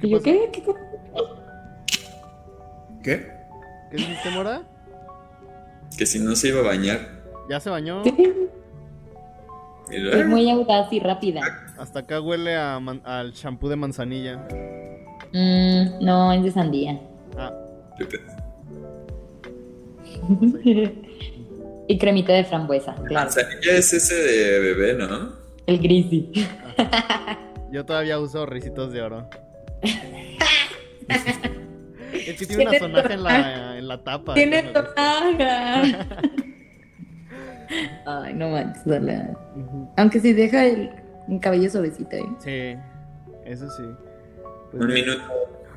¿Y 0.00 0.08
yo 0.08 0.22
qué? 0.22 0.48
¿Qué 0.50 0.62
¿Qué? 3.02 3.32
¿Qué 3.90 3.96
dijiste, 3.96 4.30
Mora? 4.30 4.62
Que 6.00 6.06
si 6.06 6.18
no 6.18 6.34
se 6.34 6.48
iba 6.48 6.60
a 6.60 6.62
bañar. 6.62 6.98
¿Ya 7.50 7.60
se 7.60 7.68
bañó? 7.68 8.02
Es 9.92 10.26
muy 10.26 10.48
audaz 10.48 10.90
y 10.90 10.98
rápida. 10.98 11.42
Hasta 11.76 11.98
acá 11.98 12.22
huele 12.22 12.56
a 12.56 12.80
man- 12.80 13.02
al 13.04 13.32
shampoo 13.32 13.68
de 13.68 13.76
manzanilla. 13.76 14.36
Mm, 15.34 16.02
no, 16.02 16.32
es 16.32 16.42
de 16.42 16.50
sandía. 16.52 16.98
Ah, 17.36 17.52
y 21.86 21.98
cremita 21.98 22.32
de 22.32 22.44
frambuesa, 22.44 22.94
claro. 22.94 23.12
Manzanilla 23.12 23.72
es 23.72 23.92
ese 23.92 24.14
de 24.14 24.58
bebé, 24.58 24.94
¿no? 24.94 25.32
El 25.66 25.80
grisi. 25.80 26.32
yo 27.70 27.84
todavía 27.84 28.18
uso 28.18 28.46
risitos 28.46 28.90
de 28.90 29.02
oro. 29.02 29.28
es 32.26 32.38
que 32.38 32.46
tiene 32.46 32.68
una 32.68 32.78
sonaja 32.78 33.14
en 33.14 33.22
la, 33.22 33.78
en 33.78 33.88
la 33.88 34.04
tapa. 34.04 34.34
Tiene 34.34 34.62
tonaja. 34.64 35.82
Ay, 38.06 38.34
no 38.34 38.50
manches. 38.50 38.82
Ujú. 38.86 39.88
Aunque 39.96 40.20
si 40.20 40.32
deja 40.32 40.64
el, 40.66 40.90
el 41.28 41.40
cabello 41.40 41.70
suavecito, 41.70 42.16
¿eh? 42.16 42.28
Sí, 42.38 42.76
eso 43.44 43.70
sí. 43.70 43.84
Pues 44.70 44.82
Un 44.82 44.92
minuto. 44.92 45.22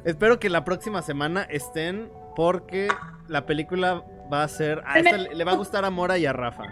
Espero 0.04 0.40
que 0.40 0.50
la 0.50 0.66
próxima 0.66 1.02
semana 1.02 1.44
estén 1.44 2.10
porque 2.36 2.88
la 3.28 3.46
película 3.46 4.04
va 4.32 4.44
a 4.44 4.48
ser... 4.48 4.82
A 4.86 5.00
esta 5.00 5.18
le 5.18 5.34
le 5.36 5.44
va 5.44 5.52
a 5.54 5.56
gustar 5.56 5.86
a 5.86 5.90
Mora 5.90 6.18
y 6.18 6.26
a 6.26 6.34
Rafa. 6.34 6.64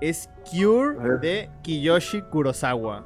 Es 0.00 0.30
Cure 0.48 1.18
de 1.20 1.50
Kiyoshi 1.62 2.22
Kurosawa. 2.22 3.04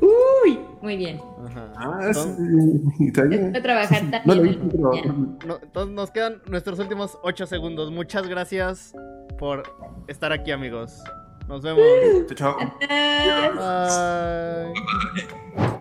Uy, 0.00 0.60
muy 0.82 0.96
bien. 0.96 1.20
Ajá. 1.46 1.72
Ah, 1.76 1.98
es, 2.10 2.16
Entonces, 2.16 2.80
está 3.00 3.22
bien. 3.24 3.44
Espero 3.46 3.62
trabajar 3.62 4.00
también. 4.10 4.22
No 4.24 4.34
lo 4.34 4.42
vi, 4.42 4.48
en 4.50 4.58
la 4.60 4.68
pero. 4.70 4.82
mañana. 4.90 5.14
no- 5.46 5.58
entonces 5.62 5.94
nos 5.94 6.10
quedan 6.10 6.42
nuestros 6.46 6.78
últimos 6.78 7.18
8 7.22 7.46
segundos. 7.46 7.90
Muchas 7.90 8.26
gracias 8.28 8.94
por 9.38 9.62
estar 10.08 10.32
aquí, 10.32 10.50
amigos. 10.52 11.02
Nos 11.48 11.62
vemos. 11.62 11.82
Chao, 12.36 12.56
chao. 12.56 12.74
Bye. 15.56 15.79